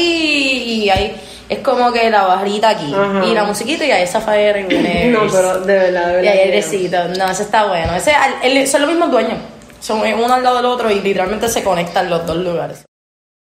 y 0.84 0.89
hay, 0.89 1.15
es 1.49 1.59
como 1.59 1.91
que 1.91 2.09
la 2.09 2.24
barrita 2.24 2.70
aquí. 2.70 2.93
Ajá. 2.93 3.26
Y 3.26 3.34
la 3.34 3.43
musiquita 3.43 3.84
y 3.86 3.91
hay 3.91 4.03
esa 4.03 4.22
fire 4.22 4.65
y 4.70 5.09
No, 5.09 5.22
pero 5.32 5.59
de 5.61 5.74
verdad, 5.74 6.07
de 6.07 6.13
verdad. 6.15 6.24
Y 6.24 6.28
hay 6.28 6.38
que 6.51 7.18
no. 7.18 7.30
ese 7.30 7.43
está 7.43 7.65
bueno. 7.68 7.95
Ese, 7.95 8.13
el- 8.43 8.68
son 8.68 8.82
los 8.82 8.89
mismos 8.91 9.11
dueños. 9.11 9.38
Son 9.80 9.99
uno 10.01 10.34
al 10.34 10.43
lado 10.43 10.57
del 10.57 10.65
otro 10.65 10.91
y 10.91 10.99
literalmente 11.01 11.47
se 11.47 11.63
conectan 11.63 12.09
los 12.09 12.26
dos 12.26 12.38
lugares. 12.38 12.86